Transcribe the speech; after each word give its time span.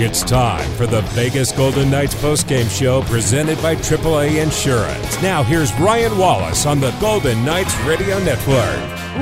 It's 0.00 0.22
time 0.22 0.70
for 0.74 0.86
the 0.86 1.02
Vegas 1.06 1.50
Golden 1.50 1.90
Knights 1.90 2.14
postgame 2.14 2.70
show 2.70 3.02
presented 3.02 3.60
by 3.60 3.74
AAA 3.74 4.40
Insurance. 4.40 5.20
Now, 5.20 5.42
here's 5.42 5.74
Ryan 5.80 6.16
Wallace 6.16 6.66
on 6.66 6.78
the 6.78 6.92
Golden 7.00 7.44
Knights 7.44 7.76
Radio 7.80 8.16
Network. 8.20 8.76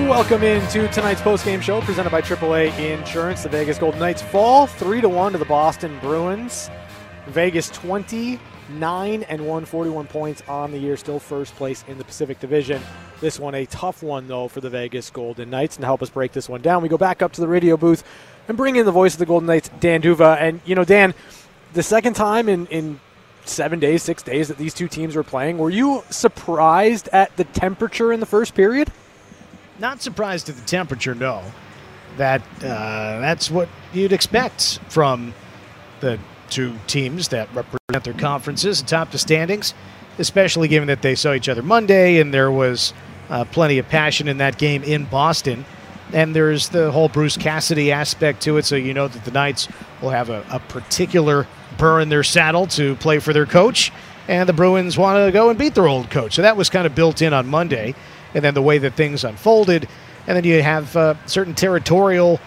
Welcome 0.07 0.43
into 0.43 0.87
tonight's 0.89 1.23
postgame 1.23 1.63
show 1.63 1.81
presented 1.81 2.11
by 2.11 2.21
AAA 2.21 2.79
Insurance. 2.93 3.43
The 3.43 3.49
Vegas 3.49 3.79
Golden 3.79 3.99
Knights 3.99 4.21
fall 4.21 4.67
3 4.67 5.01
to 5.01 5.09
1 5.09 5.33
to 5.33 5.39
the 5.39 5.47
Boston 5.47 5.99
Bruins. 6.03 6.69
Vegas 7.29 7.71
29 7.71 9.23
and 9.23 9.41
141 9.41 10.07
points 10.09 10.43
on 10.47 10.73
the 10.73 10.79
year, 10.79 10.99
still 10.99 11.19
first 11.19 11.57
place 11.57 11.87
in 11.89 11.97
the 11.97 12.05
Pacific 12.05 12.39
Division. 12.39 12.83
This 13.23 13.41
one 13.41 13.55
a 13.55 13.65
tough 13.65 14.03
one 14.03 14.29
though 14.29 14.47
for 14.47 14.61
the 14.61 14.69
Vegas 14.69 15.09
Golden 15.09 15.49
Knights. 15.49 15.77
And 15.77 15.85
to 15.85 15.87
help 15.87 16.03
us 16.03 16.11
break 16.11 16.33
this 16.33 16.51
one 16.51 16.61
down, 16.61 16.83
we 16.83 16.91
go 16.91 16.99
back 16.99 17.23
up 17.23 17.33
to 17.33 17.41
the 17.41 17.49
radio 17.49 17.79
booth 17.79 18.05
and 18.49 18.57
bring 18.57 18.77
in 18.77 18.87
the 18.87 18.93
voice 18.93 19.15
of 19.15 19.19
the 19.19 19.27
Golden 19.27 19.47
Knights, 19.47 19.71
Dan 19.81 20.01
D'Uva. 20.01 20.37
And 20.41 20.61
you 20.65 20.75
know, 20.75 20.85
Dan, 20.85 21.15
the 21.73 21.83
second 21.83 22.15
time 22.15 22.49
in 22.49 22.67
in 22.67 23.01
seven 23.45 23.79
days, 23.79 24.03
six 24.03 24.23
days 24.23 24.49
that 24.49 24.59
these 24.59 24.75
two 24.75 24.89
teams 24.89 25.15
were 25.15 25.23
playing, 25.23 25.59
were 25.59 25.71
you 25.71 26.03
surprised 26.11 27.09
at 27.13 27.37
the 27.37 27.45
temperature 27.45 28.13
in 28.13 28.21
the 28.21 28.27
first 28.27 28.55
period? 28.55 28.91
Not 29.79 30.03
surprised 30.03 30.49
at 30.49 30.57
the 30.57 30.67
temperature, 30.67 31.15
no. 31.15 31.43
That 32.17 32.43
uh, 32.59 33.21
that's 33.21 33.51
what 33.51 33.69
you'd 33.93 34.13
expect 34.13 34.81
from 34.89 35.35
the 36.01 36.19
two 36.49 36.75
teams 36.87 37.29
that 37.29 37.49
represent 37.55 38.05
their 38.05 38.15
conferences 38.15 38.81
atop 38.81 39.11
the 39.11 39.19
standings, 39.19 39.75
especially 40.19 40.69
given 40.69 40.87
that 40.89 41.03
they 41.03 41.15
saw 41.15 41.35
each 41.35 41.49
other 41.49 41.63
Monday 41.63 42.21
and 42.21 42.33
there 42.33 42.51
was 42.51 42.95
uh, 43.29 43.45
plenty 43.45 43.79
of 43.79 43.89
passion 43.89 44.29
in 44.29 44.39
that 44.39 44.57
game 44.57 44.83
in 44.83 45.05
Boston. 45.05 45.65
And 46.13 46.35
there's 46.35 46.69
the 46.69 46.93
whole 46.93 47.09
Bruce 47.09 47.37
Cassidy 47.37 47.91
aspect 47.91 48.43
to 48.43 48.59
it, 48.59 48.65
so 48.65 48.77
you 48.77 48.95
know 48.95 49.09
that 49.09 49.25
the 49.25 49.31
Knights 49.31 49.69
will 50.01 50.11
have 50.11 50.31
a, 50.31 50.45
a 50.51 50.61
particular 50.61 51.47
burr 51.79 52.01
in 52.01 52.09
their 52.09 52.23
saddle 52.23 52.67
to 52.69 52.95
play 52.97 53.19
for 53.19 53.33
their 53.33 53.47
coach, 53.47 53.93
and 54.29 54.49
the 54.49 54.53
Bruins 54.53 54.97
want 54.97 55.27
to 55.27 55.33
go 55.33 55.51
and 55.51 55.59
beat 55.59 55.75
their 55.75 55.89
old 55.89 56.11
coach. 56.11 56.35
So 56.35 56.43
that 56.43 56.57
was 56.57 56.71
kind 56.71 56.87
of 56.87 56.95
built 56.95 57.23
in 57.23 57.33
on 57.33 57.49
Monday 57.49 57.95
and 58.37 58.45
then 58.45 58.55
the 58.55 58.63
way 58.63 58.77
that 58.77 58.95
things 58.95 59.25
unfolded, 59.25 59.89
and 60.27 60.37
then 60.37 60.45
you 60.45 60.63
have 60.63 60.95
uh, 60.95 61.15
certain 61.27 61.55
territorial, 61.55 62.39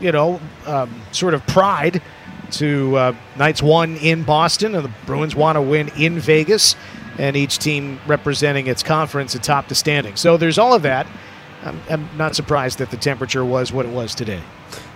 you 0.00 0.12
know, 0.12 0.40
um, 0.66 0.94
sort 1.10 1.34
of 1.34 1.44
pride 1.48 2.00
to 2.52 2.96
uh, 2.96 3.12
Knights 3.36 3.60
won 3.60 3.96
in 3.96 4.22
Boston, 4.22 4.76
and 4.76 4.84
the 4.84 4.92
Bruins 5.06 5.34
want 5.34 5.56
to 5.56 5.62
win 5.62 5.88
in 5.96 6.20
Vegas, 6.20 6.76
and 7.18 7.36
each 7.36 7.58
team 7.58 7.98
representing 8.06 8.68
its 8.68 8.84
conference 8.84 9.34
atop 9.34 9.66
the 9.66 9.74
standing. 9.74 10.14
So 10.14 10.36
there's 10.36 10.58
all 10.58 10.72
of 10.72 10.82
that. 10.82 11.06
I'm, 11.64 11.80
I'm 11.90 12.08
not 12.16 12.36
surprised 12.36 12.78
that 12.78 12.90
the 12.90 12.96
temperature 12.96 13.44
was 13.44 13.72
what 13.72 13.86
it 13.86 13.92
was 13.92 14.14
today. 14.14 14.40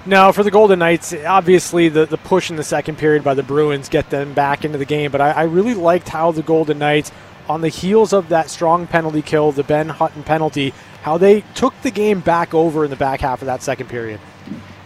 No, 0.06 0.32
for 0.32 0.42
the 0.42 0.50
Golden 0.50 0.78
Knights, 0.78 1.12
obviously 1.12 1.88
the, 1.88 2.06
the 2.06 2.16
push 2.16 2.50
in 2.50 2.56
the 2.56 2.64
second 2.64 2.98
period 2.98 3.24
by 3.24 3.34
the 3.34 3.42
Bruins 3.42 3.88
get 3.88 4.10
them 4.10 4.32
back 4.32 4.64
into 4.64 4.78
the 4.78 4.84
game, 4.84 5.10
but 5.10 5.20
I, 5.20 5.30
I 5.30 5.42
really 5.44 5.74
liked 5.74 6.08
how 6.08 6.30
the 6.32 6.42
Golden 6.42 6.78
Knights– 6.78 7.10
on 7.48 7.62
the 7.62 7.68
heels 7.68 8.12
of 8.12 8.28
that 8.28 8.50
strong 8.50 8.86
penalty 8.86 9.22
kill, 9.22 9.52
the 9.52 9.64
Ben 9.64 9.88
Hutton 9.88 10.22
penalty, 10.22 10.74
how 11.02 11.18
they 11.18 11.40
took 11.54 11.74
the 11.82 11.90
game 11.90 12.20
back 12.20 12.54
over 12.54 12.84
in 12.84 12.90
the 12.90 12.96
back 12.96 13.20
half 13.20 13.40
of 13.42 13.46
that 13.46 13.62
second 13.62 13.88
period. 13.88 14.20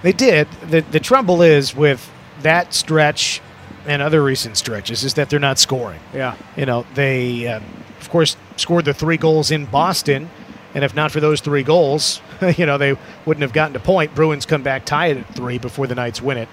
They 0.02 0.12
did. 0.12 0.48
The, 0.68 0.80
the 0.80 1.00
trouble 1.00 1.42
is 1.42 1.74
with 1.74 2.10
that 2.42 2.72
stretch 2.72 3.40
and 3.86 4.00
other 4.00 4.22
recent 4.22 4.56
stretches 4.56 5.02
is 5.04 5.14
that 5.14 5.28
they're 5.28 5.40
not 5.40 5.58
scoring. 5.58 6.00
Yeah. 6.14 6.36
You 6.56 6.66
know, 6.66 6.86
they, 6.94 7.48
uh, 7.48 7.60
of 8.00 8.10
course, 8.10 8.36
scored 8.56 8.84
the 8.84 8.94
three 8.94 9.16
goals 9.16 9.50
in 9.50 9.66
Boston. 9.66 10.30
And 10.74 10.84
if 10.84 10.94
not 10.94 11.12
for 11.12 11.20
those 11.20 11.40
three 11.40 11.62
goals, 11.62 12.20
you 12.56 12.66
know, 12.66 12.78
they 12.78 12.96
wouldn't 13.26 13.42
have 13.42 13.52
gotten 13.52 13.74
to 13.74 13.80
point. 13.80 14.14
Bruins 14.14 14.46
come 14.46 14.62
back 14.62 14.84
tied 14.84 15.18
at 15.18 15.34
three 15.34 15.58
before 15.58 15.86
the 15.86 15.94
Knights 15.94 16.22
win 16.22 16.38
it. 16.38 16.48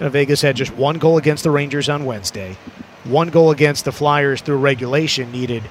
And 0.00 0.10
Vegas 0.10 0.42
had 0.42 0.56
just 0.56 0.74
one 0.74 0.98
goal 0.98 1.18
against 1.18 1.44
the 1.44 1.50
Rangers 1.50 1.88
on 1.88 2.04
Wednesday 2.04 2.56
one 3.04 3.30
goal 3.30 3.50
against 3.50 3.84
the 3.84 3.92
Flyers 3.92 4.40
through 4.40 4.58
regulation 4.58 5.32
needed 5.32 5.62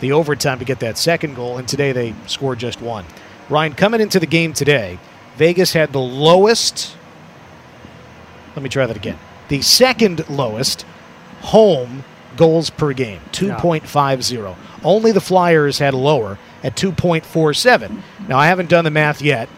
the 0.00 0.12
overtime 0.12 0.58
to 0.58 0.64
get 0.64 0.80
that 0.80 0.98
second 0.98 1.34
goal, 1.34 1.58
and 1.58 1.66
today 1.66 1.92
they 1.92 2.14
scored 2.26 2.58
just 2.58 2.80
one. 2.80 3.04
Ryan, 3.48 3.74
coming 3.74 4.00
into 4.00 4.20
the 4.20 4.26
game 4.26 4.52
today, 4.52 4.98
Vegas 5.36 5.72
had 5.72 5.92
the 5.92 6.00
lowest, 6.00 6.96
let 8.54 8.62
me 8.62 8.68
try 8.68 8.86
that 8.86 8.96
again, 8.96 9.18
the 9.48 9.62
second 9.62 10.28
lowest 10.28 10.82
home 11.42 12.04
goals 12.36 12.70
per 12.70 12.92
game, 12.92 13.20
2.50. 13.32 14.56
Only 14.82 15.12
the 15.12 15.20
Flyers 15.20 15.78
had 15.78 15.94
lower 15.94 16.38
at 16.64 16.74
2.47. 16.74 18.02
Now, 18.26 18.38
I 18.38 18.46
haven't 18.46 18.70
done 18.70 18.84
the 18.84 18.90
math 18.90 19.22
yet, 19.22 19.48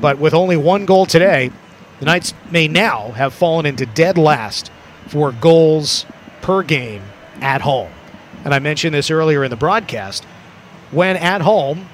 but 0.00 0.18
with 0.18 0.32
only 0.32 0.56
one 0.56 0.86
goal 0.86 1.04
today, 1.04 1.50
the 1.98 2.06
Knights 2.06 2.32
may 2.50 2.68
now 2.68 3.10
have 3.10 3.34
fallen 3.34 3.66
into 3.66 3.84
dead 3.84 4.16
last 4.16 4.70
for 5.08 5.32
goals 5.32 6.06
per 6.40 6.62
game 6.62 7.02
at 7.40 7.60
home. 7.60 7.90
And 8.44 8.54
I 8.54 8.60
mentioned 8.60 8.94
this 8.94 9.10
earlier 9.10 9.44
in 9.44 9.50
the 9.50 9.56
broadcast. 9.56 10.24
When 10.90 11.16
at 11.16 11.40
home, 11.40 11.88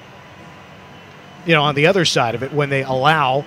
you 1.46 1.54
know, 1.54 1.62
on 1.62 1.74
the 1.74 1.86
other 1.86 2.04
side 2.04 2.34
of 2.34 2.42
it, 2.42 2.52
when 2.52 2.68
they 2.68 2.82
allow 2.82 3.44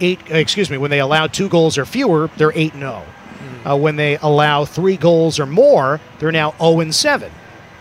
eight, 0.00 0.20
excuse 0.28 0.70
me, 0.70 0.76
when 0.76 0.90
they 0.90 1.00
allow 1.00 1.26
two 1.26 1.48
goals 1.48 1.78
or 1.78 1.84
fewer, 1.84 2.30
they're 2.36 2.52
8 2.52 2.72
0. 2.72 2.80
Mm-hmm. 2.80 3.68
Uh, 3.68 3.76
when 3.76 3.96
they 3.96 4.16
allow 4.18 4.64
three 4.64 4.96
goals 4.96 5.38
or 5.38 5.46
more, 5.46 6.00
they're 6.18 6.32
now 6.32 6.54
0 6.58 6.80
and 6.80 6.94
7. 6.94 7.30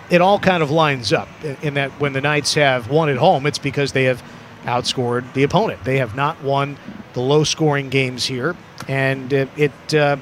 It 0.09 0.21
all 0.21 0.39
kind 0.39 0.61
of 0.61 0.69
lines 0.69 1.13
up 1.13 1.29
in 1.61 1.75
that 1.75 1.91
when 1.99 2.13
the 2.13 2.21
Knights 2.21 2.53
have 2.55 2.89
won 2.89 3.09
at 3.09 3.17
home, 3.17 3.45
it's 3.45 3.59
because 3.59 3.93
they 3.93 4.03
have 4.05 4.23
outscored 4.63 5.31
the 5.33 5.43
opponent. 5.43 5.83
They 5.83 5.97
have 5.97 6.15
not 6.15 6.41
won 6.43 6.77
the 7.13 7.21
low 7.21 7.43
scoring 7.43 7.89
games 7.89 8.25
here. 8.25 8.55
And 8.87 9.31
it, 9.31 9.49
it 9.55 9.93
uh, 9.93 10.17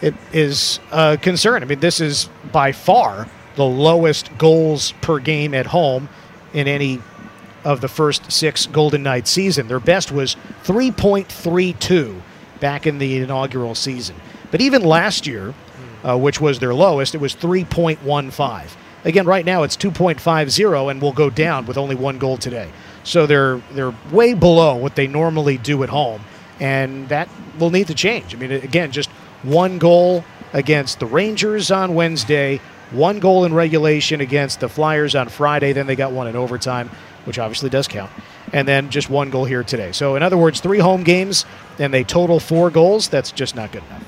it 0.00 0.14
is 0.32 0.80
a 0.90 1.18
concern. 1.18 1.62
I 1.62 1.66
mean, 1.66 1.80
this 1.80 2.00
is 2.00 2.28
by 2.52 2.72
far 2.72 3.28
the 3.56 3.64
lowest 3.64 4.36
goals 4.38 4.92
per 5.02 5.18
game 5.18 5.54
at 5.54 5.66
home 5.66 6.08
in 6.52 6.66
any 6.66 7.00
of 7.64 7.80
the 7.80 7.88
first 7.88 8.32
six 8.32 8.66
Golden 8.66 9.02
Knights 9.02 9.30
season. 9.30 9.68
Their 9.68 9.80
best 9.80 10.10
was 10.10 10.36
3.32 10.64 12.20
back 12.60 12.86
in 12.86 12.98
the 12.98 13.18
inaugural 13.18 13.74
season. 13.74 14.16
But 14.50 14.60
even 14.62 14.82
last 14.82 15.26
year, 15.26 15.54
uh, 16.02 16.16
which 16.16 16.40
was 16.40 16.58
their 16.58 16.74
lowest, 16.74 17.14
it 17.14 17.20
was 17.20 17.34
3.15. 17.34 18.70
Again, 19.04 19.26
right 19.26 19.44
now 19.44 19.62
it's 19.62 19.76
2.50 19.76 20.90
and 20.90 21.00
will 21.00 21.12
go 21.12 21.30
down 21.30 21.66
with 21.66 21.78
only 21.78 21.94
one 21.94 22.18
goal 22.18 22.36
today. 22.36 22.70
So 23.02 23.26
they're 23.26 23.62
they're 23.72 23.94
way 24.12 24.34
below 24.34 24.76
what 24.76 24.94
they 24.94 25.06
normally 25.06 25.56
do 25.56 25.82
at 25.82 25.88
home, 25.88 26.22
and 26.58 27.08
that 27.08 27.28
will 27.58 27.70
need 27.70 27.86
to 27.86 27.94
change. 27.94 28.34
I 28.34 28.38
mean, 28.38 28.52
again, 28.52 28.92
just 28.92 29.10
one 29.42 29.78
goal 29.78 30.24
against 30.52 31.00
the 31.00 31.06
Rangers 31.06 31.70
on 31.70 31.94
Wednesday, 31.94 32.60
one 32.90 33.18
goal 33.18 33.44
in 33.44 33.54
regulation 33.54 34.20
against 34.20 34.60
the 34.60 34.68
Flyers 34.68 35.14
on 35.14 35.28
Friday. 35.28 35.72
Then 35.72 35.86
they 35.86 35.96
got 35.96 36.12
one 36.12 36.26
in 36.26 36.36
overtime, 36.36 36.90
which 37.24 37.38
obviously 37.38 37.70
does 37.70 37.88
count. 37.88 38.10
And 38.52 38.66
then 38.66 38.90
just 38.90 39.08
one 39.08 39.30
goal 39.30 39.44
here 39.44 39.62
today. 39.62 39.92
So, 39.92 40.16
in 40.16 40.22
other 40.22 40.36
words, 40.36 40.60
three 40.60 40.80
home 40.80 41.04
games 41.04 41.46
and 41.78 41.94
they 41.94 42.04
total 42.04 42.40
four 42.40 42.68
goals. 42.70 43.08
That's 43.08 43.30
just 43.30 43.54
not 43.54 43.70
good 43.72 43.84
enough. 43.84 44.04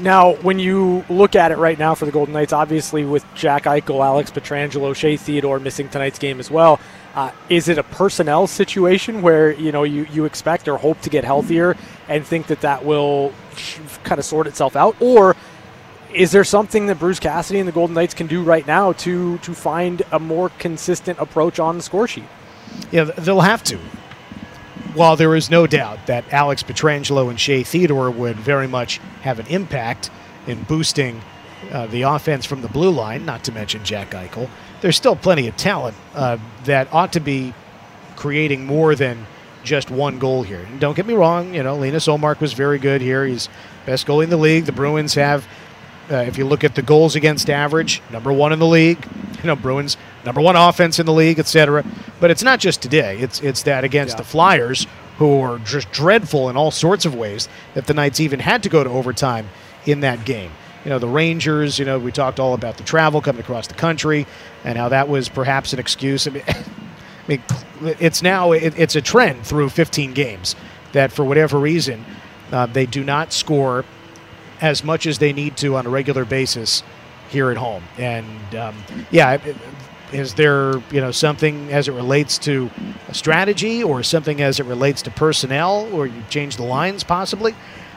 Now, 0.00 0.32
when 0.36 0.58
you 0.58 1.04
look 1.10 1.36
at 1.36 1.52
it 1.52 1.58
right 1.58 1.78
now 1.78 1.94
for 1.94 2.06
the 2.06 2.10
Golden 2.10 2.32
Knights, 2.32 2.54
obviously 2.54 3.04
with 3.04 3.22
Jack 3.34 3.64
Eichel, 3.64 4.02
Alex 4.02 4.30
Pietrangelo, 4.30 4.96
Shea 4.96 5.18
Theodore 5.18 5.60
missing 5.60 5.90
tonight's 5.90 6.18
game 6.18 6.40
as 6.40 6.50
well, 6.50 6.80
uh, 7.14 7.32
is 7.50 7.68
it 7.68 7.76
a 7.76 7.82
personnel 7.82 8.46
situation 8.46 9.20
where 9.20 9.52
you 9.52 9.72
know 9.72 9.82
you, 9.82 10.06
you 10.10 10.24
expect 10.24 10.68
or 10.68 10.78
hope 10.78 10.98
to 11.02 11.10
get 11.10 11.24
healthier 11.24 11.76
and 12.08 12.24
think 12.24 12.46
that 12.46 12.62
that 12.62 12.82
will 12.82 13.34
kind 14.02 14.18
of 14.18 14.24
sort 14.24 14.46
itself 14.46 14.74
out, 14.74 14.96
or 15.00 15.36
is 16.14 16.32
there 16.32 16.44
something 16.44 16.86
that 16.86 16.98
Bruce 16.98 17.20
Cassidy 17.20 17.58
and 17.58 17.68
the 17.68 17.72
Golden 17.72 17.94
Knights 17.94 18.14
can 18.14 18.26
do 18.26 18.42
right 18.42 18.66
now 18.66 18.92
to 18.92 19.36
to 19.38 19.52
find 19.52 20.02
a 20.12 20.18
more 20.18 20.48
consistent 20.58 21.18
approach 21.18 21.58
on 21.58 21.76
the 21.76 21.82
score 21.82 22.08
sheet? 22.08 22.24
Yeah, 22.90 23.04
they'll 23.04 23.42
have 23.42 23.62
to 23.64 23.78
while 24.94 25.16
there 25.16 25.34
is 25.34 25.50
no 25.50 25.66
doubt 25.66 26.06
that 26.06 26.32
Alex 26.32 26.62
Pietrangelo 26.62 27.30
and 27.30 27.38
Shea 27.38 27.62
Theodore 27.62 28.10
would 28.10 28.36
very 28.36 28.66
much 28.66 28.98
have 29.22 29.38
an 29.38 29.46
impact 29.46 30.10
in 30.46 30.62
boosting 30.64 31.20
uh, 31.70 31.86
the 31.86 32.02
offense 32.02 32.46
from 32.46 32.62
the 32.62 32.68
blue 32.68 32.90
line, 32.90 33.24
not 33.24 33.44
to 33.44 33.52
mention 33.52 33.84
Jack 33.84 34.10
Eichel, 34.10 34.48
there's 34.80 34.96
still 34.96 35.16
plenty 35.16 35.46
of 35.46 35.56
talent 35.56 35.96
uh, 36.14 36.38
that 36.64 36.92
ought 36.92 37.12
to 37.12 37.20
be 37.20 37.52
creating 38.16 38.64
more 38.64 38.94
than 38.94 39.26
just 39.62 39.90
one 39.90 40.18
goal 40.18 40.42
here. 40.42 40.60
And 40.60 40.80
don't 40.80 40.94
get 40.94 41.06
me 41.06 41.14
wrong, 41.14 41.54
you 41.54 41.62
know, 41.62 41.76
Linus 41.76 42.06
Ullmark 42.06 42.40
was 42.40 42.54
very 42.54 42.78
good 42.78 43.00
here. 43.00 43.26
He's 43.26 43.48
best 43.84 44.06
goalie 44.06 44.24
in 44.24 44.30
the 44.30 44.36
league. 44.36 44.64
The 44.64 44.72
Bruins 44.72 45.14
have, 45.14 45.46
uh, 46.10 46.16
if 46.16 46.38
you 46.38 46.46
look 46.46 46.64
at 46.64 46.74
the 46.74 46.82
goals 46.82 47.14
against 47.14 47.50
average, 47.50 48.02
number 48.10 48.32
one 48.32 48.52
in 48.52 48.58
the 48.58 48.66
league. 48.66 49.06
You 49.40 49.46
know, 49.46 49.56
Bruins 49.56 49.96
number 50.24 50.40
one 50.40 50.56
offense 50.56 50.98
in 50.98 51.06
the 51.06 51.12
league, 51.12 51.38
etc. 51.38 51.84
But 52.20 52.30
it's 52.30 52.42
not 52.42 52.60
just 52.60 52.82
today. 52.82 53.18
It's 53.18 53.40
it's 53.40 53.62
that 53.64 53.84
against 53.84 54.14
yeah. 54.14 54.18
the 54.18 54.24
Flyers, 54.24 54.86
who 55.18 55.40
are 55.40 55.58
just 55.58 55.90
dreadful 55.92 56.48
in 56.48 56.56
all 56.56 56.70
sorts 56.70 57.04
of 57.04 57.14
ways, 57.14 57.48
that 57.74 57.86
the 57.86 57.94
Knights 57.94 58.20
even 58.20 58.40
had 58.40 58.62
to 58.62 58.68
go 58.68 58.84
to 58.84 58.90
overtime 58.90 59.48
in 59.86 60.00
that 60.00 60.24
game. 60.24 60.50
You 60.84 60.90
know, 60.90 60.98
the 60.98 61.08
Rangers. 61.08 61.78
You 61.78 61.84
know, 61.84 61.98
we 61.98 62.12
talked 62.12 62.40
all 62.40 62.54
about 62.54 62.76
the 62.76 62.84
travel 62.84 63.20
coming 63.20 63.40
across 63.40 63.66
the 63.66 63.74
country 63.74 64.26
and 64.64 64.76
how 64.78 64.88
that 64.88 65.08
was 65.08 65.28
perhaps 65.28 65.72
an 65.72 65.78
excuse. 65.78 66.26
I 66.26 66.30
mean, 66.30 66.44
I 66.48 66.64
mean 67.28 67.42
it's 67.82 68.22
now 68.22 68.52
it, 68.52 68.78
it's 68.78 68.96
a 68.96 69.00
trend 69.00 69.46
through 69.46 69.70
15 69.70 70.12
games 70.12 70.56
that 70.92 71.12
for 71.12 71.24
whatever 71.24 71.58
reason 71.58 72.04
uh, 72.52 72.66
they 72.66 72.86
do 72.86 73.04
not 73.04 73.32
score 73.32 73.84
as 74.60 74.84
much 74.84 75.06
as 75.06 75.18
they 75.18 75.32
need 75.32 75.56
to 75.58 75.76
on 75.76 75.86
a 75.86 75.88
regular 75.88 76.24
basis 76.24 76.82
here 77.30 77.50
at 77.50 77.56
home. 77.56 77.82
And 77.96 78.54
um, 78.54 78.76
yeah, 79.10 79.38
is 80.12 80.34
there 80.34 80.78
you 80.90 81.00
know 81.00 81.10
something 81.10 81.72
as 81.72 81.88
it 81.88 81.92
relates 81.92 82.38
to 82.38 82.70
a 83.08 83.14
strategy 83.14 83.82
or 83.82 84.02
something 84.02 84.40
as 84.40 84.60
it 84.60 84.66
relates 84.66 85.02
to 85.02 85.10
personnel, 85.10 85.88
or 85.92 86.06
you 86.06 86.22
change 86.28 86.56
the 86.56 86.64
lines 86.64 87.04
possibly? 87.04 87.54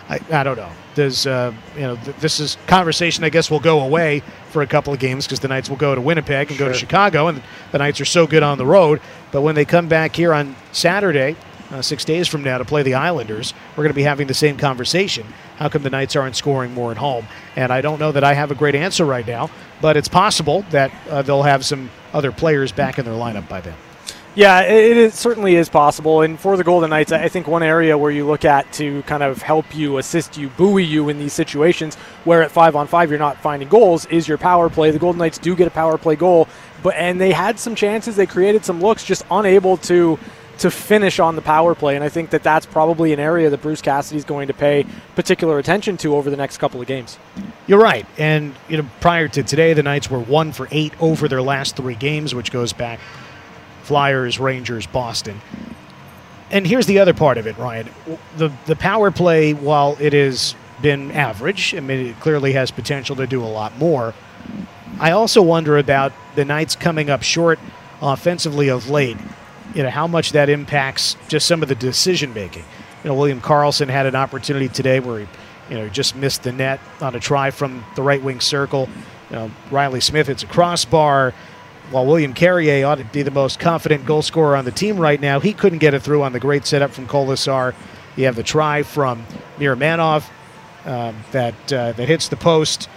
I, 0.10 0.19
I 0.31 0.44
don't 0.44 0.57
know. 0.57 0.71
Does 0.95 1.25
uh, 1.25 1.54
you 1.75 1.81
know 1.81 1.95
th- 1.95 2.18
this 2.18 2.39
is 2.39 2.57
conversation? 2.68 3.24
I 3.24 3.30
guess 3.30 3.50
will 3.50 3.60
go 3.60 3.81
away 3.81 4.21
for 4.50 4.62
a 4.62 4.68
couple 4.68 4.94
of 4.94 5.00
games 5.00 5.25
because 5.25 5.39
the 5.39 5.48
Knights 5.48 5.69
will 5.69 5.77
go 5.77 5.95
to 5.95 6.01
Winnipeg 6.01 6.50
and 6.50 6.57
sure. 6.57 6.68
go 6.68 6.74
to 6.74 6.77
Chicago, 6.77 7.27
and 7.27 7.42
the 7.71 7.77
Knights 7.77 8.01
are 8.01 8.06
so 8.06 8.27
good 8.27 8.44
on 8.44 8.57
the 8.57 8.65
road. 8.65 9.01
But 9.31 9.42
when 9.42 9.56
they 9.56 9.65
come 9.65 9.88
back 9.88 10.15
here 10.15 10.33
on 10.33 10.56
Saturday, 10.71 11.36
uh, 11.71 11.81
six 11.81 12.06
days 12.06 12.27
from 12.27 12.44
now 12.44 12.60
to 12.60 12.65
play 12.65 12.83
the 12.83 12.94
Islanders, 12.94 13.54
we're 13.71 13.83
going 13.83 13.89
to 13.89 13.95
be 13.95 14.04
having 14.04 14.27
the 14.27 14.33
same 14.33 14.57
conversation. 14.57 15.25
How 15.57 15.69
come 15.69 15.81
the 15.81 15.89
Knights 15.89 16.15
aren't 16.15 16.36
scoring 16.36 16.74
more 16.74 16.92
at 16.92 16.98
home? 16.98 17.25
And 17.56 17.71
I 17.71 17.81
don't 17.81 18.00
know 18.00 18.12
that 18.12 18.24
I 18.24 18.33
have 18.33 18.51
a 18.51 18.56
great 18.56 18.75
answer 18.75 19.06
right 19.06 19.25
now, 19.25 19.50
but 19.81 19.98
it's 19.98 20.07
possible 20.07 20.65
that 20.69 20.92
uh, 21.10 21.24
they'll 21.24 21.44
have 21.44 21.65
some 21.65 21.89
other 22.13 22.31
players 22.31 22.71
back 22.71 23.00
in 23.00 23.06
their 23.06 23.13
lineup 23.13 23.48
by 23.50 23.62
then. 23.62 23.75
Yeah, 24.36 24.62
it, 24.62 25.13
certainly 25.13 25.56
is 25.56 25.69
possible. 25.69 26.21
And 26.21 26.39
for 26.39 26.57
the 26.57 26.63
Golden 26.63 26.89
Knights, 26.89 27.12
I 27.12 27.27
think 27.30 27.48
one 27.48 27.62
area 27.62 27.95
where 27.95 28.10
you 28.10 28.25
look 28.25 28.45
at 28.45 28.71
to 28.74 29.04
kind 29.04 29.21
of 29.21 29.44
help 29.44 29.75
you, 29.75 30.00
assist 30.00 30.38
you, 30.38 30.50
buoy 30.50 30.83
you 30.83 31.10
in 31.10 31.19
these 31.19 31.33
situations 31.33 31.95
where 32.24 32.42
at 32.42 32.50
five 32.50 32.75
on 32.75 32.88
five 32.88 33.12
you're 33.12 33.19
not 33.19 33.38
finding 33.38 33.69
goals 33.69 34.07
is 34.07 34.27
your 34.27 34.39
power 34.39 34.71
play. 34.71 34.89
The 34.89 34.98
Golden 34.98 35.19
Knights 35.19 35.38
do 35.38 35.56
get 35.56 35.68
a 35.68 35.71
power 35.71 36.00
play 36.00 36.15
goal, 36.15 36.48
but 36.81 36.95
and 36.95 37.21
they 37.21 37.31
had 37.31 37.60
some 37.60 37.75
chances, 37.75 38.15
they 38.15 38.25
created 38.25 38.65
some 38.65 38.81
looks, 38.81 39.04
just 39.04 39.24
unable 39.30 39.77
to 39.77 40.18
to 40.63 40.71
finish 40.71 41.19
on 41.19 41.36
the 41.36 41.42
power 41.42 41.75
play. 41.75 41.95
And 41.95 42.06
I 42.06 42.10
think 42.10 42.30
that 42.30 42.42
that's 42.42 42.65
probably 42.65 43.12
an 43.12 43.19
area 43.19 43.50
that 43.50 43.62
Bruce 43.62 43.81
Cassidy 43.81 44.18
is 44.18 44.24
going 44.24 44.48
to 44.48 44.54
pay 44.54 44.86
particular 45.13 45.60
attention 45.60 45.98
to 45.98 46.15
over 46.15 46.30
the 46.30 46.38
next 46.38 46.57
couple 46.57 46.80
of 46.80 46.88
games. 46.88 47.19
You're 47.68 47.81
right. 47.81 48.06
And 48.18 48.56
you 48.69 48.77
know, 48.77 48.89
prior 49.01 49.27
to 49.27 49.44
today, 49.44 49.74
the 49.74 49.83
Knights 49.83 50.10
were 50.10 50.21
one 50.21 50.54
for 50.54 50.69
eight 50.71 50.94
over 51.01 51.27
their 51.27 51.42
last 51.42 51.75
three 51.75 51.95
games, 51.95 52.33
which 52.33 52.50
goes 52.50 52.71
back 52.71 53.01
Flyers, 53.81 54.39
Rangers, 54.39 54.88
Boston. 54.88 55.42
And 56.50 56.65
here's 56.65 56.86
the 56.86 57.00
other 57.00 57.13
part 57.13 57.38
of 57.38 57.45
it, 57.45 57.57
Ryan. 57.57 57.89
The 58.38 58.50
the 58.65 58.77
power 58.77 59.12
play, 59.12 59.54
while 59.54 59.98
it 60.00 60.13
has 60.13 60.56
been 60.81 61.12
average, 61.12 61.75
I 61.75 61.81
mean, 61.81 62.07
it 62.07 62.19
clearly 62.21 62.54
has 62.54 62.71
potential 62.71 63.18
to 63.18 63.27
do 63.27 63.44
a 63.44 63.51
lot 63.51 63.77
more. 63.77 64.13
I 64.98 65.12
also 65.12 65.42
wonder 65.42 65.77
about 65.77 66.13
the 66.36 66.45
Knights 66.45 66.77
coming 66.77 67.10
up 67.10 67.21
short 67.21 67.60
offensively 68.01 68.69
of 68.69 68.89
late. 68.89 69.18
You 69.74 69.83
know 69.83 69.89
how 69.89 70.07
much 70.07 70.31
that 70.33 70.50
impacts 70.50 71.15
just 71.27 71.48
some 71.48 71.63
of 71.63 71.69
the 71.69 71.75
decision 71.75 72.33
making. 72.33 72.65
You 73.04 73.10
know, 73.10 73.15
William 73.15 73.42
Karlsson 73.42 73.89
had 73.89 74.06
an 74.06 74.15
opportunity 74.15 74.69
today 74.69 75.00
where 75.00 75.19
he, 75.19 75.27
you 75.69 75.75
know, 75.75 75.89
just 75.89 76.15
missed 76.15 76.44
the 76.44 76.51
net 76.51 76.80
on 77.01 77.15
a 77.15 77.19
try 77.19 77.51
from 77.51 77.83
the 77.95 78.01
right 78.01 78.21
wing 78.21 78.39
circle. 78.39 78.89
You 79.30 79.36
know, 79.36 79.51
Riley 79.71 80.00
Smith 80.00 80.27
hits 80.27 80.44
a 80.44 80.48
crossbar 80.48 81.33
while 81.92 82.06
William 82.06 82.33
Carrier 82.33 82.86
ought 82.88 82.98
to 82.98 83.06
be 83.06 83.21
the 83.21 83.31
most 83.31 83.60
confident 83.60 84.06
goal 84.06 84.21
scorer 84.21 84.56
on 84.56 84.65
the 84.65 84.71
team 84.71 84.98
right 84.98 85.19
now, 85.19 85.39
he 85.39 85.54
couldn't 85.54 85.80
get 85.80 85.94
it 85.94 86.01
through 86.01 86.24
on 86.24 86.33
the 86.33 86.39
great 86.39 86.65
setup 86.65 86.92
from 86.92 87.07
Kolesar. 87.07 87.75
You 88.15 88.25
have 88.25 88.36
the 88.36 88.44
try 88.44 88.83
from 88.83 89.25
Miromanov 89.57 90.27
um, 90.86 91.15
that 91.31 91.54
uh, 91.74 91.92
that 91.94 92.07
hits 92.07 92.30
the 92.30 92.36
post. 92.36 92.89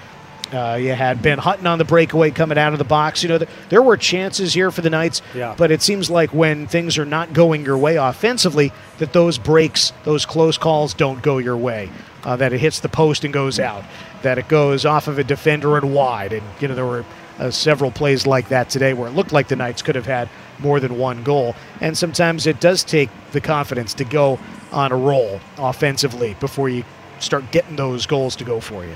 Uh, 0.52 0.78
you 0.80 0.92
had 0.92 1.22
Ben 1.22 1.38
Hutton 1.38 1.66
on 1.66 1.78
the 1.78 1.84
breakaway 1.84 2.30
coming 2.30 2.56
out 2.56 2.72
of 2.72 2.78
the 2.78 2.84
box. 2.84 3.22
You 3.22 3.28
know, 3.28 3.38
the, 3.38 3.48
there 3.68 3.82
were 3.82 3.96
chances 3.96 4.54
here 4.54 4.70
for 4.70 4.80
the 4.80 4.90
Knights, 4.90 5.20
yeah. 5.34 5.54
but 5.58 5.70
it 5.70 5.82
seems 5.82 6.08
like 6.08 6.32
when 6.32 6.66
things 6.66 6.98
are 6.98 7.04
not 7.04 7.32
going 7.32 7.64
your 7.64 7.76
way 7.76 7.96
offensively, 7.96 8.72
that 8.98 9.12
those 9.12 9.38
breaks, 9.38 9.92
those 10.04 10.24
close 10.24 10.56
calls 10.56 10.94
don't 10.94 11.22
go 11.22 11.38
your 11.38 11.56
way. 11.56 11.90
Uh, 12.22 12.36
that 12.36 12.52
it 12.52 12.58
hits 12.58 12.80
the 12.80 12.88
post 12.88 13.24
and 13.24 13.32
goes 13.32 13.60
out. 13.60 13.84
That 14.22 14.38
it 14.38 14.48
goes 14.48 14.84
off 14.84 15.06
of 15.06 15.18
a 15.18 15.24
defender 15.24 15.76
and 15.76 15.94
wide. 15.94 16.32
And, 16.32 16.42
you 16.60 16.66
know, 16.66 16.74
there 16.74 16.86
were 16.86 17.04
uh, 17.38 17.50
several 17.50 17.90
plays 17.90 18.26
like 18.26 18.48
that 18.48 18.68
today 18.70 18.94
where 18.94 19.08
it 19.08 19.12
looked 19.12 19.32
like 19.32 19.48
the 19.48 19.56
Knights 19.56 19.82
could 19.82 19.94
have 19.94 20.06
had 20.06 20.28
more 20.58 20.80
than 20.80 20.98
one 20.98 21.22
goal. 21.22 21.54
And 21.80 21.96
sometimes 21.96 22.46
it 22.46 22.60
does 22.60 22.82
take 22.82 23.10
the 23.32 23.40
confidence 23.40 23.94
to 23.94 24.04
go 24.04 24.38
on 24.72 24.90
a 24.90 24.96
roll 24.96 25.40
offensively 25.58 26.34
before 26.40 26.68
you 26.68 26.84
start 27.20 27.50
getting 27.52 27.76
those 27.76 28.06
goals 28.06 28.36
to 28.36 28.44
go 28.44 28.60
for 28.60 28.84
you. 28.84 28.94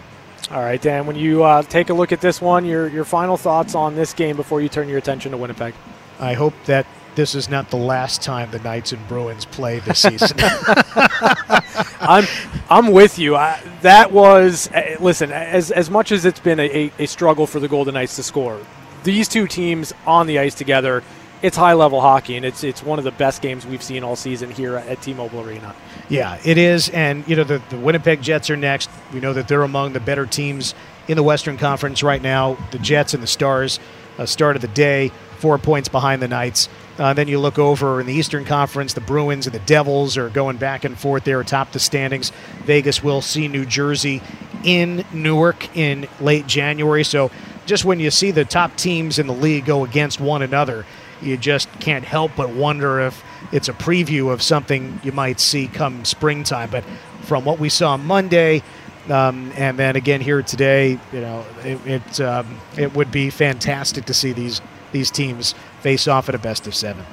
All 0.51 0.61
right, 0.61 0.83
Dan, 0.83 1.07
when 1.07 1.15
you 1.15 1.45
uh, 1.45 1.63
take 1.63 1.91
a 1.91 1.95
look 1.95 2.11
at 2.11 2.21
this 2.21 2.41
one, 2.41 2.65
your, 2.65 2.89
your 2.89 3.05
final 3.05 3.37
thoughts 3.37 3.77
on 3.77 3.95
this 3.95 4.13
game 4.13 4.35
before 4.35 4.61
you 4.61 4.69
turn 4.69 4.89
your 4.89 4.99
attention 4.99 5.31
to 5.31 5.39
Winnipeg? 5.39 5.75
I 6.19 6.35
hope 6.35 6.55
that 6.67 6.87
this 7.15 7.37
is 7.37 7.49
not 7.49 7.71
the 7.71 7.77
last 7.77 8.21
time 8.21 8.51
the 8.51 8.59
Knights 8.59 8.91
and 8.91 9.07
Bruins 9.07 9.45
play 9.45 9.79
this 9.79 10.01
season. 10.01 10.37
I'm 12.01 12.25
I'm 12.69 12.93
with 12.93 13.19
you. 13.19 13.37
I, 13.37 13.61
that 13.83 14.11
was 14.11 14.69
uh, 14.73 14.97
listen 14.99 15.31
as 15.31 15.71
as 15.71 15.89
much 15.89 16.11
as 16.13 16.25
it's 16.25 16.41
been 16.41 16.59
a, 16.59 16.91
a, 16.99 17.07
struggle 17.07 17.47
for 17.47 17.61
the 17.61 17.69
Golden 17.69 17.95
Knights 17.95 18.17
to 18.17 18.23
score. 18.23 18.61
These 19.05 19.29
two 19.29 19.47
teams 19.47 19.93
on 20.07 20.27
the 20.27 20.39
ice 20.39 20.55
together, 20.55 21.03
it's 21.43 21.57
high 21.57 21.73
level 21.73 22.01
hockey, 22.01 22.37
and 22.37 22.45
it's 22.45 22.65
it's 22.65 22.83
one 22.83 22.99
of 22.99 23.05
the 23.05 23.13
best 23.13 23.43
games 23.43 23.67
we've 23.67 23.83
seen 23.83 24.05
all 24.05 24.17
season 24.17 24.51
here 24.51 24.77
at 24.77 25.01
T-Mobile 25.03 25.41
Arena. 25.41 25.75
Yeah, 26.09 26.39
it 26.45 26.59
is, 26.59 26.89
and 26.91 27.27
you 27.29 27.37
know 27.37 27.45
the, 27.45 27.63
the 27.71 27.79
Winnipeg 27.79 28.23
Jets 28.23 28.51
are 28.51 28.57
next. 28.57 28.91
We 29.13 29.21
know 29.21 29.33
that 29.33 29.49
they're 29.49 29.63
among 29.63 29.93
the 29.93 30.01
better 30.01 30.27
teams 30.27 30.75
in 31.09 31.17
the 31.17 31.23
Western 31.23 31.57
Conference 31.57 32.03
right 32.03 32.21
now. 32.21 32.57
The 32.73 32.79
Jets 32.79 33.15
and 33.15 33.23
the 33.23 33.27
Stars 33.27 33.81
uh, 34.19 34.27
start 34.27 34.57
of 34.57 34.63
the 34.63 34.69
day, 34.69 35.11
four 35.39 35.59
points 35.59 35.89
behind 35.89 36.21
the 36.21 36.29
Knights. 36.29 36.69
Uh, 36.99 37.15
then 37.15 37.29
you 37.29 37.39
look 37.39 37.59
over 37.59 38.01
in 38.01 38.07
the 38.07 38.13
Eastern 38.13 38.45
Conference, 38.45 38.93
the 38.93 39.01
Bruins 39.01 39.47
and 39.47 39.55
the 39.55 39.61
Devils 39.61 40.19
are 40.19 40.29
going 40.29 40.59
back 40.59 40.85
and 40.85 40.99
forth 40.99 41.25
there 41.25 41.41
atop 41.41 41.73
the 41.73 41.79
standings. 41.79 42.31
Vegas 42.65 43.03
will 43.03 43.23
see 43.23 43.49
New 43.49 43.65
Jersey 43.65 44.21
in 44.65 45.05
Newark 45.13 45.75
in 45.75 46.07
late 46.21 46.47
January. 46.47 47.05
So 47.05 47.31
just 47.65 47.87
when 47.87 48.01
you 48.01 48.11
see 48.11 48.33
the 48.33 48.45
top 48.45 48.77
teams 48.77 49.19
in 49.19 49.27
the 49.27 49.33
league 49.33 49.65
go 49.65 49.85
against 49.85 50.21
one 50.21 50.43
another, 50.43 50.85
you 51.23 51.37
just 51.37 51.71
can't 51.81 52.05
help 52.05 52.33
but 52.37 52.51
wonder 52.51 53.01
if 53.01 53.23
it's 53.53 53.69
a 53.69 53.73
preview 53.73 54.33
of 54.33 54.43
something 54.43 55.01
you 55.03 55.13
might 55.13 55.41
see 55.41 55.67
come 55.67 56.05
springtime. 56.05 56.71
But 56.71 56.85
from 57.23 57.45
what 57.45 57.59
we 57.59 57.69
saw 57.69 57.97
Monday, 57.97 58.63
um, 59.09 59.53
and 59.57 59.79
then 59.79 59.97
again 59.97 60.21
here 60.21 60.43
today, 60.43 60.99
you 61.13 61.21
know, 61.21 61.45
it 61.65 61.79
it, 61.87 62.21
um, 62.21 62.59
it 62.77 62.95
would 62.95 63.11
be 63.11 63.31
fantastic 63.31 64.05
to 64.07 64.15
see 64.15 64.33
these 64.33 64.61
these 64.93 65.11
teams 65.11 65.55
face 65.81 66.09
off 66.09 66.29
at 66.29 66.35
a 66.35 66.39
best 66.39 66.67
of 66.67 66.75
seven. 66.75 67.05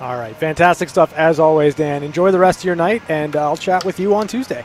All 0.00 0.16
right, 0.16 0.36
fantastic 0.36 0.88
stuff 0.88 1.12
as 1.14 1.38
always, 1.38 1.74
Dan. 1.74 2.02
Enjoy 2.02 2.30
the 2.30 2.38
rest 2.38 2.60
of 2.60 2.64
your 2.64 2.76
night, 2.76 3.02
and 3.08 3.36
uh, 3.36 3.42
I'll 3.42 3.56
chat 3.56 3.84
with 3.84 4.00
you 4.00 4.14
on 4.14 4.26
Tuesday. 4.26 4.64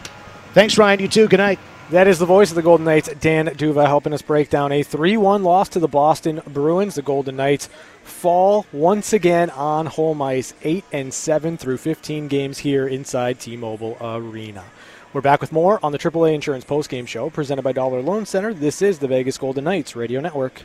Thanks, 0.54 0.78
Ryan. 0.78 1.00
You 1.00 1.08
too. 1.08 1.28
Good 1.28 1.38
night. 1.38 1.60
That 1.90 2.10
is 2.10 2.20
the 2.20 2.26
voice 2.26 2.50
of 2.50 2.56
the 2.56 2.62
Golden 2.62 2.86
Knights, 2.86 3.08
Dan 3.22 3.46
D'Uva, 3.46 3.86
helping 3.86 4.12
us 4.12 4.22
break 4.22 4.50
down 4.50 4.74
a 4.74 4.84
3 4.84 5.16
1 5.16 5.44
loss 5.44 5.70
to 5.70 5.80
the 5.80 5.88
Boston 5.88 6.42
Bruins. 6.46 6.96
The 6.96 7.02
Golden 7.02 7.38
Knights 7.38 7.70
fall 8.04 8.66
once 8.74 9.14
again 9.14 9.50
on 9.52 9.86
home 9.86 10.22
ice, 10.22 10.54
8 10.64 10.84
and 10.92 11.14
7 11.14 11.56
through 11.56 11.78
15 11.78 12.28
games 12.28 12.58
here 12.58 12.86
inside 12.88 13.40
T 13.40 13.56
Mobile 13.56 13.96
Arena. 14.02 14.66
We're 15.14 15.22
back 15.22 15.40
with 15.40 15.54
more 15.54 15.80
on 15.82 15.94
the 15.94 15.98
AAA 15.98 16.36
Insurance 16.36 16.66
Postgame 16.66 17.08
Show 17.08 17.30
presented 17.30 17.62
by 17.62 17.72
Dollar 17.72 18.02
Loan 18.02 18.26
Center. 18.26 18.54
This 18.54 18.82
is 18.82 19.00
the 19.00 19.08
Vegas 19.08 19.38
Golden 19.38 19.64
Knights 19.64 19.96
Radio 19.96 20.20
Network. 20.20 20.64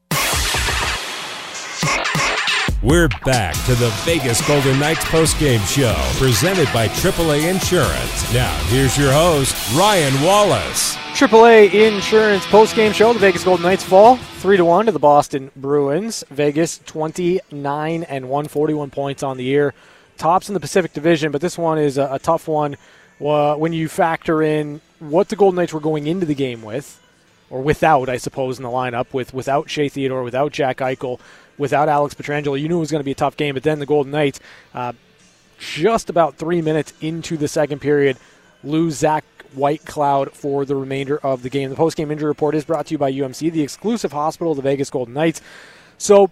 We're 2.82 3.08
back 3.24 3.54
to 3.66 3.76
the 3.76 3.90
Vegas 4.02 4.44
Golden 4.48 4.80
Knights 4.80 5.04
postgame 5.04 5.64
show 5.72 5.94
presented 6.18 6.66
by 6.72 6.88
AAA 6.88 7.48
Insurance. 7.48 8.34
Now, 8.34 8.52
here's 8.64 8.98
your 8.98 9.12
host, 9.12 9.54
Ryan 9.76 10.20
Wallace. 10.20 10.98
AAA 11.22 11.72
Insurance 11.72 12.44
postgame 12.46 12.92
show. 12.92 13.12
The 13.12 13.20
Vegas 13.20 13.44
Golden 13.44 13.62
Knights 13.62 13.84
fall 13.84 14.16
3 14.16 14.56
to 14.56 14.64
1 14.64 14.86
to 14.86 14.92
the 14.92 14.98
Boston 14.98 15.52
Bruins. 15.54 16.24
Vegas 16.30 16.78
29 16.78 18.02
and 18.02 18.28
141 18.28 18.90
points 18.90 19.22
on 19.22 19.36
the 19.36 19.44
year. 19.44 19.72
Tops 20.18 20.48
in 20.48 20.54
the 20.54 20.58
Pacific 20.58 20.92
Division, 20.92 21.30
but 21.30 21.40
this 21.40 21.56
one 21.56 21.78
is 21.78 21.96
a, 21.96 22.14
a 22.14 22.18
tough 22.18 22.48
one 22.48 22.76
when 23.20 23.72
you 23.72 23.88
factor 23.88 24.42
in 24.42 24.80
what 24.98 25.28
the 25.28 25.36
Golden 25.36 25.58
Knights 25.58 25.72
were 25.72 25.78
going 25.78 26.08
into 26.08 26.26
the 26.26 26.34
game 26.34 26.60
with 26.60 27.00
or 27.50 27.62
without, 27.62 28.08
I 28.08 28.16
suppose, 28.16 28.58
in 28.58 28.64
the 28.64 28.68
lineup 28.68 29.12
with 29.12 29.32
without 29.32 29.70
Shea 29.70 29.88
Theodore, 29.88 30.24
without 30.24 30.50
Jack 30.50 30.78
Eichel, 30.78 31.20
without 31.56 31.88
Alex 31.88 32.14
Pietrangelo. 32.14 32.60
You 32.60 32.68
knew 32.68 32.78
it 32.78 32.80
was 32.80 32.90
going 32.90 32.98
to 32.98 33.04
be 33.04 33.12
a 33.12 33.14
tough 33.14 33.36
game, 33.36 33.54
but 33.54 33.62
then 33.62 33.78
the 33.78 33.86
Golden 33.86 34.10
Knights, 34.10 34.40
uh, 34.74 34.92
just 35.60 36.10
about 36.10 36.34
three 36.34 36.62
minutes 36.62 36.92
into 37.00 37.36
the 37.36 37.46
second 37.46 37.78
period, 37.78 38.16
lose 38.64 38.96
Zach 38.96 39.24
Whitecloud 39.54 40.32
for 40.32 40.64
the 40.64 40.76
remainder 40.76 41.18
of 41.18 41.42
the 41.42 41.50
game. 41.50 41.70
The 41.70 41.76
post-game 41.76 42.10
injury 42.10 42.28
report 42.28 42.54
is 42.54 42.64
brought 42.64 42.86
to 42.86 42.94
you 42.94 42.98
by 42.98 43.12
UMC, 43.12 43.52
the 43.52 43.62
exclusive 43.62 44.12
hospital 44.12 44.52
of 44.52 44.56
the 44.56 44.62
Vegas 44.62 44.90
Golden 44.90 45.14
Knights. 45.14 45.40
So, 45.98 46.30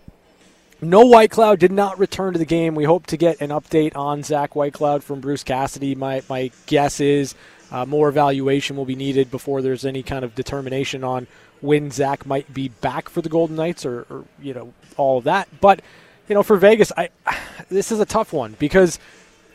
no 0.83 1.05
Whitecloud 1.05 1.59
did 1.59 1.73
not 1.73 1.99
return 1.99 2.33
to 2.33 2.39
the 2.39 2.45
game. 2.45 2.75
We 2.75 2.85
hope 2.85 3.07
to 3.09 3.17
get 3.17 3.41
an 3.41 3.51
update 3.51 3.95
on 3.97 4.23
Zach 4.23 4.53
Whitecloud 4.53 5.03
from 5.03 5.21
Bruce 5.21 5.45
Cassidy. 5.45 5.95
My 5.95 6.23
my 6.29 6.51
guess 6.67 7.01
is 7.01 7.35
uh, 7.71 7.85
more 7.85 8.09
evaluation 8.09 8.77
will 8.77 8.87
be 8.87 8.97
needed 8.97 9.31
before 9.31 9.63
there's 9.63 9.85
any 9.85 10.03
kind 10.03 10.25
of 10.25 10.35
determination 10.35 11.05
on 11.05 11.27
when 11.61 11.91
Zach 11.91 12.25
might 12.25 12.53
be 12.53 12.69
back 12.69 13.09
for 13.09 13.21
the 13.21 13.29
Golden 13.29 13.57
Knights, 13.57 13.85
or, 13.85 14.07
or 14.09 14.25
you 14.41 14.55
know 14.55 14.73
all 14.97 15.19
of 15.19 15.25
that. 15.25 15.49
But 15.61 15.83
you 16.29 16.35
know, 16.35 16.43
for 16.43 16.57
Vegas, 16.57 16.93
I 16.97 17.11
this 17.69 17.93
is 17.93 18.01
a 18.01 18.07
tough 18.07 18.33
one 18.33 18.57
because 18.59 18.99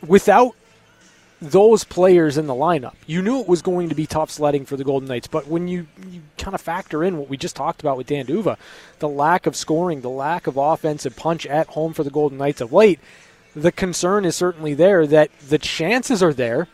without 0.05 0.55
those 1.51 1.83
players 1.83 2.37
in 2.37 2.47
the 2.47 2.53
lineup. 2.53 2.95
You 3.05 3.21
knew 3.21 3.39
it 3.39 3.47
was 3.47 3.61
going 3.61 3.89
to 3.89 3.95
be 3.95 4.07
tough 4.07 4.31
sledding 4.31 4.65
for 4.65 4.75
the 4.77 4.83
Golden 4.83 5.07
Knights, 5.07 5.27
but 5.27 5.47
when 5.47 5.67
you, 5.67 5.87
you 6.09 6.21
kind 6.37 6.55
of 6.55 6.61
factor 6.61 7.03
in 7.03 7.17
what 7.17 7.29
we 7.29 7.37
just 7.37 7.55
talked 7.55 7.81
about 7.81 7.97
with 7.97 8.07
Dan 8.07 8.25
D'Uva, 8.25 8.57
the 8.99 9.09
lack 9.09 9.45
of 9.45 9.55
scoring, 9.55 10.01
the 10.01 10.09
lack 10.09 10.47
of 10.47 10.57
offensive 10.57 11.15
punch 11.15 11.45
at 11.45 11.67
home 11.67 11.93
for 11.93 12.03
the 12.03 12.09
Golden 12.09 12.37
Knights 12.37 12.61
of 12.61 12.73
late, 12.73 12.99
the 13.55 13.71
concern 13.71 14.25
is 14.25 14.35
certainly 14.35 14.73
there 14.73 15.05
that 15.07 15.29
the 15.39 15.57
chances 15.57 16.21
are 16.21 16.33
there 16.33 16.67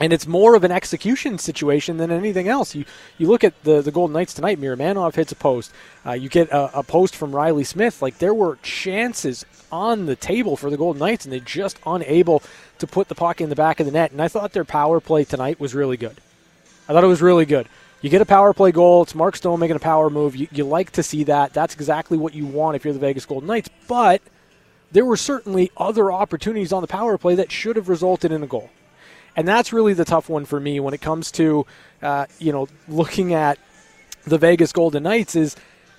and 0.00 0.14
it's 0.14 0.26
more 0.26 0.54
of 0.54 0.64
an 0.64 0.72
execution 0.72 1.38
situation 1.38 1.98
than 1.98 2.10
anything 2.10 2.48
else. 2.48 2.74
You 2.74 2.86
you 3.18 3.28
look 3.28 3.44
at 3.44 3.62
the 3.62 3.82
the 3.82 3.92
Golden 3.92 4.14
Knights 4.14 4.32
tonight. 4.32 4.58
Miromanov 4.58 5.14
hits 5.14 5.30
a 5.30 5.36
post. 5.36 5.70
Uh, 6.04 6.12
you 6.12 6.30
get 6.30 6.48
a, 6.48 6.78
a, 6.78 6.82
post 6.82 7.14
from 7.14 7.36
Riley 7.36 7.64
Smith. 7.64 8.00
Like 8.00 8.18
there 8.18 8.32
were 8.32 8.58
chances 8.62 9.44
on 9.70 10.06
the 10.06 10.16
table 10.16 10.56
for 10.56 10.70
the 10.70 10.78
Golden 10.78 11.00
Knights, 11.00 11.26
and 11.26 11.32
they're 11.32 11.40
just 11.40 11.78
unable 11.84 12.42
to 12.80 12.86
put 12.86 13.08
the 13.08 13.14
puck 13.14 13.40
in 13.40 13.48
the 13.48 13.56
back 13.56 13.80
of 13.80 13.86
the 13.86 13.92
net. 13.92 14.12
And 14.12 14.20
I 14.20 14.28
thought 14.28 14.52
their 14.52 14.64
power 14.64 15.00
play 15.00 15.24
tonight 15.24 15.60
was 15.60 15.74
really 15.74 15.96
good. 15.96 16.16
I 16.88 16.92
thought 16.92 17.04
it 17.04 17.08
was 17.08 17.22
really 17.22 17.46
good. 17.46 17.68
You 18.02 18.10
get 18.10 18.22
a 18.22 18.26
power 18.26 18.52
play 18.52 18.72
goal. 18.72 19.02
It's 19.02 19.14
Mark 19.14 19.36
Stone 19.36 19.60
making 19.60 19.76
a 19.76 19.80
power 19.80 20.10
move. 20.10 20.34
You, 20.34 20.48
you 20.50 20.64
like 20.64 20.90
to 20.92 21.02
see 21.02 21.24
that. 21.24 21.52
That's 21.52 21.74
exactly 21.74 22.18
what 22.18 22.34
you 22.34 22.46
want 22.46 22.76
if 22.76 22.84
you're 22.84 22.94
the 22.94 23.00
Vegas 23.00 23.26
Golden 23.26 23.46
Knights. 23.46 23.68
But 23.86 24.22
there 24.90 25.04
were 25.04 25.16
certainly 25.16 25.70
other 25.76 26.10
opportunities 26.10 26.72
on 26.72 26.82
the 26.82 26.88
power 26.88 27.18
play 27.18 27.36
that 27.36 27.52
should 27.52 27.76
have 27.76 27.88
resulted 27.88 28.32
in 28.32 28.42
a 28.42 28.46
goal 28.46 28.70
and 29.36 29.46
that's 29.46 29.72
really 29.72 29.94
the 29.94 30.04
tough 30.04 30.28
one 30.28 30.44
for 30.44 30.58
me 30.60 30.80
when 30.80 30.94
it 30.94 31.00
comes 31.00 31.30
to 31.32 31.66
uh, 32.02 32.26
you 32.38 32.52
know 32.52 32.68
looking 32.88 33.32
at 33.32 33.58
the 34.24 34.38
Vegas 34.38 34.72
Golden 34.72 35.02
Knights 35.02 35.34
is 35.36 35.56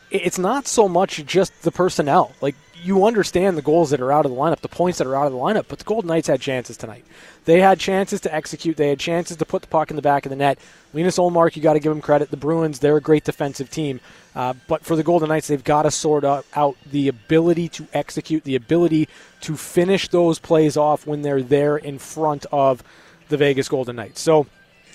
it's 0.09 0.38
not 0.38 0.67
so 0.67 0.89
much 0.89 1.25
just 1.25 1.63
the 1.63 1.71
personnel. 1.71 2.33
Like 2.41 2.55
you 2.81 3.05
understand 3.05 3.57
the 3.57 3.61
goals 3.61 3.91
that 3.91 4.01
are 4.01 4.11
out 4.11 4.25
of 4.25 4.31
the 4.31 4.38
lineup, 4.38 4.59
the 4.61 4.67
points 4.67 4.97
that 4.97 5.07
are 5.07 5.15
out 5.15 5.27
of 5.27 5.31
the 5.31 5.38
lineup, 5.38 5.65
but 5.67 5.79
the 5.79 5.85
Golden 5.85 6.07
Knights 6.07 6.27
had 6.27 6.41
chances 6.41 6.77
tonight. 6.77 7.05
They 7.45 7.59
had 7.59 7.79
chances 7.79 8.21
to 8.21 8.33
execute. 8.33 8.77
They 8.77 8.89
had 8.89 9.00
chances 9.00 9.38
to 9.38 9.45
put 9.45 9.61
the 9.61 9.67
puck 9.67 9.89
in 9.89 9.95
the 9.95 10.01
back 10.01 10.25
of 10.25 10.29
the 10.29 10.35
net. 10.35 10.57
Linus 10.93 11.17
Ullmark, 11.17 11.55
you 11.55 11.61
got 11.61 11.73
to 11.73 11.79
give 11.79 11.91
them 11.91 12.01
credit. 12.01 12.31
The 12.31 12.38
Bruins, 12.38 12.79
they're 12.79 12.97
a 12.97 13.01
great 13.01 13.23
defensive 13.23 13.69
team. 13.69 14.00
Uh, 14.35 14.53
but 14.67 14.83
for 14.83 14.95
the 14.95 15.03
Golden 15.03 15.29
Knights, 15.29 15.47
they've 15.47 15.63
got 15.63 15.83
to 15.83 15.91
sort 15.91 16.23
out 16.23 16.77
the 16.85 17.07
ability 17.07 17.69
to 17.69 17.88
execute, 17.93 18.43
the 18.43 18.55
ability 18.55 19.07
to 19.41 19.55
finish 19.55 20.07
those 20.07 20.39
plays 20.39 20.77
off 20.77 21.05
when 21.05 21.21
they're 21.21 21.41
there 21.43 21.77
in 21.77 22.00
front 22.00 22.45
of 22.51 22.83
the 23.29 23.38
Vegas 23.38 23.69
Golden 23.69 23.95
Knights. 23.95 24.21
So, 24.21 24.47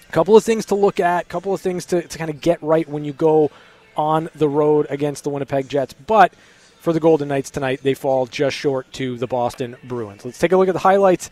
a 0.09 0.13
couple 0.13 0.37
of 0.37 0.45
things 0.45 0.67
to 0.67 0.75
look 0.75 1.01
at, 1.01 1.25
a 1.25 1.29
couple 1.29 1.53
of 1.53 1.61
things 1.61 1.85
to, 1.87 2.03
to 2.03 2.19
kind 2.19 2.31
of 2.31 2.41
get 2.41 2.63
right 2.63 2.89
when 2.89 3.05
you 3.05 3.13
go 3.13 3.51
on 3.97 4.29
the 4.35 4.49
road 4.49 4.87
against 4.89 5.25
the 5.25 5.31
Winnipeg 5.31 5.69
Jets. 5.69 5.95
But 5.95 6.33
for 6.87 6.93
the 6.93 7.01
Golden 7.01 7.27
Knights 7.27 7.51
tonight, 7.51 7.81
they 7.83 7.95
fall 7.95 8.27
just 8.27 8.57
short 8.57 8.93
to 8.93 9.19
the 9.19 9.27
Boston 9.27 9.75
Bruins. 9.83 10.25
Let's 10.25 10.39
take 10.39 10.53
a 10.53 10.57
look 10.57 10.69
at 10.69 10.73
the 10.73 10.79
highlights 10.79 11.31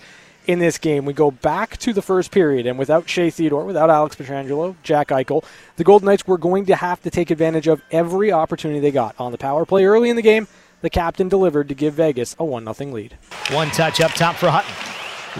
in 0.48 0.58
this 0.58 0.78
game. 0.78 1.04
We 1.04 1.12
go 1.12 1.30
back 1.30 1.76
to 1.76 1.92
the 1.92 2.02
first 2.02 2.32
period, 2.32 2.66
and 2.66 2.76
without 2.76 3.08
Shea 3.08 3.30
Theodore, 3.30 3.64
without 3.64 3.88
Alex 3.88 4.16
Pietrangelo, 4.16 4.74
Jack 4.82 5.10
Eichel, 5.10 5.44
the 5.76 5.84
Golden 5.84 6.06
Knights 6.06 6.26
were 6.26 6.38
going 6.38 6.66
to 6.66 6.74
have 6.74 7.00
to 7.02 7.10
take 7.10 7.30
advantage 7.30 7.68
of 7.68 7.80
every 7.92 8.32
opportunity 8.32 8.80
they 8.80 8.90
got. 8.90 9.14
On 9.20 9.30
the 9.30 9.38
power 9.38 9.64
play 9.64 9.84
early 9.84 10.10
in 10.10 10.16
the 10.16 10.22
game, 10.22 10.48
the 10.80 10.90
captain 10.90 11.28
delivered 11.28 11.68
to 11.68 11.74
give 11.76 11.94
Vegas 11.94 12.34
a 12.40 12.44
1 12.44 12.74
0 12.74 12.90
lead. 12.90 13.16
One 13.52 13.70
touch 13.70 14.00
up 14.00 14.10
top 14.10 14.34
for 14.34 14.50
Hutton. 14.50 14.74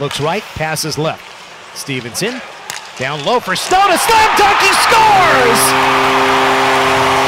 Looks 0.00 0.20
right, 0.20 0.44
passes 0.44 0.96
left. 0.96 1.76
Stephenson 1.76 2.40
down 2.98 3.24
low 3.24 3.40
for 3.40 3.56
Stone. 3.56 3.90
A 3.90 3.98
slam 3.98 4.38
dunk. 4.38 4.60
He 4.60 4.72
scores! 4.74 7.23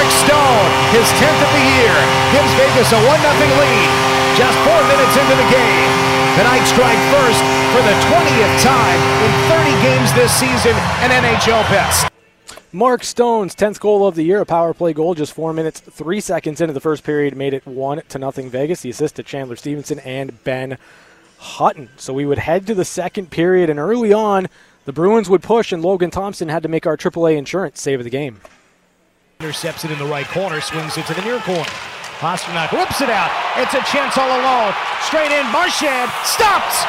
Mark 0.00 0.08
Stone, 0.12 0.70
his 0.92 1.08
10th 1.20 1.40
of 1.44 1.50
the 1.52 1.66
year, 1.76 1.96
gives 2.32 2.52
Vegas 2.56 2.92
a 2.92 3.00
1 3.00 3.20
0 3.20 3.60
lead. 3.60 3.88
Just 4.36 4.56
four 4.64 4.80
minutes 4.88 5.14
into 5.16 5.36
the 5.36 5.48
game. 5.50 5.90
The 6.36 6.44
Knights 6.44 6.70
strike 6.70 6.98
first 7.12 7.42
for 7.74 7.82
the 7.82 7.94
20th 8.08 8.62
time 8.62 9.00
in 9.24 9.30
30 9.48 9.70
games 9.82 10.12
this 10.14 10.32
season, 10.32 10.74
an 11.02 11.10
NHL 11.10 11.62
best. 11.68 12.08
Mark 12.72 13.02
Stone's 13.02 13.54
10th 13.54 13.80
goal 13.80 14.06
of 14.06 14.14
the 14.14 14.22
year, 14.22 14.40
a 14.40 14.46
power 14.46 14.72
play 14.72 14.92
goal, 14.92 15.14
just 15.14 15.32
four 15.32 15.52
minutes, 15.52 15.80
three 15.80 16.20
seconds 16.20 16.60
into 16.60 16.72
the 16.72 16.80
first 16.80 17.04
period, 17.04 17.36
made 17.36 17.52
it 17.52 17.66
one 17.66 18.02
to 18.08 18.18
nothing 18.18 18.48
Vegas. 18.48 18.80
The 18.80 18.90
assist 18.90 19.16
to 19.16 19.22
Chandler 19.22 19.56
Stephenson 19.56 19.98
and 20.00 20.42
Ben 20.44 20.78
Hutton. 21.38 21.88
So 21.96 22.14
we 22.14 22.24
would 22.24 22.38
head 22.38 22.66
to 22.68 22.74
the 22.74 22.84
second 22.84 23.30
period, 23.30 23.70
and 23.70 23.78
early 23.78 24.12
on, 24.12 24.48
the 24.84 24.92
Bruins 24.92 25.28
would 25.28 25.42
push, 25.42 25.72
and 25.72 25.82
Logan 25.82 26.10
Thompson 26.10 26.48
had 26.48 26.62
to 26.62 26.68
make 26.68 26.86
our 26.86 26.96
AAA 26.96 27.36
insurance 27.36 27.80
save 27.80 28.00
of 28.00 28.04
the 28.04 28.10
game. 28.10 28.40
Intercepts 29.40 29.86
it 29.86 29.90
in 29.90 29.98
the 29.98 30.04
right 30.04 30.28
corner, 30.28 30.60
swings 30.60 30.98
it 30.98 31.06
to 31.06 31.14
the 31.14 31.22
near 31.22 31.40
corner. 31.40 31.64
Pastrnak 32.20 32.72
whips 32.72 33.00
it 33.00 33.08
out. 33.08 33.30
It's 33.56 33.72
a 33.72 33.80
chance 33.90 34.18
all 34.18 34.28
alone. 34.28 34.74
Straight 35.00 35.32
in, 35.32 35.46
Marchand 35.50 36.10
stops. 36.24 36.84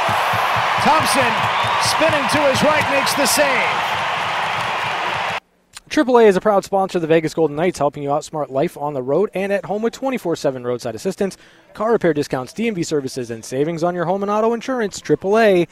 Thompson 0.84 1.32
spinning 1.88 2.28
to 2.28 2.40
his 2.52 2.62
right 2.62 2.84
makes 2.92 3.14
the 3.14 3.26
save. 3.26 3.92
AAA 5.88 6.28
is 6.28 6.36
a 6.36 6.42
proud 6.42 6.66
sponsor 6.66 6.98
of 6.98 7.02
the 7.02 7.08
Vegas 7.08 7.34
Golden 7.34 7.56
Knights, 7.56 7.78
helping 7.78 8.04
you 8.04 8.10
outsmart 8.10 8.50
life 8.50 8.78
on 8.78 8.94
the 8.94 9.02
road 9.02 9.30
and 9.34 9.54
at 9.54 9.64
home 9.64 9.82
with 9.82 9.94
24 9.94 10.36
7 10.36 10.66
roadside 10.66 10.96
assistance, 10.96 11.38
car 11.74 11.94
repair 11.94 12.14
discounts, 12.14 12.52
DMV 12.52 12.86
services, 12.86 13.32
and 13.32 13.46
savings 13.46 13.82
on 13.82 13.96
your 13.96 14.04
home 14.04 14.24
and 14.24 14.32
auto 14.32 14.52
insurance. 14.52 15.00
AAA, 15.00 15.70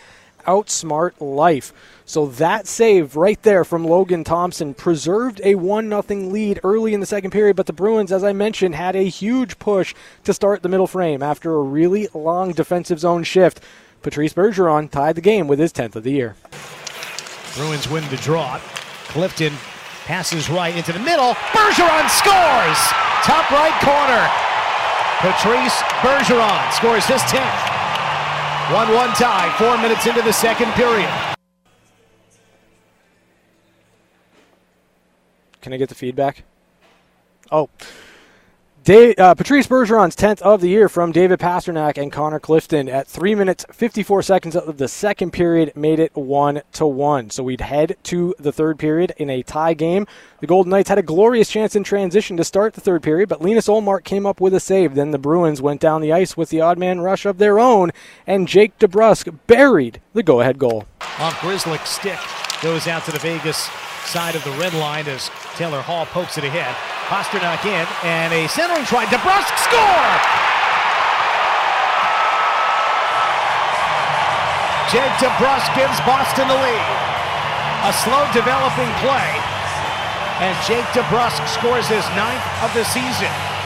outsmart 0.50 1.12
life. 1.20 1.72
So 2.06 2.26
that 2.26 2.66
save 2.66 3.16
right 3.16 3.42
there 3.44 3.64
from 3.64 3.86
Logan 3.86 4.24
Thompson 4.24 4.74
preserved 4.74 5.40
a 5.44 5.56
1 5.56 5.90
0 5.90 6.04
lead 6.30 6.60
early 6.64 6.94
in 6.94 7.00
the 7.00 7.06
second 7.06 7.30
period, 7.30 7.56
but 7.56 7.68
the 7.68 7.74
Bruins, 7.74 8.12
as 8.12 8.24
I 8.24 8.34
mentioned, 8.34 8.74
had 8.74 8.96
a 8.96 9.04
huge 9.04 9.60
push 9.60 9.94
to 10.24 10.34
start 10.34 10.64
the 10.64 10.70
middle 10.70 10.88
frame 10.88 11.22
after 11.22 11.54
a 11.54 11.62
really 11.62 12.08
long 12.14 12.52
defensive 12.54 13.00
zone 13.00 13.24
shift. 13.24 13.62
Patrice 14.02 14.34
Bergeron 14.34 14.90
tied 14.90 15.16
the 15.16 15.22
game 15.22 15.48
with 15.48 15.60
his 15.60 15.74
10th 15.74 15.96
of 15.96 16.04
the 16.04 16.12
year. 16.12 16.36
Bruins 17.56 17.90
win 17.90 18.08
the 18.10 18.18
draw. 18.18 18.60
Clifton 19.10 19.54
Passes 20.10 20.50
right 20.50 20.76
into 20.76 20.92
the 20.92 20.98
middle. 20.98 21.36
Bergeron 21.54 22.10
scores! 22.10 22.82
Top 23.22 23.46
right 23.52 23.78
corner. 23.86 24.26
Patrice 25.22 25.78
Bergeron 26.02 26.74
scores 26.74 27.06
his 27.06 27.22
10th. 27.30 27.79
1 28.72 28.94
1 28.94 29.10
tie, 29.16 29.52
four 29.58 29.78
minutes 29.80 30.06
into 30.06 30.22
the 30.22 30.32
second 30.32 30.72
period. 30.74 31.10
Can 35.60 35.74
I 35.74 35.78
get 35.78 35.90
the 35.90 35.96
feedback? 35.96 36.44
Oh. 37.52 37.68
Dave, 38.90 39.20
uh, 39.20 39.36
Patrice 39.36 39.68
Bergeron's 39.68 40.16
10th 40.16 40.42
of 40.42 40.62
the 40.62 40.70
year 40.70 40.90
from 40.90 41.12
David 41.12 41.38
Pastrnak 41.40 42.02
and 42.02 42.12
Connor 42.12 42.40
Clifton 42.40 42.90
at 42.90 43.08
3 43.08 43.36
minutes 43.36 43.64
54 43.72 44.24
seconds 44.24 44.56
of 44.56 44.78
the 44.78 44.88
second 44.88 45.30
period 45.30 45.72
made 45.76 46.00
it 46.00 46.16
1 46.16 46.64
to 46.72 46.88
1. 46.88 47.30
So 47.30 47.44
we'd 47.44 47.62
head 47.62 47.98
to 48.06 48.34
the 48.40 48.52
third 48.52 48.80
period 48.80 49.14
in 49.18 49.30
a 49.30 49.44
tie 49.44 49.76
game. 49.76 50.08
The 50.40 50.48
Golden 50.48 50.72
Knights 50.72 50.90
had 50.90 50.98
a 50.98 51.04
glorious 51.04 51.52
chance 51.52 51.76
in 51.76 51.84
transition 51.84 52.36
to 52.38 52.44
start 52.44 52.74
the 52.74 52.82
third 52.82 53.04
period, 53.04 53.30
but 53.30 53.44
Linus 53.44 53.68
Ullmark 53.68 54.06
came 54.06 54.26
up 54.26 54.42
with 54.42 54.56
a 54.56 54.60
save. 54.60 54.96
Then 54.96 55.12
the 55.12 55.20
Bruins 55.20 55.62
went 55.62 55.82
down 55.82 56.02
the 56.02 56.14
ice 56.14 56.36
with 56.36 56.50
the 56.50 56.62
odd 56.62 56.80
man 56.80 57.00
rush 57.00 57.28
of 57.28 57.38
their 57.38 57.60
own, 57.60 57.92
and 58.26 58.48
Jake 58.48 58.80
DeBrusk 58.80 59.38
buried 59.46 60.02
the 60.14 60.24
go 60.24 60.42
ahead 60.42 60.58
goal. 60.58 60.86
Off 61.20 61.36
Grzelcyk's 61.42 61.90
stick 61.92 62.18
goes 62.64 62.88
out 62.88 63.06
to 63.06 63.12
the 63.12 63.20
Vegas 63.20 63.70
side 64.06 64.36
of 64.36 64.44
the 64.44 64.52
red 64.52 64.74
line 64.74 65.08
as 65.08 65.30
Taylor 65.56 65.82
Hall 65.82 66.06
pokes 66.08 66.38
it 66.38 66.44
ahead. 66.44 66.76
Pastrnak 67.10 67.66
in, 67.66 67.88
and 68.06 68.34
a 68.34 68.48
centering 68.48 68.86
try. 68.86 69.06
DeBrusk 69.06 69.54
score! 69.66 70.12
Jake 74.90 75.14
DeBrusk 75.22 75.70
gives 75.78 76.00
Boston 76.02 76.48
the 76.48 76.58
lead. 76.58 76.90
A 77.86 77.94
slow 77.94 78.26
developing 78.34 78.90
play, 79.00 79.30
and 80.42 80.58
Jake 80.66 80.86
DeBrusk 80.98 81.48
scores 81.48 81.88
his 81.88 82.06
ninth 82.18 82.44
of 82.64 82.74
the 82.74 82.84
season. 82.84 83.59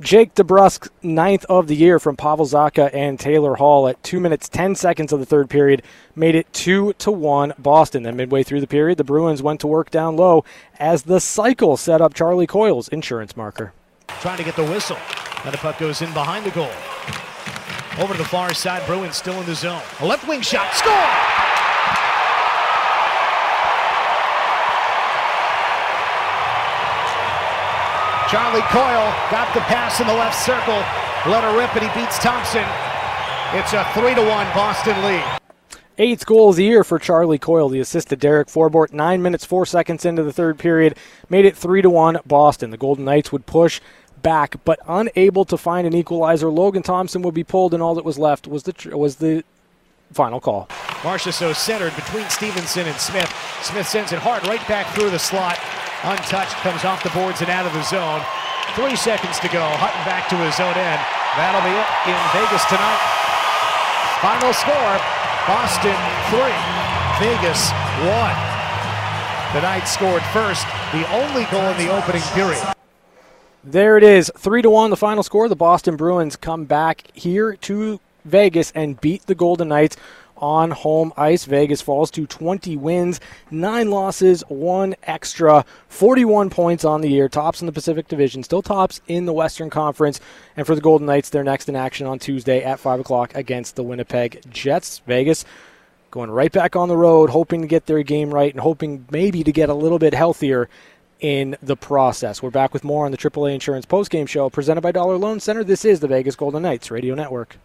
Jake 0.00 0.34
DeBrusk, 0.34 0.88
ninth 1.02 1.44
of 1.50 1.66
the 1.66 1.76
year 1.76 1.98
from 1.98 2.16
Pavel 2.16 2.46
Zacha 2.46 2.88
and 2.94 3.20
Taylor 3.20 3.56
Hall 3.56 3.86
at 3.86 4.02
two 4.02 4.18
minutes 4.18 4.48
ten 4.48 4.74
seconds 4.74 5.12
of 5.12 5.20
the 5.20 5.26
third 5.26 5.50
period, 5.50 5.82
made 6.16 6.34
it 6.34 6.50
two 6.54 6.94
to 6.94 7.10
one 7.10 7.52
Boston. 7.58 8.04
Then 8.04 8.16
midway 8.16 8.42
through 8.42 8.62
the 8.62 8.66
period, 8.66 8.96
the 8.96 9.04
Bruins 9.04 9.42
went 9.42 9.60
to 9.60 9.66
work 9.66 9.90
down 9.90 10.16
low 10.16 10.42
as 10.78 11.02
the 11.02 11.20
cycle 11.20 11.76
set 11.76 12.00
up 12.00 12.14
Charlie 12.14 12.46
Coyle's 12.46 12.88
insurance 12.88 13.36
marker. 13.36 13.74
Trying 14.22 14.38
to 14.38 14.44
get 14.44 14.56
the 14.56 14.64
whistle, 14.64 14.96
and 15.44 15.52
the 15.52 15.58
puck 15.58 15.78
goes 15.78 16.00
in 16.00 16.10
behind 16.14 16.46
the 16.46 16.50
goal. 16.50 16.72
Over 18.02 18.14
to 18.14 18.18
the 18.18 18.24
far 18.24 18.54
side, 18.54 18.86
Bruins 18.86 19.16
still 19.16 19.38
in 19.38 19.44
the 19.44 19.54
zone. 19.54 19.82
A 20.00 20.06
left 20.06 20.26
wing 20.26 20.40
shot, 20.40 20.72
score! 20.72 21.29
Charlie 28.30 28.62
Coyle 28.70 29.12
got 29.32 29.52
the 29.54 29.60
pass 29.62 29.98
in 29.98 30.06
the 30.06 30.14
left 30.14 30.38
circle. 30.38 30.78
Let 31.28 31.42
her 31.42 31.58
rip, 31.58 31.74
and 31.74 31.82
he 31.82 32.00
beats 32.00 32.16
Thompson. 32.20 32.64
It's 33.58 33.72
a 33.72 33.84
3 33.92 34.14
to 34.14 34.20
1 34.20 34.28
Boston 34.54 35.02
lead. 35.02 35.24
Eighth 35.98 36.24
goal 36.26 36.50
of 36.50 36.56
the 36.56 36.62
year 36.62 36.84
for 36.84 37.00
Charlie 37.00 37.40
Coyle. 37.40 37.68
The 37.68 37.80
assist 37.80 38.10
to 38.10 38.16
Derek 38.16 38.46
Forbort, 38.46 38.92
nine 38.92 39.20
minutes 39.20 39.44
four 39.44 39.66
seconds 39.66 40.04
into 40.04 40.22
the 40.22 40.32
third 40.32 40.60
period, 40.60 40.96
made 41.28 41.44
it 41.44 41.56
three 41.56 41.82
to 41.82 41.90
one 41.90 42.18
Boston. 42.24 42.70
The 42.70 42.76
Golden 42.76 43.04
Knights 43.04 43.32
would 43.32 43.46
push 43.46 43.80
back, 44.22 44.54
but 44.64 44.78
unable 44.86 45.44
to 45.46 45.56
find 45.56 45.84
an 45.84 45.92
equalizer. 45.92 46.48
Logan 46.50 46.84
Thompson 46.84 47.22
would 47.22 47.34
be 47.34 47.42
pulled, 47.42 47.74
and 47.74 47.82
all 47.82 47.96
that 47.96 48.04
was 48.04 48.16
left 48.16 48.46
was 48.46 48.62
the 48.62 48.96
was 48.96 49.16
the 49.16 49.42
final 50.12 50.40
call. 50.40 50.68
Marchessault 51.02 51.56
centered 51.56 51.96
between 51.96 52.28
Stephenson 52.28 52.86
and 52.86 52.96
Smith. 52.96 53.30
Smith 53.62 53.88
sends 53.88 54.12
it 54.12 54.20
hard 54.20 54.46
right 54.46 54.66
back 54.68 54.86
through 54.94 55.10
the 55.10 55.18
slot. 55.18 55.58
Untouched, 56.02 56.56
comes 56.64 56.84
off 56.84 57.02
the 57.02 57.10
boards 57.10 57.42
and 57.42 57.50
out 57.50 57.66
of 57.66 57.72
the 57.72 57.82
zone. 57.82 58.24
Three 58.74 58.96
seconds 58.96 59.38
to 59.40 59.48
go. 59.48 59.60
Hutton 59.76 60.00
back 60.08 60.28
to 60.30 60.36
his 60.40 60.56
own 60.56 60.72
end. 60.72 61.00
That'll 61.36 61.60
be 61.60 61.74
it 61.76 61.88
in 62.08 62.18
Vegas 62.32 62.64
tonight. 62.72 63.00
Final 64.24 64.52
score 64.56 64.96
Boston 65.44 65.96
3, 66.32 66.40
Vegas 67.20 67.70
1. 68.04 68.50
The 69.52 69.60
Knights 69.60 69.92
scored 69.92 70.22
first, 70.32 70.64
the 70.92 71.04
only 71.12 71.44
goal 71.50 71.68
in 71.68 71.76
the 71.76 71.92
opening 71.92 72.22
period. 72.32 72.62
There 73.64 73.98
it 73.98 74.02
is, 74.02 74.30
three 74.38 74.62
to 74.62 74.70
one. 74.70 74.88
The 74.88 74.96
final 74.96 75.22
score. 75.22 75.48
The 75.48 75.56
Boston 75.56 75.96
Bruins 75.96 76.34
come 76.34 76.64
back 76.64 77.04
here 77.14 77.56
to 77.56 78.00
Vegas 78.24 78.72
and 78.74 78.98
beat 79.00 79.26
the 79.26 79.34
Golden 79.34 79.68
Knights 79.68 79.96
on 80.40 80.70
home 80.70 81.12
ice. 81.16 81.44
Vegas 81.44 81.80
falls 81.80 82.10
to 82.12 82.26
20 82.26 82.76
wins, 82.76 83.20
nine 83.50 83.90
losses, 83.90 84.42
one 84.48 84.96
extra, 85.04 85.64
41 85.88 86.50
points 86.50 86.84
on 86.84 87.00
the 87.00 87.08
year. 87.08 87.28
Tops 87.28 87.60
in 87.60 87.66
the 87.66 87.72
Pacific 87.72 88.08
Division, 88.08 88.42
still 88.42 88.62
tops 88.62 89.00
in 89.06 89.26
the 89.26 89.32
Western 89.32 89.70
Conference. 89.70 90.20
And 90.56 90.66
for 90.66 90.74
the 90.74 90.80
Golden 90.80 91.06
Knights, 91.06 91.28
they're 91.28 91.44
next 91.44 91.68
in 91.68 91.76
action 91.76 92.06
on 92.06 92.18
Tuesday 92.18 92.62
at 92.62 92.80
5 92.80 93.00
o'clock 93.00 93.34
against 93.34 93.76
the 93.76 93.82
Winnipeg 93.82 94.42
Jets. 94.50 95.00
Vegas 95.06 95.44
going 96.10 96.30
right 96.30 96.50
back 96.50 96.74
on 96.74 96.88
the 96.88 96.96
road, 96.96 97.30
hoping 97.30 97.60
to 97.62 97.68
get 97.68 97.86
their 97.86 98.02
game 98.02 98.32
right 98.34 98.52
and 98.52 98.60
hoping 98.60 99.06
maybe 99.10 99.44
to 99.44 99.52
get 99.52 99.68
a 99.68 99.74
little 99.74 99.98
bit 99.98 100.12
healthier 100.12 100.68
in 101.20 101.56
the 101.62 101.76
process. 101.76 102.42
We're 102.42 102.50
back 102.50 102.72
with 102.72 102.82
more 102.82 103.04
on 103.04 103.12
the 103.12 103.18
AAA 103.18 103.54
Insurance 103.54 103.86
postgame 103.86 104.28
show 104.28 104.48
presented 104.50 104.80
by 104.80 104.92
Dollar 104.92 105.16
Loan 105.16 105.38
Center. 105.40 105.62
This 105.62 105.84
is 105.84 106.00
the 106.00 106.08
Vegas 106.08 106.36
Golden 106.36 106.62
Knights 106.62 106.90
Radio 106.90 107.14
Network. 107.14 107.56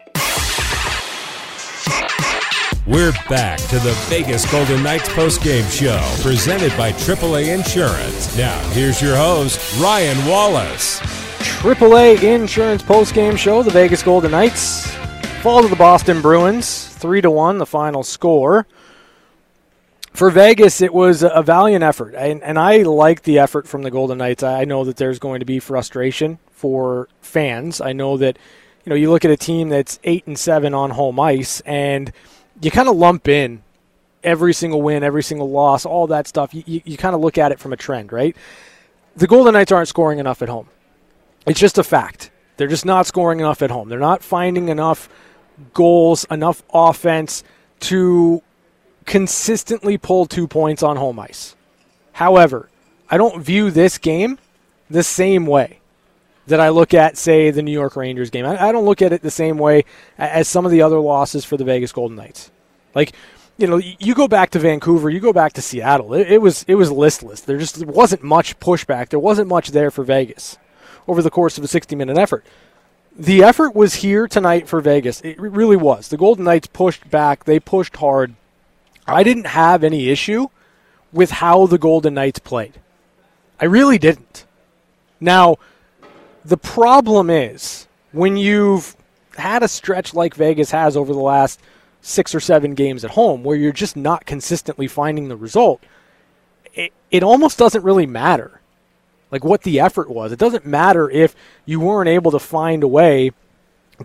We're 2.86 3.10
back 3.28 3.58
to 3.58 3.80
the 3.80 3.94
Vegas 4.06 4.48
Golden 4.48 4.80
Knights 4.80 5.08
postgame 5.08 5.68
show 5.68 6.00
presented 6.22 6.70
by 6.76 6.92
AAA 6.92 7.52
Insurance. 7.52 8.36
Now, 8.36 8.60
here's 8.70 9.02
your 9.02 9.16
host, 9.16 9.80
Ryan 9.80 10.24
Wallace. 10.24 11.00
AAA 11.00 12.22
Insurance 12.22 12.84
postgame 12.84 13.36
show, 13.36 13.64
the 13.64 13.72
Vegas 13.72 14.04
Golden 14.04 14.30
Knights 14.30 14.86
fall 15.42 15.62
to 15.62 15.68
the 15.68 15.74
Boston 15.74 16.22
Bruins, 16.22 16.86
three 16.86 17.20
to 17.20 17.28
one, 17.28 17.58
the 17.58 17.66
final 17.66 18.04
score. 18.04 18.68
For 20.12 20.30
Vegas, 20.30 20.80
it 20.80 20.94
was 20.94 21.24
a 21.24 21.42
valiant 21.42 21.82
effort, 21.82 22.14
and, 22.14 22.40
and 22.44 22.56
I 22.56 22.82
like 22.82 23.22
the 23.22 23.40
effort 23.40 23.66
from 23.66 23.82
the 23.82 23.90
Golden 23.90 24.18
Knights. 24.18 24.44
I 24.44 24.64
know 24.64 24.84
that 24.84 24.96
there's 24.96 25.18
going 25.18 25.40
to 25.40 25.46
be 25.46 25.58
frustration 25.58 26.38
for 26.52 27.08
fans. 27.20 27.80
I 27.80 27.92
know 27.92 28.16
that 28.18 28.38
you 28.84 28.90
know 28.90 28.96
you 28.96 29.10
look 29.10 29.24
at 29.24 29.32
a 29.32 29.36
team 29.36 29.70
that's 29.70 29.98
eight 30.04 30.24
and 30.28 30.38
seven 30.38 30.72
on 30.72 30.92
home 30.92 31.18
ice, 31.18 31.60
and 31.62 32.12
you 32.60 32.70
kind 32.70 32.88
of 32.88 32.96
lump 32.96 33.28
in 33.28 33.62
every 34.22 34.52
single 34.52 34.82
win, 34.82 35.02
every 35.02 35.22
single 35.22 35.50
loss, 35.50 35.86
all 35.86 36.06
that 36.08 36.26
stuff. 36.26 36.54
You, 36.54 36.62
you, 36.66 36.82
you 36.84 36.96
kind 36.96 37.14
of 37.14 37.20
look 37.20 37.38
at 37.38 37.52
it 37.52 37.58
from 37.58 37.72
a 37.72 37.76
trend, 37.76 38.12
right? 38.12 38.36
The 39.16 39.26
Golden 39.26 39.54
Knights 39.54 39.72
aren't 39.72 39.88
scoring 39.88 40.18
enough 40.18 40.42
at 40.42 40.48
home. 40.48 40.68
It's 41.46 41.60
just 41.60 41.78
a 41.78 41.84
fact. 41.84 42.30
They're 42.56 42.68
just 42.68 42.84
not 42.84 43.06
scoring 43.06 43.40
enough 43.40 43.62
at 43.62 43.70
home. 43.70 43.88
They're 43.88 43.98
not 43.98 44.22
finding 44.22 44.68
enough 44.68 45.08
goals, 45.72 46.26
enough 46.30 46.62
offense 46.72 47.44
to 47.80 48.42
consistently 49.04 49.96
pull 49.96 50.26
two 50.26 50.48
points 50.48 50.82
on 50.82 50.96
home 50.96 51.18
ice. 51.20 51.54
However, 52.12 52.68
I 53.08 53.18
don't 53.18 53.42
view 53.42 53.70
this 53.70 53.98
game 53.98 54.38
the 54.90 55.02
same 55.02 55.46
way 55.46 55.80
that 56.46 56.60
I 56.60 56.68
look 56.68 56.94
at, 56.94 57.16
say, 57.16 57.50
the 57.50 57.62
New 57.62 57.72
York 57.72 57.96
Rangers 57.96 58.30
game. 58.30 58.46
I, 58.46 58.68
I, 58.68 58.72
don't 58.72 58.84
look 58.84 59.02
at 59.02 59.12
it 59.12 59.22
the 59.22 59.30
same 59.30 59.58
way 59.58 59.84
as 60.16 60.48
some 60.48 60.64
of 60.64 60.70
the 60.70 60.82
other 60.82 60.98
losses 60.98 61.44
for 61.44 61.56
the 61.56 61.64
Vegas 61.64 61.92
Golden 61.92 62.16
Knights. 62.16 62.50
Like, 62.94 63.12
you 63.58 63.66
know, 63.66 63.76
you 63.78 64.14
go 64.14 64.28
back 64.28 64.50
to 64.50 64.58
Vancouver, 64.58 65.10
you 65.10 65.20
go 65.20 65.32
back 65.32 65.54
to 65.54 65.62
Seattle. 65.62 66.14
It, 66.14 66.30
it 66.30 66.42
was 66.42 66.64
it 66.68 66.74
was 66.74 66.90
listless. 66.90 67.40
There 67.40 67.58
just 67.58 67.84
wasn't 67.84 68.22
much 68.22 68.58
pushback. 68.60 69.08
There 69.08 69.18
wasn't 69.18 69.48
much 69.48 69.70
there 69.70 69.90
for 69.90 70.04
Vegas 70.04 70.58
over 71.08 71.22
the 71.22 71.30
course 71.30 71.56
of 71.56 71.64
a 71.64 71.68
60 71.68 71.96
minute 71.96 72.18
effort 72.18 72.44
the 73.18 73.42
effort 73.42 73.74
was 73.74 73.94
here 73.94 74.28
tonight 74.28 74.68
for 74.68 74.80
Vegas. 74.80 75.20
It 75.22 75.40
really 75.40 75.76
was. 75.76 76.08
The 76.08 76.16
Golden 76.16 76.44
Knights 76.44 76.66
pushed 76.68 77.08
back, 77.10 77.44
they 77.44 77.58
pushed 77.58 77.96
hard. 77.96 78.34
I 79.06 79.22
didn't 79.22 79.46
have 79.46 79.82
any 79.82 80.08
issue 80.10 80.48
with 81.12 81.30
how 81.30 81.66
the 81.66 81.78
Golden 81.78 82.14
Knights 82.14 82.40
played. 82.40 82.74
I 83.60 83.64
really 83.64 83.98
didn't. 83.98 84.44
Now, 85.20 85.56
the 86.46 86.56
problem 86.56 87.28
is 87.28 87.86
when 88.12 88.36
you've 88.36 88.96
had 89.36 89.62
a 89.62 89.68
stretch 89.68 90.14
like 90.14 90.34
Vegas 90.34 90.70
has 90.70 90.96
over 90.96 91.12
the 91.12 91.18
last 91.18 91.60
six 92.00 92.34
or 92.34 92.40
seven 92.40 92.74
games 92.74 93.04
at 93.04 93.10
home 93.12 93.42
where 93.42 93.56
you're 93.56 93.72
just 93.72 93.96
not 93.96 94.26
consistently 94.26 94.86
finding 94.86 95.28
the 95.28 95.36
result, 95.36 95.82
it, 96.74 96.92
it 97.10 97.22
almost 97.22 97.58
doesn't 97.58 97.82
really 97.82 98.06
matter 98.06 98.60
like 99.30 99.44
what 99.44 99.62
the 99.62 99.80
effort 99.80 100.08
was. 100.08 100.30
It 100.30 100.38
doesn't 100.38 100.64
matter 100.64 101.10
if 101.10 101.34
you 101.64 101.80
weren't 101.80 102.08
able 102.08 102.30
to 102.30 102.38
find 102.38 102.84
a 102.84 102.88
way 102.88 103.32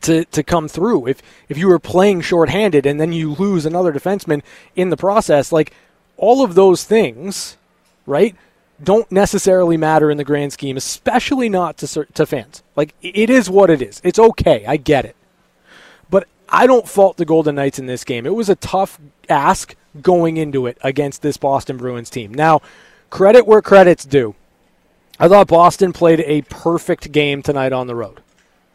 to, 0.01 0.25
to 0.25 0.41
come 0.41 0.67
through. 0.67 1.07
If 1.07 1.21
if 1.47 1.57
you 1.57 1.67
were 1.67 1.79
playing 1.79 2.21
shorthanded 2.21 2.85
and 2.85 2.99
then 2.99 3.13
you 3.13 3.33
lose 3.33 3.65
another 3.65 3.93
defenseman 3.93 4.41
in 4.75 4.89
the 4.89 4.97
process, 4.97 5.51
like 5.51 5.73
all 6.17 6.43
of 6.43 6.55
those 6.55 6.83
things, 6.83 7.57
right, 8.05 8.35
don't 8.83 9.11
necessarily 9.11 9.77
matter 9.77 10.09
in 10.09 10.17
the 10.17 10.23
grand 10.23 10.53
scheme, 10.53 10.77
especially 10.77 11.49
not 11.49 11.77
to 11.77 12.05
to 12.05 12.25
fans. 12.25 12.63
Like 12.75 12.93
it 13.01 13.29
is 13.29 13.49
what 13.49 13.69
it 13.69 13.81
is. 13.81 14.01
It's 14.03 14.19
okay. 14.19 14.65
I 14.65 14.77
get 14.77 15.05
it. 15.05 15.15
But 16.09 16.27
I 16.49 16.67
don't 16.67 16.87
fault 16.87 17.17
the 17.17 17.25
Golden 17.25 17.55
Knights 17.55 17.79
in 17.79 17.85
this 17.85 18.03
game. 18.03 18.25
It 18.25 18.35
was 18.35 18.49
a 18.49 18.55
tough 18.55 18.99
ask 19.29 19.75
going 20.01 20.37
into 20.37 20.67
it 20.67 20.77
against 20.81 21.21
this 21.21 21.37
Boston 21.37 21.77
Bruins 21.77 22.09
team. 22.09 22.33
Now, 22.33 22.61
credit 23.09 23.45
where 23.45 23.61
credit's 23.61 24.05
due 24.05 24.35
I 25.21 25.27
thought 25.27 25.47
Boston 25.47 25.93
played 25.93 26.21
a 26.21 26.41
perfect 26.41 27.11
game 27.11 27.43
tonight 27.43 27.73
on 27.73 27.85
the 27.85 27.95
road. 27.95 28.21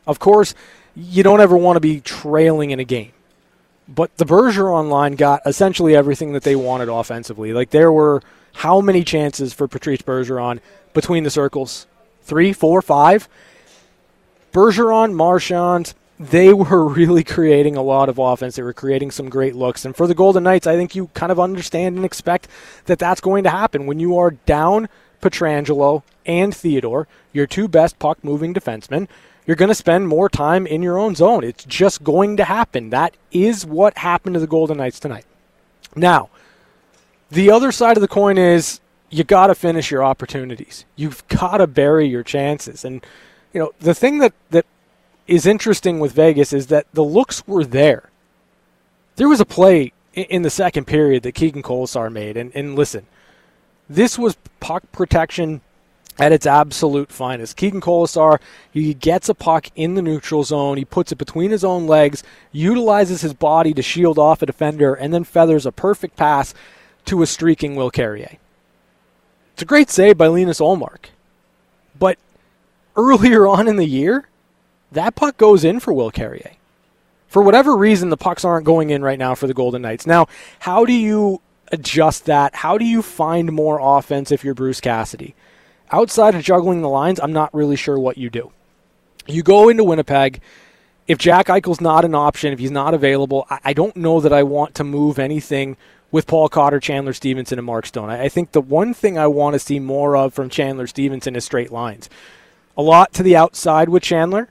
Of 0.06 0.20
course, 0.20 0.54
you 0.94 1.24
don't 1.24 1.40
ever 1.40 1.56
want 1.56 1.74
to 1.74 1.80
be 1.80 2.00
trailing 2.00 2.70
in 2.70 2.78
a 2.78 2.84
game. 2.84 3.10
But 3.88 4.16
the 4.16 4.24
Bergeron 4.24 4.88
line 4.88 5.16
got 5.16 5.42
essentially 5.44 5.96
everything 5.96 6.34
that 6.34 6.44
they 6.44 6.54
wanted 6.54 6.88
offensively. 6.88 7.52
Like 7.52 7.70
there 7.70 7.90
were 7.90 8.22
how 8.56 8.80
many 8.80 9.04
chances 9.04 9.52
for 9.52 9.68
Patrice 9.68 10.00
Bergeron 10.00 10.60
between 10.94 11.24
the 11.24 11.30
circles? 11.30 11.86
Three, 12.22 12.54
four, 12.54 12.80
five? 12.80 13.28
Bergeron, 14.52 15.12
Marchand, 15.12 15.92
they 16.18 16.54
were 16.54 16.84
really 16.88 17.22
creating 17.22 17.76
a 17.76 17.82
lot 17.82 18.08
of 18.08 18.18
offense. 18.18 18.56
They 18.56 18.62
were 18.62 18.72
creating 18.72 19.10
some 19.10 19.28
great 19.28 19.54
looks. 19.54 19.84
And 19.84 19.94
for 19.94 20.06
the 20.06 20.14
Golden 20.14 20.44
Knights, 20.44 20.66
I 20.66 20.74
think 20.74 20.94
you 20.94 21.08
kind 21.08 21.30
of 21.30 21.38
understand 21.38 21.96
and 21.96 22.04
expect 22.04 22.48
that 22.86 22.98
that's 22.98 23.20
going 23.20 23.44
to 23.44 23.50
happen. 23.50 23.84
When 23.84 24.00
you 24.00 24.16
are 24.16 24.30
down 24.30 24.88
Pietrangelo 25.20 26.02
and 26.24 26.56
Theodore, 26.56 27.06
your 27.34 27.46
two 27.46 27.68
best 27.68 27.98
puck 27.98 28.24
moving 28.24 28.54
defensemen, 28.54 29.06
you're 29.46 29.56
going 29.56 29.68
to 29.68 29.74
spend 29.74 30.08
more 30.08 30.30
time 30.30 30.66
in 30.66 30.82
your 30.82 30.98
own 30.98 31.14
zone. 31.14 31.44
It's 31.44 31.64
just 31.66 32.02
going 32.02 32.38
to 32.38 32.44
happen. 32.44 32.88
That 32.88 33.14
is 33.30 33.66
what 33.66 33.98
happened 33.98 34.32
to 34.32 34.40
the 34.40 34.46
Golden 34.46 34.78
Knights 34.78 34.98
tonight. 34.98 35.26
Now, 35.94 36.30
the 37.30 37.50
other 37.50 37.72
side 37.72 37.96
of 37.96 38.00
the 38.00 38.08
coin 38.08 38.38
is 38.38 38.80
you 39.10 39.24
got 39.24 39.48
to 39.48 39.54
finish 39.54 39.90
your 39.90 40.04
opportunities. 40.04 40.84
You've 40.96 41.26
got 41.28 41.58
to 41.58 41.66
bury 41.66 42.06
your 42.06 42.22
chances. 42.22 42.84
And 42.84 43.04
you 43.52 43.60
know, 43.60 43.72
the 43.80 43.94
thing 43.94 44.18
that 44.18 44.32
that 44.50 44.66
is 45.26 45.46
interesting 45.46 45.98
with 45.98 46.12
Vegas 46.12 46.52
is 46.52 46.68
that 46.68 46.86
the 46.92 47.04
looks 47.04 47.46
were 47.46 47.64
there. 47.64 48.10
There 49.16 49.28
was 49.28 49.40
a 49.40 49.46
play 49.46 49.92
in 50.14 50.42
the 50.42 50.50
second 50.50 50.86
period 50.86 51.22
that 51.24 51.32
Keegan 51.32 51.62
Kolesar 51.62 52.12
made, 52.12 52.36
and, 52.36 52.52
and 52.54 52.76
listen, 52.76 53.06
this 53.88 54.18
was 54.18 54.36
puck 54.60 54.84
protection 54.92 55.60
at 56.18 56.32
its 56.32 56.46
absolute 56.46 57.12
finest. 57.12 57.56
Keegan 57.56 57.80
Kolesar, 57.80 58.40
he 58.72 58.94
gets 58.94 59.28
a 59.28 59.34
puck 59.34 59.66
in 59.74 59.94
the 59.94 60.02
neutral 60.02 60.44
zone, 60.44 60.76
he 60.76 60.84
puts 60.84 61.12
it 61.12 61.18
between 61.18 61.50
his 61.50 61.64
own 61.64 61.86
legs, 61.86 62.22
utilizes 62.52 63.20
his 63.20 63.34
body 63.34 63.74
to 63.74 63.82
shield 63.82 64.18
off 64.18 64.42
a 64.42 64.46
defender, 64.46 64.94
and 64.94 65.12
then 65.12 65.24
feathers 65.24 65.66
a 65.66 65.72
perfect 65.72 66.16
pass 66.16 66.54
to 67.06 67.22
a 67.22 67.26
streaking 67.26 67.74
Will 67.76 67.90
Carrier. 67.90 68.38
It's 69.54 69.62
a 69.62 69.66
great 69.66 69.90
save 69.90 70.18
by 70.18 70.26
Linus 70.26 70.60
Ullmark. 70.60 71.06
But 71.98 72.18
earlier 72.94 73.46
on 73.46 73.68
in 73.68 73.76
the 73.76 73.86
year, 73.86 74.28
that 74.92 75.14
puck 75.14 75.36
goes 75.36 75.64
in 75.64 75.80
for 75.80 75.92
Will 75.92 76.10
Carrier. 76.10 76.52
For 77.28 77.42
whatever 77.42 77.76
reason, 77.76 78.10
the 78.10 78.16
pucks 78.16 78.44
aren't 78.44 78.66
going 78.66 78.90
in 78.90 79.02
right 79.02 79.18
now 79.18 79.34
for 79.34 79.46
the 79.46 79.54
Golden 79.54 79.82
Knights. 79.82 80.06
Now, 80.06 80.26
how 80.60 80.84
do 80.84 80.92
you 80.92 81.40
adjust 81.72 82.26
that? 82.26 82.54
How 82.54 82.78
do 82.78 82.84
you 82.84 83.02
find 83.02 83.52
more 83.52 83.78
offense 83.80 84.30
if 84.30 84.44
you're 84.44 84.54
Bruce 84.54 84.80
Cassidy? 84.80 85.34
Outside 85.90 86.34
of 86.34 86.42
juggling 86.42 86.82
the 86.82 86.88
lines, 86.88 87.20
I'm 87.20 87.32
not 87.32 87.52
really 87.54 87.76
sure 87.76 87.98
what 87.98 88.18
you 88.18 88.30
do. 88.30 88.52
You 89.26 89.42
go 89.42 89.68
into 89.68 89.84
Winnipeg. 89.84 90.40
If 91.08 91.18
Jack 91.18 91.46
Eichel's 91.46 91.80
not 91.80 92.04
an 92.04 92.14
option, 92.14 92.52
if 92.52 92.58
he's 92.58 92.70
not 92.70 92.94
available, 92.94 93.46
I 93.50 93.72
don't 93.72 93.96
know 93.96 94.20
that 94.20 94.32
I 94.32 94.42
want 94.42 94.74
to 94.76 94.84
move 94.84 95.18
anything 95.18 95.76
with 96.10 96.26
Paul 96.26 96.48
Cotter, 96.48 96.80
Chandler 96.80 97.12
Stephenson, 97.12 97.58
and 97.58 97.66
Mark 97.66 97.86
Stone. 97.86 98.10
I 98.10 98.28
think 98.28 98.52
the 98.52 98.60
one 98.60 98.94
thing 98.94 99.18
I 99.18 99.26
want 99.26 99.54
to 99.54 99.58
see 99.58 99.80
more 99.80 100.16
of 100.16 100.34
from 100.34 100.48
Chandler 100.48 100.86
Stephenson 100.86 101.36
is 101.36 101.44
straight 101.44 101.72
lines. 101.72 102.08
a 102.76 102.82
lot 102.82 103.12
to 103.14 103.22
the 103.22 103.36
outside 103.36 103.88
with 103.88 104.02
Chandler. 104.02 104.48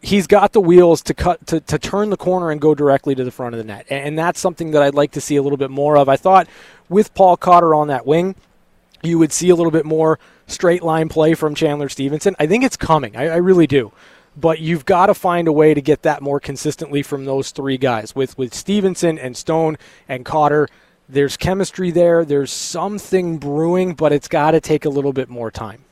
He's 0.00 0.26
got 0.26 0.52
the 0.52 0.60
wheels 0.60 1.02
to 1.02 1.14
cut 1.14 1.46
to, 1.48 1.60
to 1.60 1.78
turn 1.78 2.10
the 2.10 2.16
corner 2.16 2.50
and 2.50 2.60
go 2.60 2.74
directly 2.74 3.14
to 3.16 3.24
the 3.24 3.30
front 3.32 3.54
of 3.54 3.58
the 3.58 3.64
net. 3.64 3.86
And, 3.90 4.16
that's 4.18 4.38
something 4.38 4.70
that 4.70 4.82
I'd 4.82 4.94
like 4.94 5.10
to 5.12 5.20
see 5.20 5.36
a 5.36 5.42
little 5.42 5.56
bit 5.56 5.70
more 5.70 5.96
of. 5.96 6.08
I 6.08 6.16
thought 6.16 6.46
with 6.88 7.14
Paul 7.14 7.36
Cotter 7.36 7.74
on 7.74 7.88
that 7.88 8.06
wing, 8.06 8.36
you 9.02 9.18
would 9.18 9.32
see 9.32 9.48
a 9.48 9.56
little 9.56 9.72
bit 9.72 9.84
more 9.84 10.18
straight 10.46 10.82
line 10.82 11.08
play 11.08 11.34
from 11.34 11.54
Chandler 11.54 11.88
Stephenson. 11.88 12.36
I 12.38 12.46
think 12.46 12.64
it's 12.64 12.76
coming. 12.76 13.16
I, 13.16 13.28
I 13.28 13.36
really 13.36 13.66
do. 13.66 13.92
But 14.38 14.60
you've 14.60 14.84
got 14.84 15.06
to 15.06 15.14
find 15.14 15.48
a 15.48 15.52
way 15.52 15.74
to 15.74 15.80
get 15.80 16.02
that 16.02 16.22
more 16.22 16.38
consistently 16.38 17.02
from 17.02 17.24
those 17.24 17.50
three 17.50 17.78
guys. 17.78 18.14
With 18.14 18.38
with 18.38 18.54
Stephenson 18.54 19.18
and 19.18 19.36
Stone 19.36 19.78
and 20.08 20.24
Cotter, 20.24 20.68
there's 21.08 21.36
chemistry 21.36 21.90
there. 21.90 22.24
There's 22.24 22.52
something 22.52 23.38
brewing, 23.38 23.94
but 23.94 24.12
it's 24.12 24.28
got 24.28 24.52
to 24.52 24.60
take 24.60 24.84
a 24.84 24.90
little 24.90 25.12
bit 25.12 25.28
more 25.28 25.50
time. 25.50 25.84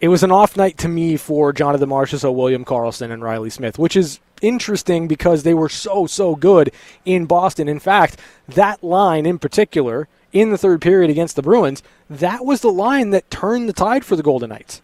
It 0.00 0.08
was 0.08 0.22
an 0.22 0.30
off 0.30 0.56
night 0.56 0.76
to 0.78 0.88
me 0.88 1.16
for 1.16 1.54
Jonathan 1.54 1.88
Marchessault, 1.88 2.34
William 2.34 2.66
Karlsson, 2.66 3.10
and 3.10 3.22
Riley 3.22 3.48
Smith, 3.48 3.78
which 3.78 3.96
is 3.96 4.20
interesting 4.42 5.08
because 5.08 5.42
they 5.42 5.54
were 5.54 5.70
so, 5.70 6.06
so 6.06 6.36
good 6.36 6.70
in 7.06 7.24
Boston. 7.24 7.68
In 7.68 7.78
fact, 7.78 8.20
that 8.46 8.84
line 8.84 9.24
in 9.24 9.38
particular 9.38 10.08
in 10.32 10.50
the 10.50 10.58
third 10.58 10.82
period 10.82 11.10
against 11.10 11.34
the 11.36 11.42
Bruins, 11.42 11.82
that 12.10 12.44
was 12.44 12.60
the 12.60 12.70
line 12.70 13.08
that 13.10 13.30
turned 13.30 13.70
the 13.70 13.72
tide 13.72 14.04
for 14.04 14.16
the 14.16 14.22
Golden 14.22 14.50
Knights. 14.50 14.82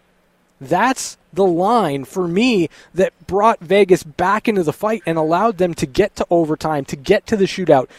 That's 0.59 1.17
the 1.33 1.45
line 1.45 2.05
for 2.05 2.27
me 2.27 2.69
that 2.93 3.13
brought 3.27 3.59
Vegas 3.59 4.03
back 4.03 4.47
into 4.47 4.63
the 4.63 4.73
fight 4.73 5.01
and 5.05 5.17
allowed 5.17 5.57
them 5.57 5.73
to 5.75 5.85
get 5.85 6.15
to 6.17 6.27
overtime, 6.29 6.85
to 6.85 6.95
get 6.95 7.25
to 7.27 7.37
the 7.37 7.45
shootout, 7.45 7.89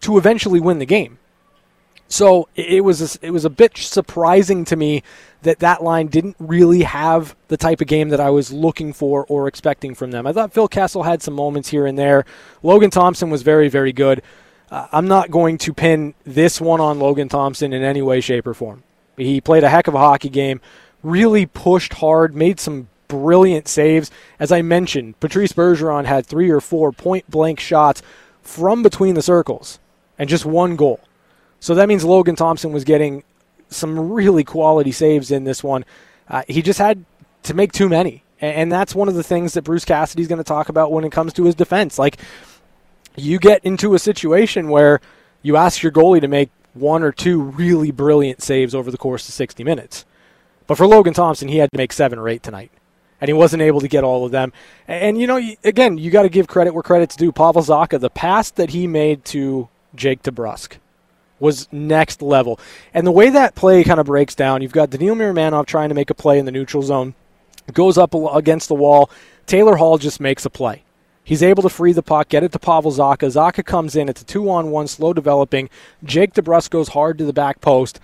to 0.00 0.18
eventually 0.18 0.60
win 0.60 0.78
the 0.78 0.86
game. 0.86 1.18
So 2.08 2.48
it 2.56 2.82
was 2.82 3.16
a, 3.16 3.26
it 3.26 3.30
was 3.30 3.44
a 3.44 3.50
bit 3.50 3.76
surprising 3.78 4.64
to 4.66 4.74
me 4.74 5.04
that 5.42 5.60
that 5.60 5.82
line 5.82 6.08
didn't 6.08 6.34
really 6.40 6.82
have 6.82 7.36
the 7.46 7.56
type 7.56 7.80
of 7.80 7.86
game 7.86 8.08
that 8.08 8.18
I 8.18 8.30
was 8.30 8.52
looking 8.52 8.92
for 8.92 9.24
or 9.28 9.46
expecting 9.46 9.94
from 9.94 10.10
them. 10.10 10.26
I 10.26 10.32
thought 10.32 10.52
Phil 10.52 10.66
Kessel 10.66 11.04
had 11.04 11.22
some 11.22 11.34
moments 11.34 11.68
here 11.68 11.86
and 11.86 11.96
there. 11.96 12.24
Logan 12.64 12.90
Thompson 12.90 13.30
was 13.30 13.42
very 13.42 13.68
very 13.68 13.92
good. 13.92 14.22
Uh, 14.70 14.88
I'm 14.92 15.06
not 15.06 15.30
going 15.30 15.56
to 15.58 15.72
pin 15.72 16.14
this 16.24 16.60
one 16.60 16.80
on 16.80 16.98
Logan 16.98 17.28
Thompson 17.28 17.72
in 17.72 17.82
any 17.82 18.02
way, 18.02 18.20
shape, 18.20 18.46
or 18.46 18.54
form. 18.54 18.82
He 19.16 19.40
played 19.40 19.64
a 19.64 19.68
heck 19.68 19.86
of 19.86 19.94
a 19.94 19.98
hockey 19.98 20.28
game, 20.28 20.60
really 21.02 21.46
pushed 21.46 21.94
hard, 21.94 22.34
made 22.34 22.60
some 22.60 22.88
brilliant 23.08 23.68
saves. 23.68 24.10
As 24.38 24.52
I 24.52 24.62
mentioned, 24.62 25.18
Patrice 25.20 25.52
Bergeron 25.52 26.04
had 26.04 26.26
three 26.26 26.50
or 26.50 26.60
four 26.60 26.92
point 26.92 27.28
blank 27.30 27.60
shots 27.60 28.02
from 28.42 28.82
between 28.82 29.14
the 29.14 29.22
circles 29.22 29.78
and 30.18 30.28
just 30.28 30.44
one 30.44 30.76
goal. 30.76 31.00
So 31.58 31.74
that 31.74 31.88
means 31.88 32.04
Logan 32.04 32.36
Thompson 32.36 32.72
was 32.72 32.84
getting 32.84 33.22
some 33.68 34.12
really 34.12 34.44
quality 34.44 34.92
saves 34.92 35.30
in 35.30 35.44
this 35.44 35.62
one. 35.62 35.84
Uh, 36.28 36.42
he 36.48 36.62
just 36.62 36.78
had 36.78 37.04
to 37.44 37.54
make 37.54 37.72
too 37.72 37.88
many. 37.88 38.22
And 38.40 38.72
that's 38.72 38.94
one 38.94 39.08
of 39.08 39.14
the 39.14 39.22
things 39.22 39.52
that 39.52 39.62
Bruce 39.62 39.84
Cassidy's 39.84 40.28
going 40.28 40.38
to 40.38 40.44
talk 40.44 40.70
about 40.70 40.90
when 40.90 41.04
it 41.04 41.12
comes 41.12 41.34
to 41.34 41.44
his 41.44 41.54
defense. 41.54 41.98
Like, 41.98 42.16
you 43.14 43.38
get 43.38 43.62
into 43.64 43.92
a 43.92 43.98
situation 43.98 44.70
where 44.70 45.00
you 45.42 45.56
ask 45.56 45.82
your 45.82 45.92
goalie 45.92 46.22
to 46.22 46.28
make 46.28 46.50
one 46.72 47.02
or 47.02 47.12
two 47.12 47.42
really 47.42 47.90
brilliant 47.90 48.42
saves 48.42 48.74
over 48.74 48.90
the 48.90 48.96
course 48.96 49.28
of 49.28 49.34
60 49.34 49.62
minutes. 49.62 50.06
But 50.70 50.78
for 50.78 50.86
Logan 50.86 51.14
Thompson, 51.14 51.48
he 51.48 51.56
had 51.56 51.68
to 51.72 51.76
make 51.76 51.92
seven 51.92 52.16
or 52.16 52.28
eight 52.28 52.44
tonight. 52.44 52.70
And 53.20 53.28
he 53.28 53.32
wasn't 53.32 53.60
able 53.60 53.80
to 53.80 53.88
get 53.88 54.04
all 54.04 54.24
of 54.24 54.30
them. 54.30 54.52
And, 54.86 55.20
you 55.20 55.26
know, 55.26 55.40
again, 55.64 55.98
you 55.98 56.12
got 56.12 56.22
to 56.22 56.28
give 56.28 56.46
credit 56.46 56.74
where 56.74 56.82
credit's 56.84 57.16
due. 57.16 57.32
Pavel 57.32 57.60
Zacha, 57.60 57.98
the 57.98 58.08
pass 58.08 58.52
that 58.52 58.70
he 58.70 58.86
made 58.86 59.24
to 59.24 59.68
Jake 59.96 60.22
DeBrusk 60.22 60.76
was 61.40 61.66
next 61.72 62.22
level. 62.22 62.60
And 62.94 63.04
the 63.04 63.10
way 63.10 63.30
that 63.30 63.56
play 63.56 63.82
kind 63.82 63.98
of 63.98 64.06
breaks 64.06 64.36
down, 64.36 64.62
you've 64.62 64.70
got 64.70 64.90
Daniil 64.90 65.16
Miromanov 65.16 65.66
trying 65.66 65.88
to 65.88 65.94
make 65.96 66.08
a 66.08 66.14
play 66.14 66.38
in 66.38 66.44
the 66.44 66.52
neutral 66.52 66.84
zone, 66.84 67.16
goes 67.72 67.98
up 67.98 68.14
against 68.14 68.68
the 68.68 68.76
wall. 68.76 69.10
Taylor 69.46 69.74
Hall 69.74 69.98
just 69.98 70.20
makes 70.20 70.46
a 70.46 70.50
play. 70.50 70.84
He's 71.24 71.42
able 71.42 71.64
to 71.64 71.68
free 71.68 71.92
the 71.92 72.00
puck, 72.00 72.28
get 72.28 72.44
it 72.44 72.52
to 72.52 72.60
Pavel 72.60 72.92
Zacha. 72.92 73.26
Zacha 73.26 73.64
comes 73.64 73.96
in. 73.96 74.08
It's 74.08 74.22
a 74.22 74.24
two 74.24 74.48
on 74.48 74.70
one, 74.70 74.86
slow 74.86 75.14
developing. 75.14 75.68
Jake 76.04 76.32
DeBrusk 76.32 76.70
goes 76.70 76.90
hard 76.90 77.18
to 77.18 77.24
the 77.24 77.32
back 77.32 77.60
post. 77.60 77.98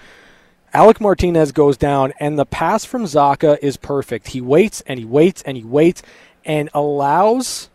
Alec 0.77 1.01
Martinez 1.01 1.53
goes 1.53 1.79
down, 1.79 2.13
and 2.21 2.39
the 2.39 2.45
pass 2.45 2.85
from 2.85 3.05
Zacha 3.05 3.59
is 3.63 3.79
perfect. 3.79 4.29
He 4.29 4.43
waits 4.43 4.83
and 4.87 4.99
he 4.99 5.07
waits 5.07 5.41
and 5.45 5.57
he 5.57 5.65
waits 5.65 6.03
and 6.45 6.69
allows 6.75 7.71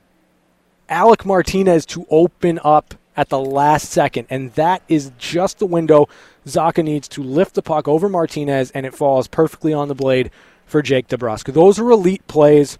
Alec 0.87 1.25
Martinez 1.25 1.87
to 1.87 2.05
open 2.11 2.59
up 2.63 2.93
at 3.17 3.29
the 3.29 3.39
last 3.39 3.89
second. 3.89 4.27
And 4.29 4.53
that 4.53 4.83
is 4.87 5.11
just 5.17 5.57
the 5.57 5.65
window 5.65 6.09
Zacha 6.45 6.83
needs 6.83 7.07
to 7.07 7.23
lift 7.23 7.55
the 7.55 7.63
puck 7.63 7.87
over 7.87 8.07
Martinez, 8.07 8.69
and 8.69 8.85
it 8.85 8.93
falls 8.93 9.27
perfectly 9.27 9.73
on 9.73 9.87
the 9.87 9.95
blade 9.95 10.29
for 10.67 10.83
Jake 10.83 11.07
DeBrusk. 11.07 11.51
Those 11.53 11.79
are 11.79 11.89
elite 11.89 12.27
plays 12.27 12.77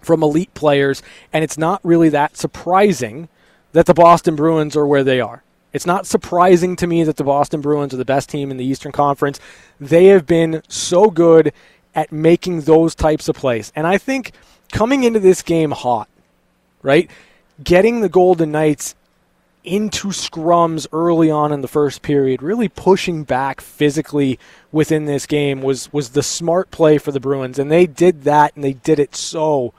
from 0.00 0.22
elite 0.22 0.54
players, 0.54 1.02
and 1.32 1.42
it's 1.42 1.58
not 1.58 1.80
really 1.82 2.10
that 2.10 2.36
surprising 2.36 3.28
that 3.72 3.86
the 3.86 3.94
Boston 3.94 4.36
Bruins 4.36 4.76
are 4.76 4.86
where 4.86 5.02
they 5.02 5.20
are. 5.20 5.42
It's 5.76 5.86
not 5.86 6.06
surprising 6.06 6.74
to 6.76 6.86
me 6.86 7.04
that 7.04 7.16
the 7.16 7.24
Boston 7.24 7.60
Bruins 7.60 7.92
are 7.92 7.98
the 7.98 8.04
best 8.06 8.30
team 8.30 8.50
in 8.50 8.56
the 8.56 8.64
Eastern 8.64 8.92
Conference. 8.92 9.38
They 9.78 10.06
have 10.06 10.26
been 10.26 10.62
so 10.68 11.10
good 11.10 11.52
at 11.94 12.10
making 12.10 12.62
those 12.62 12.94
types 12.94 13.28
of 13.28 13.36
plays. 13.36 13.72
And 13.76 13.86
I 13.86 13.98
think 13.98 14.32
coming 14.72 15.04
into 15.04 15.20
this 15.20 15.42
game 15.42 15.72
hot, 15.72 16.08
right? 16.82 17.10
Getting 17.62 18.00
the 18.00 18.08
Golden 18.08 18.52
Knights 18.52 18.94
into 19.64 20.08
scrums 20.08 20.86
early 20.94 21.30
on 21.30 21.52
in 21.52 21.60
the 21.60 21.68
first 21.68 22.00
period, 22.00 22.42
really 22.42 22.68
pushing 22.68 23.24
back 23.24 23.60
physically 23.60 24.38
within 24.72 25.04
this 25.04 25.26
game 25.26 25.60
was 25.60 25.92
was 25.92 26.10
the 26.10 26.22
smart 26.22 26.70
play 26.70 26.96
for 26.96 27.12
the 27.12 27.20
Bruins 27.20 27.58
and 27.58 27.70
they 27.70 27.84
did 27.86 28.22
that 28.22 28.54
and 28.54 28.64
they 28.64 28.72
did 28.72 28.98
it 28.98 29.14
so 29.14 29.74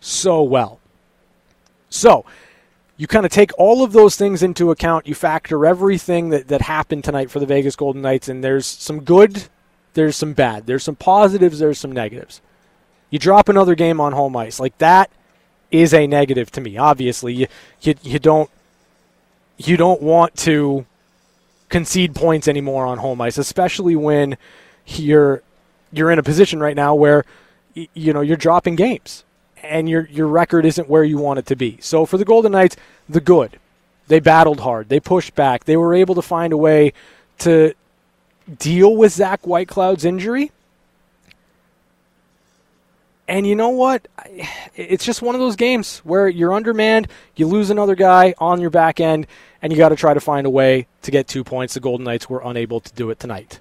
so 0.00 0.42
well. 0.42 0.80
So, 1.88 2.26
you 3.00 3.06
kind 3.06 3.24
of 3.24 3.32
take 3.32 3.50
all 3.56 3.82
of 3.82 3.92
those 3.92 4.14
things 4.14 4.42
into 4.42 4.70
account. 4.70 5.06
You 5.06 5.14
factor 5.14 5.64
everything 5.64 6.28
that, 6.28 6.48
that 6.48 6.60
happened 6.60 7.02
tonight 7.02 7.30
for 7.30 7.40
the 7.40 7.46
Vegas 7.46 7.74
Golden 7.74 8.02
Knights, 8.02 8.28
and 8.28 8.44
there's 8.44 8.66
some 8.66 9.00
good, 9.00 9.44
there's 9.94 10.16
some 10.16 10.34
bad, 10.34 10.66
there's 10.66 10.84
some 10.84 10.96
positives, 10.96 11.60
there's 11.60 11.78
some 11.78 11.92
negatives. 11.92 12.42
You 13.08 13.18
drop 13.18 13.48
another 13.48 13.74
game 13.74 14.02
on 14.02 14.12
home 14.12 14.36
ice. 14.36 14.60
Like 14.60 14.76
that 14.78 15.10
is 15.70 15.94
a 15.94 16.06
negative 16.06 16.50
to 16.50 16.60
me. 16.60 16.76
Obviously, 16.76 17.32
you, 17.32 17.46
you, 17.80 17.94
you 18.02 18.18
don't 18.18 18.50
you 19.56 19.78
don't 19.78 20.02
want 20.02 20.36
to 20.36 20.84
concede 21.70 22.14
points 22.14 22.48
anymore 22.48 22.84
on 22.84 22.98
home 22.98 23.22
ice, 23.22 23.38
especially 23.38 23.96
when 23.96 24.36
you're 24.84 25.42
you're 25.90 26.10
in 26.10 26.18
a 26.18 26.22
position 26.22 26.60
right 26.60 26.76
now 26.76 26.94
where 26.94 27.24
you 27.72 28.12
know 28.12 28.20
you're 28.20 28.36
dropping 28.36 28.76
games 28.76 29.24
and 29.62 29.88
your 29.88 30.06
your 30.06 30.26
record 30.26 30.64
isn't 30.66 30.88
where 30.88 31.04
you 31.04 31.18
want 31.18 31.38
it 31.38 31.46
to 31.46 31.56
be. 31.56 31.78
So 31.80 32.06
for 32.06 32.18
the 32.18 32.24
Golden 32.24 32.52
Knights, 32.52 32.76
the 33.08 33.20
good. 33.20 33.58
They 34.08 34.20
battled 34.20 34.60
hard. 34.60 34.88
They 34.88 34.98
pushed 34.98 35.34
back. 35.36 35.64
They 35.64 35.76
were 35.76 35.94
able 35.94 36.16
to 36.16 36.22
find 36.22 36.52
a 36.52 36.56
way 36.56 36.92
to 37.38 37.74
deal 38.58 38.96
with 38.96 39.12
Zach 39.12 39.42
Whitecloud's 39.42 40.04
injury. 40.04 40.50
And 43.28 43.46
you 43.46 43.54
know 43.54 43.68
what? 43.68 44.08
It's 44.74 45.04
just 45.04 45.22
one 45.22 45.36
of 45.36 45.40
those 45.40 45.54
games 45.54 45.98
where 45.98 46.28
you're 46.28 46.52
undermanned, 46.52 47.06
you 47.36 47.46
lose 47.46 47.70
another 47.70 47.94
guy 47.94 48.34
on 48.38 48.60
your 48.60 48.70
back 48.70 48.98
end, 48.98 49.28
and 49.62 49.72
you 49.72 49.78
got 49.78 49.90
to 49.90 49.96
try 49.96 50.12
to 50.12 50.20
find 50.20 50.48
a 50.48 50.50
way 50.50 50.88
to 51.02 51.12
get 51.12 51.28
two 51.28 51.44
points. 51.44 51.74
The 51.74 51.80
Golden 51.80 52.04
Knights 52.04 52.28
were 52.28 52.42
unable 52.44 52.80
to 52.80 52.92
do 52.92 53.10
it 53.10 53.20
tonight. 53.20 53.60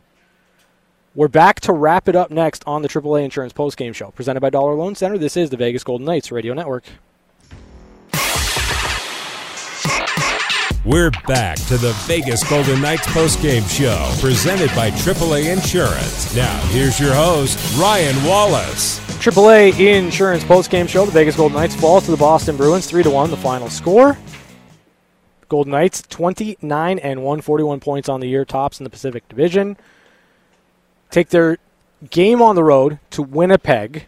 We're 1.19 1.27
back 1.27 1.59
to 1.59 1.73
wrap 1.73 2.07
it 2.07 2.15
up 2.15 2.31
next 2.31 2.63
on 2.65 2.81
the 2.81 2.87
AAA 2.87 3.25
Insurance 3.25 3.51
Postgame 3.51 3.93
Show, 3.93 4.09
presented 4.11 4.39
by 4.39 4.49
Dollar 4.49 4.73
Loan 4.73 4.95
Center. 4.95 5.17
This 5.17 5.35
is 5.35 5.49
the 5.49 5.57
Vegas 5.57 5.83
Golden 5.83 6.05
Knights 6.05 6.31
Radio 6.31 6.53
Network. 6.53 6.85
We're 10.85 11.11
back 11.27 11.57
to 11.67 11.77
the 11.77 11.91
Vegas 12.07 12.49
Golden 12.49 12.81
Knights 12.81 13.05
postgame 13.07 13.69
show, 13.69 14.09
presented 14.21 14.73
by 14.77 14.91
AAA 14.91 15.51
Insurance. 15.51 16.33
Now, 16.37 16.57
here's 16.67 16.97
your 17.01 17.13
host, 17.13 17.77
Ryan 17.77 18.15
Wallace. 18.23 18.99
AAA 19.21 19.77
Insurance 19.77 20.45
postgame 20.45 20.87
show. 20.87 21.03
The 21.05 21.11
Vegas 21.11 21.35
Golden 21.35 21.57
Knights 21.57 21.75
fall 21.75 21.99
to 21.99 22.11
the 22.11 22.15
Boston 22.15 22.55
Bruins, 22.55 22.87
three 22.87 23.03
to 23.03 23.09
one. 23.09 23.29
The 23.29 23.35
final 23.35 23.69
score. 23.69 24.17
Golden 25.49 25.71
Knights 25.71 26.01
29 26.03 26.99
and 26.99 27.19
141 27.19 27.81
points 27.81 28.07
on 28.07 28.21
the 28.21 28.29
year, 28.29 28.45
tops 28.45 28.79
in 28.79 28.85
the 28.85 28.89
Pacific 28.89 29.27
Division 29.27 29.75
take 31.09 31.29
their 31.29 31.57
game 32.09 32.41
on 32.41 32.55
the 32.55 32.63
road 32.63 32.99
to 33.11 33.21
Winnipeg. 33.21 34.05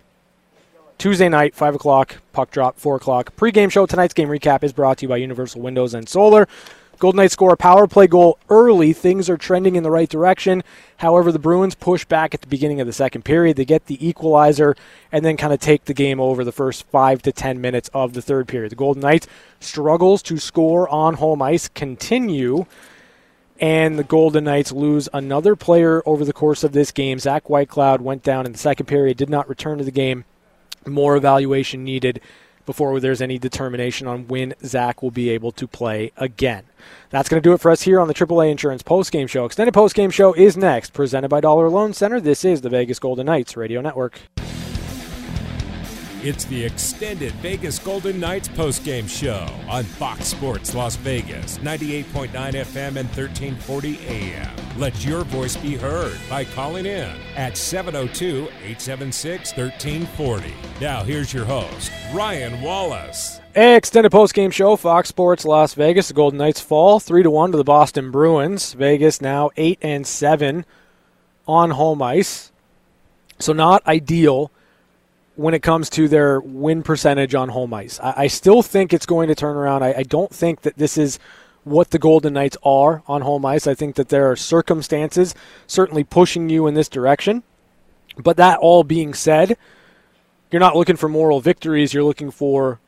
Tuesday 0.97 1.29
night, 1.29 1.55
5 1.55 1.75
o'clock, 1.75 2.17
puck 2.31 2.51
drop, 2.51 2.77
4 2.77 2.97
o'clock. 2.97 3.35
Pre-game 3.35 3.69
show, 3.69 3.85
tonight's 3.85 4.13
game 4.13 4.29
recap 4.29 4.63
is 4.63 4.71
brought 4.71 4.99
to 4.99 5.05
you 5.05 5.09
by 5.09 5.17
Universal 5.17 5.61
Windows 5.61 5.93
and 5.93 6.07
Solar. 6.07 6.47
Golden 7.01 7.17
Knights 7.17 7.33
score 7.33 7.53
a 7.53 7.57
power 7.57 7.87
play 7.87 8.05
goal 8.05 8.37
early. 8.47 8.93
Things 8.93 9.27
are 9.27 9.35
trending 9.35 9.75
in 9.75 9.81
the 9.81 9.89
right 9.89 10.07
direction. 10.07 10.63
However, 10.97 11.31
the 11.31 11.39
Bruins 11.39 11.73
push 11.73 12.05
back 12.05 12.35
at 12.35 12.41
the 12.41 12.47
beginning 12.47 12.79
of 12.79 12.85
the 12.85 12.93
second 12.93 13.25
period. 13.25 13.57
They 13.57 13.65
get 13.65 13.87
the 13.87 14.07
equalizer 14.07 14.75
and 15.11 15.25
then 15.25 15.35
kind 15.35 15.51
of 15.51 15.59
take 15.59 15.85
the 15.85 15.95
game 15.95 16.19
over 16.19 16.43
the 16.43 16.51
first 16.51 16.83
five 16.91 17.23
to 17.23 17.31
ten 17.31 17.59
minutes 17.59 17.89
of 17.91 18.13
the 18.13 18.21
third 18.21 18.47
period. 18.47 18.71
The 18.71 18.75
Golden 18.75 19.01
Knights 19.01 19.25
struggles 19.59 20.21
to 20.21 20.37
score 20.37 20.87
on 20.89 21.15
home 21.15 21.41
ice, 21.41 21.67
continue 21.67 22.67
and 23.61 23.97
the 23.97 24.03
Golden 24.03 24.45
Knights 24.45 24.71
lose 24.71 25.07
another 25.13 25.55
player 25.55 26.01
over 26.05 26.25
the 26.25 26.33
course 26.33 26.63
of 26.63 26.71
this 26.71 26.91
game. 26.91 27.19
Zach 27.19 27.45
Whitecloud 27.45 28.01
went 28.01 28.23
down 28.23 28.47
in 28.47 28.51
the 28.51 28.57
second 28.57 28.87
period, 28.87 29.17
did 29.17 29.29
not 29.29 29.47
return 29.47 29.77
to 29.77 29.83
the 29.83 29.91
game. 29.91 30.25
More 30.87 31.15
evaluation 31.15 31.83
needed 31.83 32.19
before 32.65 32.99
there's 32.99 33.21
any 33.21 33.37
determination 33.37 34.07
on 34.07 34.27
when 34.27 34.55
Zach 34.63 35.03
will 35.03 35.11
be 35.11 35.29
able 35.29 35.51
to 35.51 35.67
play 35.67 36.11
again. 36.17 36.63
That's 37.11 37.29
going 37.29 37.41
to 37.41 37.47
do 37.47 37.53
it 37.53 37.61
for 37.61 37.69
us 37.69 37.83
here 37.83 37.99
on 37.99 38.07
the 38.07 38.13
AAA 38.13 38.49
Insurance 38.49 38.81
Postgame 38.81 39.29
Show. 39.29 39.45
Extended 39.45 39.73
Postgame 39.73 40.11
Show 40.11 40.33
is 40.33 40.57
next, 40.57 40.93
presented 40.93 41.29
by 41.29 41.41
Dollar 41.41 41.69
Loan 41.69 41.93
Center. 41.93 42.19
This 42.19 42.43
is 42.43 42.61
the 42.61 42.69
Vegas 42.69 42.97
Golden 42.97 43.27
Knights 43.27 43.55
Radio 43.55 43.81
Network. 43.81 44.21
It's 46.23 46.45
the 46.45 46.63
extended 46.63 47.31
Vegas 47.37 47.79
Golden 47.79 48.19
Knights 48.19 48.47
postgame 48.47 49.09
show 49.09 49.47
on 49.67 49.83
Fox 49.83 50.27
Sports 50.27 50.75
Las 50.75 50.95
Vegas, 50.97 51.57
98.9 51.57 52.29
FM 52.29 52.95
and 52.95 53.09
1340 53.09 53.97
AM. 54.05 54.55
Let 54.77 55.03
your 55.03 55.23
voice 55.23 55.57
be 55.57 55.75
heard 55.75 56.15
by 56.29 56.45
calling 56.45 56.85
in 56.85 57.09
at 57.35 57.57
702 57.57 58.43
876 58.43 59.57
1340. 59.57 60.53
Now, 60.79 61.01
here's 61.03 61.33
your 61.33 61.45
host, 61.45 61.91
Ryan 62.13 62.61
Wallace. 62.61 63.41
Extended 63.55 64.11
postgame 64.11 64.53
show, 64.53 64.75
Fox 64.75 65.09
Sports 65.09 65.43
Las 65.43 65.73
Vegas. 65.73 66.09
The 66.09 66.13
Golden 66.13 66.37
Knights 66.37 66.61
fall 66.61 66.99
3 66.99 67.23
to 67.23 67.31
1 67.31 67.51
to 67.53 67.57
the 67.57 67.63
Boston 67.63 68.11
Bruins. 68.11 68.73
Vegas 68.73 69.21
now 69.21 69.49
8 69.57 69.79
and 69.81 70.05
7 70.05 70.67
on 71.47 71.71
home 71.71 72.03
ice. 72.03 72.51
So, 73.39 73.53
not 73.53 73.83
ideal 73.87 74.51
when 75.35 75.53
it 75.53 75.61
comes 75.61 75.89
to 75.91 76.07
their 76.07 76.39
win 76.39 76.83
percentage 76.83 77.33
on 77.33 77.49
home 77.49 77.73
ice. 77.73 77.99
I, 78.01 78.13
I 78.17 78.27
still 78.27 78.61
think 78.61 78.93
it's 78.93 79.05
going 79.05 79.27
to 79.29 79.35
turn 79.35 79.55
around. 79.55 79.83
I, 79.83 79.93
I, 79.99 80.03
don't 80.03 80.33
think 80.33 80.61
that 80.61 80.77
this 80.77 80.97
is 80.97 81.19
what 81.63 81.91
the 81.91 81.99
Golden 81.99 82.33
Knights 82.33 82.57
are 82.63 83.03
on 83.07 83.21
home 83.21 83.45
ice. 83.45 83.67
I 83.67 83.73
think 83.73 83.95
that 83.95 84.09
there 84.09 84.29
are 84.29 84.35
circumstances 84.35 85.33
certainly 85.67 86.03
pushing 86.03 86.49
you 86.49 86.67
in 86.67 86.73
this 86.73 86.89
direction. 86.89 87.43
But 88.17 88.37
that 88.37 88.59
all 88.59 88.83
being 88.83 89.13
said, 89.13 89.57
you're 90.51 90.59
not 90.59 90.75
looking 90.75 90.97
for 90.97 91.07
moral 91.07 91.39
victories, 91.39 91.93
you're 91.93 92.03
looking 92.03 92.31
for 92.31 92.79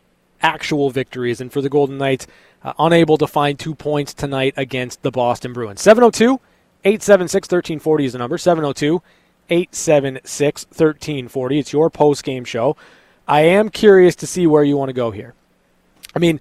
actual 0.42 0.90
victories. 0.90 1.40
And 1.40 1.52
for 1.52 1.62
the 1.62 1.70
Golden 1.70 1.98
Knights, 1.98 2.28
uh, 2.64 2.74
unable 2.78 3.18
to 3.18 3.28
find 3.28 3.58
two 3.58 3.74
points 3.74 4.14
tonight 4.14 4.54
against 4.58 5.02
the 5.02 5.12
Boston 5.12 5.54
Bruins. 5.54 5.82
702 5.82 6.40
876 6.86 7.46
1340 7.46 8.06
is 8.06 8.14
the 8.14 8.20
number. 8.20 8.38
702 8.38 9.02
876 9.54 10.66
1340. 10.66 11.60
It's 11.60 11.72
your 11.74 11.92
post 11.92 12.24
game 12.24 12.44
show. 12.44 12.76
I 13.28 13.42
am 13.42 13.70
curious 13.70 14.16
to 14.18 14.28
see 14.28 14.48
where 14.48 14.64
you 14.64 14.78
want 14.78 14.90
to 14.90 14.94
go 14.94 15.12
here. 15.12 15.36
I 16.16 16.20
mean, 16.20 16.40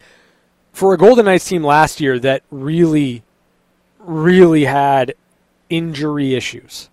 for 0.72 0.94
a 0.94 0.98
Golden 0.98 1.27
Knights 1.27 1.46
team 1.46 1.62
last 1.62 2.01
year 2.01 2.18
that 2.20 2.42
really, 2.51 3.22
really 3.98 4.64
had 4.64 5.14
injury 5.68 6.35
issues, 6.35 6.88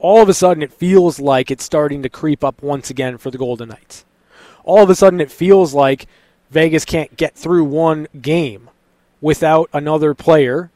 all 0.00 0.20
of 0.20 0.28
a 0.28 0.34
sudden 0.34 0.64
it 0.64 0.72
feels 0.72 1.20
like 1.20 1.50
it's 1.50 1.64
starting 1.64 2.02
to 2.02 2.08
creep 2.08 2.42
up 2.42 2.60
once 2.60 2.90
again 2.90 3.16
for 3.16 3.30
the 3.30 3.38
Golden 3.38 3.68
Knights. 3.68 4.04
All 4.64 4.82
of 4.82 4.90
a 4.90 4.96
sudden 4.96 5.20
it 5.20 5.30
feels 5.30 5.74
like 5.74 6.06
Vegas 6.50 6.84
can't 6.84 7.16
get 7.16 7.36
through 7.36 7.64
one 7.64 8.08
game 8.20 8.68
without 9.20 9.70
another 9.72 10.12
player 10.12 10.72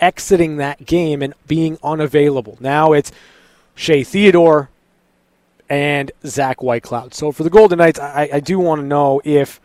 exiting 0.00 0.56
that 0.56 0.86
game 0.86 1.20
and 1.22 1.34
being 1.46 1.78
unavailable. 1.82 2.56
Now 2.60 2.94
it's 2.94 3.12
Shea 3.76 4.02
Theodore, 4.02 4.70
and 5.68 6.10
Zach 6.24 6.58
Whitecloud. 6.58 7.14
So 7.14 7.30
for 7.30 7.44
the 7.44 7.50
Golden 7.50 7.78
Knights, 7.78 8.00
I, 8.00 8.28
I 8.34 8.40
do 8.40 8.58
want 8.58 8.80
to 8.80 8.86
know 8.86 9.20
if 9.24 9.60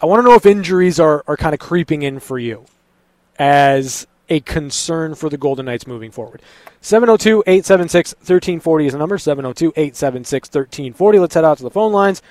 I 0.00 0.06
want 0.06 0.20
to 0.20 0.28
know 0.28 0.34
if 0.34 0.46
injuries 0.46 1.00
are, 1.00 1.24
are 1.26 1.36
kind 1.36 1.54
of 1.54 1.60
creeping 1.60 2.02
in 2.02 2.20
for 2.20 2.38
you 2.38 2.64
as 3.38 4.06
a 4.28 4.40
concern 4.40 5.14
for 5.14 5.28
the 5.28 5.36
Golden 5.36 5.66
Knights 5.66 5.86
moving 5.86 6.10
forward. 6.10 6.42
702 6.80 7.42
876 7.46 8.14
1340 8.14 8.86
is 8.86 8.92
the 8.92 8.98
number 8.98 9.18
702 9.18 9.72
876 9.76 10.48
1340. 10.48 11.18
Let's 11.18 11.34
head 11.34 11.44
out 11.44 11.58
to 11.58 11.64
the 11.64 11.70
phone 11.70 11.92
lines. 11.92 12.22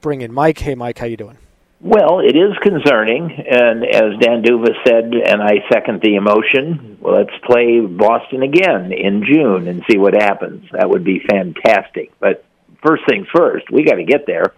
Bring 0.00 0.22
in 0.22 0.32
Mike. 0.32 0.58
Hey, 0.58 0.74
Mike, 0.74 0.98
how 0.98 1.06
you 1.06 1.16
doing? 1.16 1.38
Well, 1.80 2.20
it 2.20 2.34
is 2.34 2.56
concerning, 2.62 3.30
and 3.30 3.84
as 3.84 4.18
Dan 4.18 4.40
D'Uva 4.40 4.72
said, 4.86 5.12
and 5.12 5.42
I 5.42 5.68
second 5.70 6.00
the 6.00 6.14
emotion. 6.14 6.96
Well, 7.00 7.16
let's 7.16 7.44
play 7.44 7.80
Boston 7.80 8.42
again 8.42 8.90
in 8.90 9.22
June 9.24 9.68
and 9.68 9.82
see 9.90 9.98
what 9.98 10.14
happens. 10.14 10.66
That 10.72 10.88
would 10.88 11.04
be 11.04 11.20
fantastic. 11.20 12.18
But 12.18 12.44
first 12.82 13.02
things 13.06 13.26
first, 13.34 13.70
we 13.70 13.84
got 13.84 13.96
to 13.96 14.04
get 14.04 14.26
there. 14.26 14.54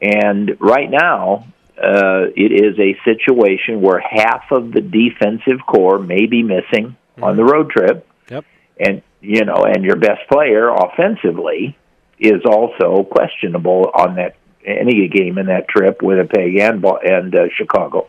And 0.00 0.56
right 0.60 0.88
now, 0.88 1.46
uh, 1.76 2.30
it 2.36 2.52
is 2.52 2.78
a 2.78 2.96
situation 3.04 3.80
where 3.80 3.98
half 3.98 4.52
of 4.52 4.70
the 4.70 4.80
defensive 4.80 5.66
core 5.66 5.98
may 5.98 6.26
be 6.26 6.42
missing 6.42 6.96
mm-hmm. 7.16 7.24
on 7.24 7.36
the 7.36 7.44
road 7.44 7.70
trip. 7.70 8.06
Yep. 8.30 8.44
And 8.78 9.02
you 9.20 9.44
know, 9.44 9.64
and 9.64 9.84
your 9.84 9.96
best 9.96 10.28
player 10.28 10.68
offensively 10.68 11.76
is 12.18 12.42
also 12.44 13.02
questionable 13.04 13.90
on 13.94 14.16
that 14.16 14.36
any 14.64 15.08
game 15.08 15.38
in 15.38 15.46
that 15.46 15.68
trip, 15.68 16.02
Winnipeg 16.02 16.56
and 16.58 16.84
and 16.84 17.34
uh, 17.34 17.48
Chicago. 17.56 18.08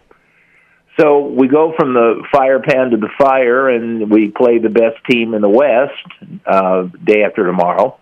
So 1.00 1.28
we 1.28 1.48
go 1.48 1.74
from 1.78 1.94
the 1.94 2.24
fire 2.32 2.60
pan 2.62 2.92
to 2.92 2.98
the 2.98 3.10
fire, 3.18 3.70
and 3.70 4.10
we 4.10 4.30
play 4.30 4.60
the 4.60 4.70
best 4.70 5.04
team 5.10 5.34
in 5.34 5.42
the 5.42 5.50
West 5.50 6.40
uh, 6.46 6.84
day 7.04 7.24
after 7.24 7.46
tomorrow. 7.46 7.98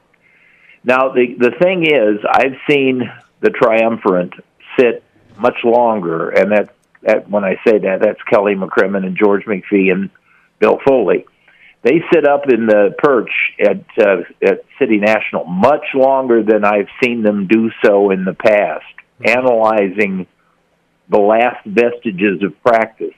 Now 0.84 1.10
the 1.10 1.34
the 1.40 1.52
thing 1.52 1.86
is, 1.86 2.20
I've 2.30 2.58
seen 2.70 3.12
the 3.40 3.50
triumvirate 3.50 4.34
sit 4.78 5.04
much 5.38 5.58
longer, 5.64 6.30
and 6.30 6.52
that, 6.52 6.74
that 7.02 7.30
when 7.30 7.44
I 7.44 7.56
say 7.66 7.80
that, 7.80 8.00
that's 8.02 8.22
Kelly 8.24 8.56
McCrimmon 8.56 9.06
and 9.06 9.18
George 9.18 9.46
McPhee 9.46 9.92
and 9.92 10.10
Bill 10.60 10.80
Foley 10.86 11.26
they 11.84 12.02
sit 12.14 12.26
up 12.26 12.50
in 12.50 12.66
the 12.66 12.96
perch 12.98 13.32
at 13.60 13.84
uh, 14.00 14.24
at 14.42 14.64
City 14.80 14.98
National 14.98 15.44
much 15.44 15.86
longer 15.94 16.42
than 16.42 16.64
I've 16.64 16.88
seen 17.04 17.24
them 17.24 17.48
do 17.48 17.70
so 17.84 18.10
in 18.12 18.24
the 18.24 18.34
past, 18.34 18.86
analyzing 19.24 20.28
the 21.10 21.20
last 21.20 21.66
vestiges 21.66 22.42
of 22.42 22.62
practice. 22.64 23.14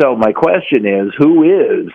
So 0.00 0.16
my 0.16 0.32
question 0.32 0.86
is, 0.86 1.12
who 1.16 1.44
is 1.44 1.92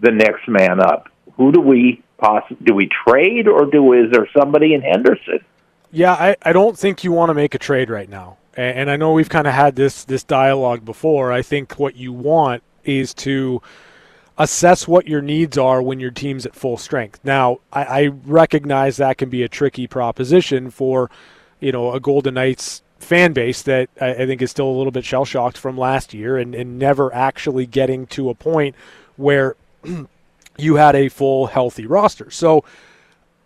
the 0.00 0.10
next 0.10 0.48
man 0.48 0.80
up? 0.80 1.08
Who 1.36 1.52
do 1.52 1.60
we 1.60 2.02
possibly 2.18 2.58
do 2.64 2.74
we 2.74 2.88
trade, 3.06 3.48
or 3.48 3.66
do 3.66 3.92
is 3.92 4.10
there 4.12 4.28
somebody 4.36 4.74
in 4.74 4.82
Henderson? 4.82 5.40
Yeah, 5.92 6.12
I, 6.12 6.36
I 6.42 6.52
don't 6.52 6.78
think 6.78 7.02
you 7.02 7.12
want 7.12 7.30
to 7.30 7.34
make 7.34 7.54
a 7.54 7.58
trade 7.58 7.90
right 7.90 8.08
now. 8.08 8.36
And, 8.54 8.80
and 8.80 8.90
I 8.90 8.96
know 8.96 9.12
we've 9.12 9.28
kind 9.28 9.46
of 9.46 9.54
had 9.54 9.76
this 9.76 10.04
this 10.04 10.24
dialogue 10.24 10.84
before. 10.84 11.32
I 11.32 11.42
think 11.42 11.78
what 11.78 11.96
you 11.96 12.12
want 12.12 12.62
is 12.84 13.14
to 13.14 13.62
assess 14.40 14.88
what 14.88 15.06
your 15.06 15.20
needs 15.20 15.58
are 15.58 15.82
when 15.82 16.00
your 16.00 16.10
team's 16.10 16.46
at 16.46 16.56
full 16.56 16.78
strength. 16.78 17.20
Now, 17.22 17.58
I, 17.70 17.84
I 17.84 18.06
recognize 18.06 18.96
that 18.96 19.18
can 19.18 19.28
be 19.28 19.42
a 19.42 19.48
tricky 19.48 19.86
proposition 19.86 20.70
for, 20.70 21.10
you 21.60 21.72
know, 21.72 21.92
a 21.92 22.00
Golden 22.00 22.34
Knights 22.34 22.80
fan 22.98 23.34
base 23.34 23.60
that 23.62 23.90
I, 24.00 24.14
I 24.14 24.26
think 24.26 24.40
is 24.40 24.50
still 24.50 24.66
a 24.66 24.72
little 24.76 24.92
bit 24.92 25.04
shell 25.04 25.26
shocked 25.26 25.58
from 25.58 25.76
last 25.76 26.14
year 26.14 26.38
and, 26.38 26.54
and 26.54 26.78
never 26.78 27.14
actually 27.14 27.66
getting 27.66 28.06
to 28.08 28.30
a 28.30 28.34
point 28.34 28.74
where 29.18 29.56
you 30.56 30.76
had 30.76 30.96
a 30.96 31.10
full 31.10 31.48
healthy 31.48 31.84
roster. 31.84 32.30
So 32.30 32.64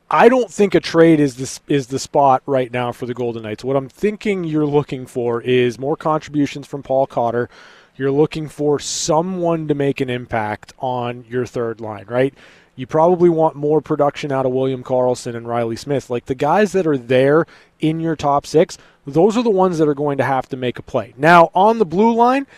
I 0.09 0.29
don't 0.29 0.51
think 0.51 0.77
a 0.77 0.81
trade 0.81 1.19
is 1.19 1.37
this 1.37 1.59
is 1.67 1.89
the 1.89 1.99
spot 1.99 2.41
right 2.47 2.71
now 2.71 2.93
for 2.93 3.07
the 3.07 3.15
Golden 3.15 3.43
Knights. 3.43 3.65
What 3.65 3.75
I'm 3.75 3.89
thinking 3.89 4.45
you're 4.45 4.65
looking 4.65 5.07
for 5.07 5.43
is 5.43 5.77
more 5.77 5.97
contributions 5.97 6.69
from 6.69 6.85
Paul 6.85 7.09
Cotter 7.09 7.51
you're 7.97 8.11
looking 8.11 8.49
for 8.49 8.79
someone 8.79 9.69
to 9.69 9.75
make 9.75 10.01
an 10.01 10.11
impact 10.11 10.73
on 10.79 11.25
your 11.29 11.47
third 11.47 11.81
line, 11.81 12.07
right? 12.09 12.35
You 12.77 12.87
probably 12.87 13.29
want 13.29 13.55
more 13.55 13.81
production 13.81 14.33
out 14.33 14.47
of 14.47 14.53
William 14.53 14.83
Karlsson 14.83 15.37
and 15.37 15.47
Riley 15.47 15.77
Smith. 15.77 16.11
Like 16.11 16.27
the 16.27 16.35
guys 16.35 16.73
that 16.73 16.87
are 16.87 16.99
there 16.99 17.47
in 17.79 18.01
your 18.01 18.17
top 18.17 18.47
six, 18.47 18.79
those 19.07 19.37
are 19.37 19.45
the 19.45 19.51
ones 19.51 19.79
that 19.79 19.89
are 19.89 19.95
going 19.95 20.19
to 20.19 20.25
have 20.25 20.49
to 20.49 20.57
make 20.57 20.79
a 20.79 20.83
play. 20.83 21.15
Now, 21.17 21.51
on 21.55 21.79
the 21.79 21.85
blue 21.85 22.13
line, 22.13 22.49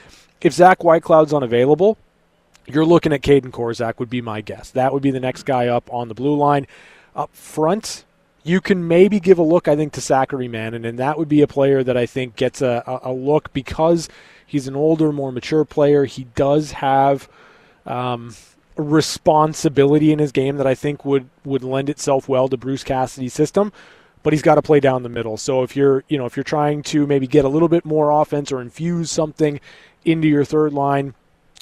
if 0.40 0.54
Zach 0.54 0.78
Whitecloud's 0.78 1.34
unavailable, 1.34 1.98
you're 2.66 2.86
looking 2.86 3.12
at 3.12 3.20
Kaedan 3.20 3.50
Korczak, 3.50 3.98
would 3.98 4.10
be 4.10 4.22
my 4.22 4.40
guess. 4.40 4.70
That 4.70 4.92
would 4.92 5.02
be 5.02 5.10
the 5.10 5.20
next 5.20 5.42
guy 5.42 5.66
up 5.68 5.92
on 5.92 6.08
the 6.08 6.14
blue 6.14 6.36
line. 6.36 6.66
Up 7.14 7.34
front, 7.34 8.04
you 8.42 8.60
can 8.60 8.88
maybe 8.88 9.20
give 9.20 9.38
a 9.38 9.42
look, 9.42 9.68
I 9.68 9.76
think, 9.76 9.92
to 9.94 10.00
Sakari 10.00 10.48
Manninen, 10.48 10.86
and 10.86 10.98
that 10.98 11.18
would 11.18 11.28
be 11.28 11.42
a 11.42 11.46
player 11.46 11.84
that 11.84 11.96
I 11.96 12.06
think 12.06 12.36
gets 12.36 12.62
a, 12.62 12.82
a 13.02 13.12
look 13.12 13.52
because– 13.52 14.08
He's 14.46 14.68
an 14.68 14.76
older, 14.76 15.12
more 15.12 15.32
mature 15.32 15.64
player. 15.64 16.04
He 16.04 16.24
does 16.34 16.72
have 16.72 17.28
um, 17.84 18.34
responsibility 18.76 20.12
in 20.12 20.18
his 20.18 20.32
game 20.32 20.56
that 20.56 20.66
I 20.66 20.74
think 20.74 21.04
would 21.04 21.28
would 21.44 21.64
lend 21.64 21.88
itself 21.90 22.28
well 22.28 22.48
to 22.48 22.56
Bruce 22.56 22.84
Cassidy's 22.84 23.34
system. 23.34 23.72
But 24.22 24.32
he's 24.32 24.42
got 24.42 24.56
to 24.56 24.62
play 24.62 24.80
down 24.80 25.04
the 25.04 25.08
middle. 25.08 25.36
So 25.36 25.62
if 25.62 25.76
you're 25.76 26.04
you 26.08 26.18
know 26.18 26.26
if 26.26 26.36
you're 26.36 26.44
trying 26.44 26.82
to 26.84 27.06
maybe 27.06 27.26
get 27.26 27.44
a 27.44 27.48
little 27.48 27.68
bit 27.68 27.84
more 27.84 28.10
offense 28.10 28.52
or 28.52 28.60
infuse 28.60 29.10
something 29.10 29.60
into 30.04 30.28
your 30.28 30.44
third 30.44 30.72
line, 30.72 31.14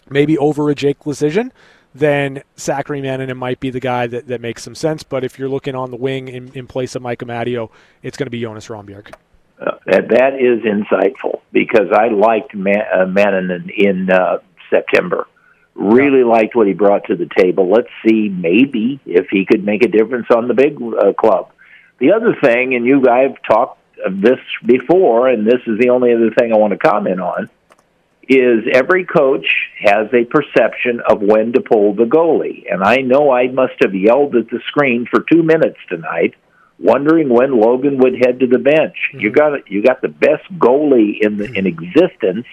maybe 0.09 0.37
over 0.39 0.69
a 0.71 0.75
Jake 0.75 1.01
Leschyshyn, 1.01 1.51
then 1.95 2.43
Sakari 2.57 3.01
Manninen 3.01 3.37
might 3.37 3.61
be 3.61 3.71
the 3.71 3.81
guy 3.81 4.07
that, 4.07 4.27
that 4.27 4.41
makes 4.41 4.63
some 4.63 4.75
sense. 4.75 5.03
But 5.03 5.25
if 5.25 5.39
you're 5.39 5.49
looking 5.49 5.75
on 5.75 5.91
the 5.91 5.97
wing 5.97 6.29
in, 6.29 6.53
in 6.53 6.67
place 6.67 6.95
of 6.95 7.03
Mike 7.03 7.21
Amadio, 7.21 7.71
it's 8.03 8.17
going 8.17 8.27
to 8.27 8.31
be 8.31 8.41
Jonas 8.41 8.69
Rondbjerg. 8.69 9.15
Uh, 9.61 9.73
that 9.87 10.35
is 10.35 10.63
insightful 10.65 11.41
because 11.53 11.93
I 11.93 12.09
liked 12.09 12.55
Man- 12.55 12.87
uh, 12.93 13.05
in, 13.07 13.71
in 13.77 14.11
uh, 14.11 14.39
September. 14.69 15.27
Really 15.75 16.25
liked 16.25 16.55
what 16.55 16.67
he 16.67 16.73
brought 16.73 17.05
to 17.05 17.17
the 17.17 17.29
table. 17.37 17.71
Let's 17.71 17.89
see, 18.07 18.29
maybe 18.29 19.01
if 19.07 19.29
he 19.31 19.45
could 19.45 19.65
make 19.65 19.85
a 19.85 19.89
difference 19.89 20.27
on 20.35 20.49
the 20.49 20.55
big 20.55 20.81
uh, 20.81 21.13
club. 21.13 21.51
The 21.99 22.13
other 22.13 22.35
thing, 22.41 22.75
and 22.75 22.85
you 22.85 23.01
guys 23.01 23.31
talked 23.49 23.81
of 24.05 24.21
this 24.21 24.39
before, 24.65 25.29
and 25.29 25.47
this 25.47 25.61
is 25.67 25.79
the 25.79 25.91
only 25.91 26.13
other 26.13 26.31
thing 26.31 26.53
I 26.53 26.59
want 26.59 26.73
to 26.73 26.79
comment 26.79 27.21
on, 27.21 27.49
is 28.29 28.65
every 28.73 29.05
coach 29.05 29.47
has 29.81 30.09
a 30.13 30.25
perception 30.25 31.01
of 31.01 31.21
when 31.21 31.53
to 31.53 31.61
pull 31.61 31.95
the 31.95 32.05
goalie. 32.05 32.65
And 32.71 32.83
I 32.83 32.97
know 32.97 33.31
I 33.31 33.49
must 33.49 33.75
have 33.83 33.95
yelled 33.95 34.35
at 34.37 34.49
the 34.49 34.61
screen 34.69 35.07
for 35.11 35.25
two 35.31 35.43
minutes 35.43 35.79
tonight, 35.89 36.35
wondering 36.79 37.29
when 37.29 37.59
Logan 37.59 37.99
would 37.99 38.15
head 38.15 38.41
to 38.41 38.47
the 38.47 38.59
bench. 38.59 38.97
Mm-hmm. 39.09 39.21
You 39.21 39.31
got 39.31 39.71
you 39.71 39.83
got 39.83 40.03
the 40.03 40.09
best 40.09 40.45
goalie 40.59 41.19
in 41.21 41.37
the 41.37 41.53
in 41.53 41.67
existence 41.67 42.47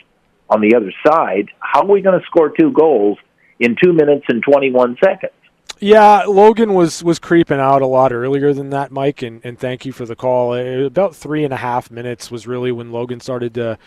on 0.49 0.61
the 0.61 0.75
other 0.75 0.93
side. 1.05 1.49
How 1.59 1.81
are 1.81 1.87
we 1.87 2.01
going 2.01 2.19
to 2.19 2.25
score 2.25 2.49
two 2.49 2.71
goals 2.71 3.17
in 3.59 3.75
two 3.81 3.93
minutes 3.93 4.25
and 4.29 4.43
twenty 4.43 4.71
one 4.71 4.97
seconds? 5.03 5.33
Yeah, 5.79 6.25
Logan 6.25 6.75
was 6.75 7.03
was 7.03 7.17
creeping 7.17 7.59
out 7.59 7.81
a 7.81 7.87
lot 7.87 8.13
earlier 8.13 8.53
than 8.53 8.69
that, 8.69 8.91
Mike, 8.91 9.23
and, 9.23 9.41
and 9.43 9.57
thank 9.57 9.83
you 9.83 9.91
for 9.91 10.05
the 10.05 10.15
call. 10.15 10.53
About 10.53 11.15
three 11.15 11.43
and 11.43 11.51
a 11.51 11.57
half 11.57 11.89
minutes 11.89 12.29
was 12.29 12.45
really 12.45 12.71
when 12.71 12.91
Logan 12.91 13.19
started 13.19 13.55
to 13.55 13.79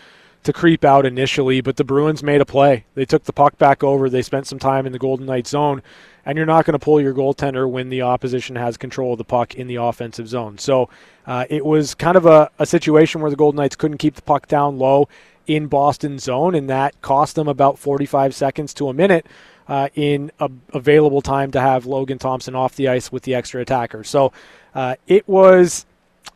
to 0.43 0.53
creep 0.53 0.83
out 0.83 1.05
initially, 1.05 1.61
but 1.61 1.77
the 1.77 1.83
Bruins 1.83 2.21
made 2.21 2.41
a 2.41 2.45
play. 2.45 2.85
They 2.93 3.05
took 3.05 3.23
the 3.23 3.33
puck 3.33 3.57
back 3.57 3.83
over. 3.83 4.09
They 4.09 4.21
spent 4.21 4.45
some 4.45 4.59
time 4.59 4.85
in 4.85 4.91
the 4.91 4.99
Golden 4.99 5.25
Knights 5.25 5.49
zone, 5.49 5.81
and 6.25 6.37
you're 6.37 6.45
not 6.45 6.65
going 6.65 6.73
to 6.73 6.79
pull 6.79 6.99
your 6.99 7.13
goaltender 7.13 7.69
when 7.69 7.89
the 7.89 8.01
opposition 8.01 8.55
has 8.55 8.77
control 8.77 9.13
of 9.13 9.17
the 9.17 9.23
puck 9.23 9.55
in 9.55 9.67
the 9.67 9.75
offensive 9.75 10.27
zone. 10.27 10.57
So 10.57 10.89
uh, 11.27 11.45
it 11.49 11.65
was 11.65 11.93
kind 11.93 12.17
of 12.17 12.25
a, 12.25 12.49
a 12.59 12.65
situation 12.65 13.21
where 13.21 13.29
the 13.29 13.37
Golden 13.37 13.57
Knights 13.57 13.75
couldn't 13.75 13.97
keep 13.97 14.15
the 14.15 14.21
puck 14.21 14.47
down 14.47 14.77
low 14.77 15.07
in 15.47 15.67
Boston 15.67 16.17
zone, 16.17 16.55
and 16.55 16.69
that 16.69 16.99
cost 17.01 17.35
them 17.35 17.47
about 17.47 17.77
45 17.77 18.33
seconds 18.33 18.73
to 18.75 18.89
a 18.89 18.93
minute 18.93 19.27
uh, 19.67 19.89
in 19.95 20.31
a, 20.39 20.49
available 20.73 21.21
time 21.21 21.51
to 21.51 21.61
have 21.61 21.85
Logan 21.85 22.17
Thompson 22.17 22.55
off 22.55 22.75
the 22.75 22.87
ice 22.87 23.11
with 23.11 23.23
the 23.23 23.35
extra 23.35 23.61
attacker. 23.61 24.03
So 24.03 24.31
uh, 24.73 24.95
it 25.07 25.27
was 25.27 25.85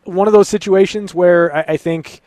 one 0.03 0.27
of 0.27 0.33
those 0.33 0.47
situations 0.47 1.13
where 1.13 1.55
I, 1.55 1.65
I, 1.69 1.77
think 1.77 2.21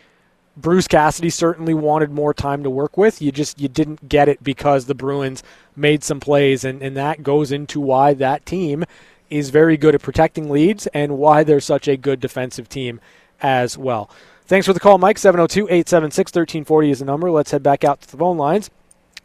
Bruce 0.57 0.87
Cassidy 0.87 1.31
certainly 1.31 1.75
wanted 1.75 2.11
more 2.11 2.35
time 2.35 2.63
to 2.63 2.71
work 2.71 2.97
with. 2.97 3.23
You 3.23 3.33
just 3.33 3.61
you 3.61 3.69
didn't 3.69 4.09
get 4.09 4.29
it 4.29 4.43
because 4.43 4.87
the 4.87 4.95
Bruins 4.95 5.43
made 5.75 6.05
some 6.05 6.21
plays, 6.21 6.65
and, 6.65 6.83
and 6.83 6.97
that 6.97 7.23
goes 7.23 7.53
into 7.53 7.81
why 7.81 8.15
that 8.15 8.45
team 8.45 8.85
is 9.31 9.51
very 9.51 9.77
good 9.77 9.95
at 9.95 10.03
protecting 10.03 10.51
leads 10.51 10.87
and 10.89 11.17
why 11.17 11.43
they're 11.43 11.61
such 11.61 11.89
a 11.89 11.97
good 11.97 12.21
defensive 12.21 12.69
team 12.69 13.01
as 13.41 13.79
well. 13.79 14.11
Thanks 14.45 14.67
for 14.67 14.75
the 14.75 14.81
call, 14.81 14.99
Mike. 14.99 15.17
702 15.17 15.65
876 15.65 16.29
1340 16.31 16.91
is 16.91 16.99
the 16.99 17.05
number. 17.07 17.31
Let's 17.31 17.51
head 17.51 17.63
back 17.63 17.85
out 17.85 18.03
to 18.03 18.11
the 18.11 18.19
phone 18.19 18.37
lines 18.37 18.71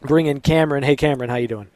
bring 0.01 0.27
in 0.27 0.41
Cameron. 0.41 0.83
Hey, 0.83 0.95
Cameron, 0.95 1.29
how 1.29 1.35
you 1.35 1.47
doing? 1.47 1.67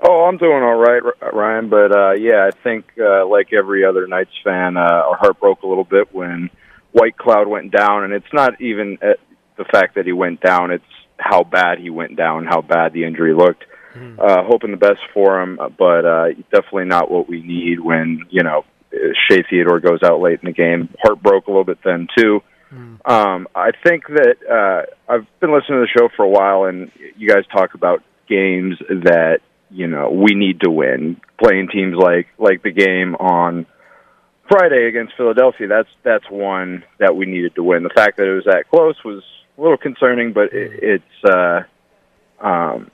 Oh, 0.00 0.24
I'm 0.24 0.36
doing 0.36 0.62
all 0.62 0.76
right, 0.76 1.02
Ryan. 1.32 1.68
But 1.68 1.96
uh, 1.96 2.12
yeah, 2.12 2.46
I 2.46 2.50
think 2.62 2.86
uh, 2.98 3.26
like 3.26 3.52
every 3.52 3.84
other 3.84 4.06
Knights 4.06 4.34
fan, 4.42 4.76
uh, 4.76 4.80
our 4.80 5.16
heart 5.16 5.40
broke 5.40 5.62
a 5.62 5.66
little 5.66 5.84
bit 5.84 6.12
when 6.14 6.50
Whitecloud 6.94 7.48
went 7.48 7.72
down, 7.72 8.04
and 8.04 8.12
it's 8.12 8.32
not 8.32 8.60
even 8.60 8.98
uh, 9.02 9.14
the 9.56 9.64
fact 9.64 9.96
that 9.96 10.06
he 10.06 10.12
went 10.12 10.40
down; 10.40 10.70
it's 10.70 10.84
how 11.18 11.44
bad 11.44 11.78
he 11.78 11.90
went 11.90 12.16
down, 12.16 12.46
how 12.46 12.62
bad 12.62 12.92
the 12.92 13.04
injury 13.04 13.34
looked. 13.34 13.64
Mm-hmm. 13.94 14.20
Uh, 14.20 14.42
hoping 14.44 14.72
the 14.72 14.76
best 14.76 15.00
for 15.12 15.40
him, 15.40 15.58
but 15.78 16.04
uh, 16.04 16.26
definitely 16.50 16.86
not 16.86 17.10
what 17.10 17.28
we 17.28 17.42
need 17.42 17.78
when 17.78 18.24
you 18.28 18.42
know 18.42 18.64
Shea 19.28 19.44
Theodore 19.48 19.80
goes 19.80 20.00
out 20.04 20.20
late 20.20 20.40
in 20.42 20.46
the 20.46 20.52
game. 20.52 20.88
Heart 21.02 21.22
broke 21.22 21.46
a 21.46 21.50
little 21.50 21.64
bit 21.64 21.78
then 21.84 22.08
too. 22.16 22.40
Mm. 22.72 23.08
Um, 23.08 23.48
I 23.54 23.70
think 23.86 24.06
that 24.08 24.36
uh, 24.50 25.12
I've 25.12 25.26
been 25.40 25.52
listening 25.52 25.80
to 25.80 25.86
the 25.86 25.98
show 25.98 26.08
for 26.16 26.24
a 26.24 26.28
while, 26.28 26.64
and 26.64 26.90
you 27.16 27.28
guys 27.28 27.44
talk 27.52 27.74
about 27.74 28.02
games 28.28 28.78
that 28.88 29.38
you 29.70 29.86
know 29.86 30.10
we 30.10 30.34
need 30.34 30.60
to 30.60 30.70
win. 30.70 31.20
Playing 31.42 31.68
teams 31.72 31.94
like 31.96 32.28
like 32.38 32.62
the 32.62 32.72
game 32.72 33.14
on 33.14 33.66
Friday 34.48 34.86
against 34.88 35.14
Philadelphia, 35.16 35.68
that's 35.68 35.88
that's 36.02 36.24
one 36.30 36.84
that 36.98 37.16
we 37.16 37.26
needed 37.26 37.54
to 37.54 37.62
win. 37.62 37.82
The 37.82 37.90
fact 37.94 38.18
that 38.18 38.26
it 38.26 38.34
was 38.34 38.44
that 38.44 38.64
close 38.70 38.96
was 39.04 39.22
a 39.56 39.60
little 39.60 39.78
concerning, 39.78 40.32
but 40.32 40.52
it, 40.52 40.80
it's 40.82 41.24
uh, 41.24 41.62
um, 42.44 42.90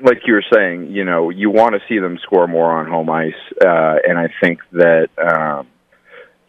like 0.00 0.18
you 0.26 0.34
were 0.34 0.44
saying. 0.52 0.92
You 0.92 1.04
know, 1.04 1.30
you 1.30 1.50
want 1.50 1.74
to 1.74 1.80
see 1.88 1.98
them 1.98 2.18
score 2.22 2.46
more 2.46 2.72
on 2.72 2.86
home 2.86 3.10
ice, 3.10 3.32
uh, 3.60 3.96
and 4.06 4.18
I 4.18 4.28
think 4.40 4.60
that. 4.72 5.08
Um, 5.18 5.68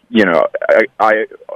you 0.07 0.23
know, 0.23 0.45
I, 0.69 0.83
I 0.99 1.11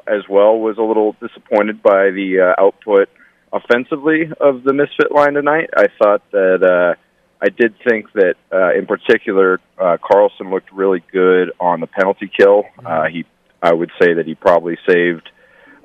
as 0.08 0.28
well 0.28 0.58
was 0.58 0.78
a 0.80 0.82
little 0.82 1.15
disappointed 1.21 1.84
by 1.84 2.10
the 2.10 2.54
uh, 2.58 2.62
output 2.62 3.08
offensively 3.54 4.30
of 4.39 4.63
the 4.63 4.73
misfit 4.73 5.12
line 5.12 5.34
tonight. 5.34 5.69
I 5.75 5.86
thought 6.02 6.23
that 6.32 6.63
uh, 6.63 6.99
I 7.41 7.49
did 7.49 7.75
think 7.88 8.12
that 8.13 8.36
uh, 8.52 8.73
in 8.78 8.86
particular 8.86 9.60
uh, 9.78 9.97
Karlsson 9.97 10.52
looked 10.52 10.71
really 10.73 11.04
good 11.12 11.52
on 11.60 11.80
the 11.80 11.88
penalty 11.88 12.30
kill. 12.36 12.63
Mm-hmm. 12.63 12.88
Uh, 12.88 13.08
he, 13.08 13.25
I 13.62 13.73
would 13.73 13.91
say 14.02 14.13
that 14.15 14.25
he 14.25 14.36
probably 14.36 14.78
saved 14.88 15.30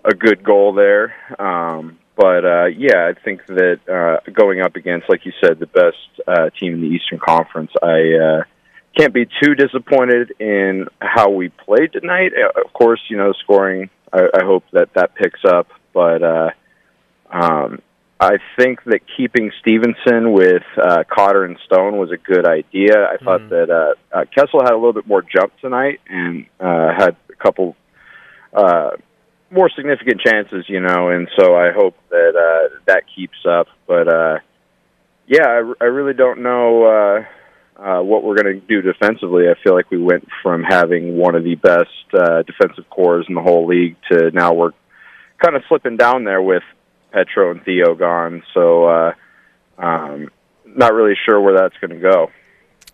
a 0.05 0.15
good 0.15 0.43
goal 0.45 0.75
there. 0.75 1.15
Um, 1.41 1.99
but 2.17 2.45
uh, 2.45 2.67
yeah, 2.67 3.11
I 3.11 3.15
think 3.25 3.47
that 3.47 3.81
uh, 3.89 4.31
going 4.31 4.61
up 4.61 4.77
against, 4.77 5.09
like 5.09 5.25
you 5.25 5.33
said, 5.43 5.59
the 5.59 5.67
best 5.67 6.29
uh, 6.29 6.51
team 6.59 6.75
in 6.75 6.81
the 6.81 6.89
Eastern 6.89 7.19
Conference, 7.19 7.71
I. 7.83 8.41
Uh, 8.41 8.45
can't 8.97 9.13
be 9.13 9.27
too 9.43 9.55
disappointed 9.55 10.33
in 10.39 10.87
how 11.01 11.31
we 11.31 11.49
played 11.49 11.93
tonight. 11.93 12.33
Uh, 12.33 12.61
of 12.65 12.73
course, 12.73 13.01
you 13.09 13.17
know, 13.17 13.33
scoring. 13.43 13.91
I, 14.13 14.21
I 14.35 14.45
hope 14.45 14.65
that 14.73 14.95
that 14.95 15.15
picks 15.15 15.41
up, 15.45 15.69
but 15.93 16.23
uh, 16.23 16.51
um, 17.31 17.83
I 18.25 18.39
think 18.59 18.83
that 18.85 19.01
keeping 19.17 19.53
Stephenson 19.61 20.33
with 20.33 20.63
uh, 20.83 21.05
Cotter 21.05 21.45
and 21.45 21.59
Stone 21.67 21.99
was 21.99 22.11
a 22.11 22.17
good 22.17 22.47
idea. 22.47 23.05
I 23.05 23.23
thought 23.23 23.43
mm-hmm. 23.43 23.51
that 23.51 23.71
uh, 23.71 24.17
uh, 24.17 24.25
Kessel 24.35 24.61
had 24.63 24.73
a 24.73 24.77
little 24.77 24.95
bit 24.95 25.07
more 25.07 25.23
jump 25.23 25.53
tonight 25.61 26.01
and 26.09 26.47
uh, 26.59 26.89
had 26.97 27.17
a 27.31 27.37
couple 27.43 27.77
uh, 28.55 28.91
more 29.51 29.69
significant 29.77 30.23
chances, 30.23 30.65
you 30.69 30.81
know, 30.81 31.11
and 31.11 31.29
so 31.39 31.55
I 31.55 31.71
hope 31.73 31.97
that 32.09 32.33
uh, 32.35 32.79
that 32.87 33.03
keeps 33.15 33.45
up. 33.47 33.67
But 33.87 34.09
uh, 34.09 34.39
yeah, 35.27 35.47
I, 35.47 35.73
I 35.81 35.85
really 35.85 36.15
don't 36.15 36.43
know. 36.43 36.85
Uh, 36.85 37.25
uh, 37.77 38.01
what 38.01 38.23
we're 38.23 38.37
going 38.37 38.61
to 38.61 38.67
do 38.67 38.83
defensively. 38.83 39.49
I 39.49 39.55
feel 39.65 39.75
like 39.75 39.91
we 39.91 40.01
went 40.01 40.29
from 40.45 40.63
having 40.63 41.17
one 41.17 41.35
of 41.35 41.43
the 41.43 41.57
best 41.57 41.89
uh, 42.13 42.43
defensive 42.43 42.89
cores 42.89 43.27
in 43.29 43.35
the 43.35 43.43
whole 43.43 43.67
league 43.67 43.97
to 44.13 44.31
now 44.31 44.55
we're 44.55 44.71
kind 45.43 45.57
of 45.57 45.63
slipping 45.69 45.97
down 45.97 46.23
there 46.23 46.41
with 46.41 46.63
Petro 47.15 47.53
and 47.53 47.65
Theo 47.65 47.95
gone. 47.95 48.43
So, 48.53 48.85
uh, 48.85 49.13
um, 49.79 50.31
not 50.67 50.93
really 50.93 51.15
sure 51.25 51.41
where 51.41 51.57
that's 51.57 51.77
going 51.81 51.93
to 51.93 52.01
go. 52.01 52.31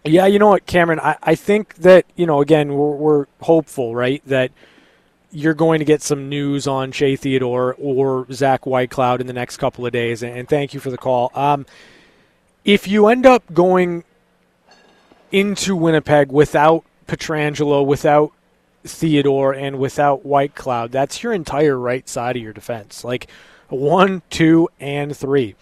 Yeah, 0.04 0.26
you 0.26 0.38
know 0.38 0.48
what, 0.48 0.66
Cameron? 0.66 1.00
I, 1.00 1.16
I 1.22 1.34
think 1.34 1.74
that, 1.76 2.04
you 2.16 2.26
know, 2.26 2.40
again, 2.40 2.74
we're, 2.74 2.96
we're 2.96 3.26
hopeful, 3.40 3.94
right, 3.94 4.22
that 4.26 4.52
you're 5.32 5.54
going 5.54 5.78
to 5.78 5.84
get 5.84 6.02
some 6.02 6.28
news 6.28 6.66
on 6.66 6.92
Shea 6.92 7.16
Theodore 7.16 7.74
or 7.78 8.26
Zach 8.30 8.62
Whitecloud 8.62 9.20
in 9.20 9.26
the 9.26 9.32
next 9.32 9.56
couple 9.56 9.86
of 9.86 9.92
days. 9.92 10.22
And, 10.22 10.48
thank 10.48 10.74
you 10.74 10.80
for 10.80 10.90
the 10.90 10.98
call. 10.98 11.30
Um, 11.34 11.66
if 12.64 12.86
you 12.86 13.08
end 13.08 13.26
up 13.26 13.42
going 13.52 14.04
into 15.32 15.76
Winnipeg 15.76 16.30
without 16.30 16.84
Pietrangelo, 17.06 17.84
without 17.84 18.32
Theodore, 18.84 19.52
and 19.52 19.78
without 19.78 20.24
Whitecloud. 20.24 20.90
That's 20.90 21.22
your 21.22 21.32
entire 21.32 21.78
right 21.78 22.08
side 22.08 22.36
of 22.36 22.42
your 22.42 22.52
defense. 22.52 23.04
Like 23.04 23.28
one, 23.70 24.22
two, 24.30 24.68
and 24.78 25.16
three. 25.16 25.54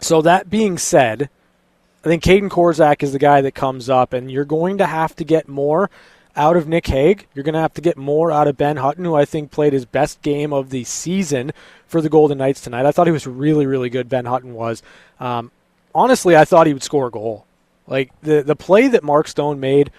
So 0.00 0.22
that 0.22 0.48
being 0.48 0.78
said, 0.78 1.28
I 2.04 2.08
think 2.08 2.22
Kaedan 2.22 2.48
Korczak 2.48 3.02
is 3.02 3.12
the 3.12 3.18
guy 3.18 3.40
that 3.42 3.54
comes 3.54 3.90
up, 3.90 4.12
and 4.12 4.30
you're 4.30 4.44
going 4.44 4.78
to 4.78 4.86
have 4.86 5.14
to 5.16 5.24
get 5.24 5.48
more 5.48 5.90
out 6.36 6.56
of 6.56 6.66
Nick 6.66 6.86
Hague. 6.86 7.26
You're 7.34 7.42
going 7.42 7.54
to 7.54 7.60
have 7.60 7.74
to 7.74 7.80
get 7.80 7.96
more 7.96 8.32
out 8.32 8.48
of 8.48 8.56
Ben 8.56 8.78
Hutton, 8.78 9.04
who 9.04 9.14
I 9.14 9.24
think 9.24 9.50
played 9.50 9.72
his 9.72 9.84
best 9.84 10.22
game 10.22 10.52
of 10.52 10.70
the 10.70 10.84
season 10.84 11.52
for 11.86 12.00
the 12.00 12.08
Golden 12.08 12.38
Knights 12.38 12.60
tonight. 12.60 12.86
I 12.86 12.92
thought 12.92 13.06
he 13.06 13.12
was 13.12 13.26
really, 13.26 13.66
really 13.66 13.90
good. 13.90 14.08
Ben 14.08 14.24
Hutton 14.24 14.54
was. 14.54 14.82
Um, 15.18 15.50
honestly, 15.94 16.36
I 16.36 16.44
thought 16.44 16.66
he 16.66 16.72
would 16.72 16.82
score 16.82 17.08
a 17.08 17.10
goal. 17.10 17.44
Like 17.86 18.12
the 18.22 18.42
the 18.42 18.56
play 18.56 18.88
that 18.88 19.02
Mark 19.02 19.26
Stone 19.26 19.58
made 19.58 19.90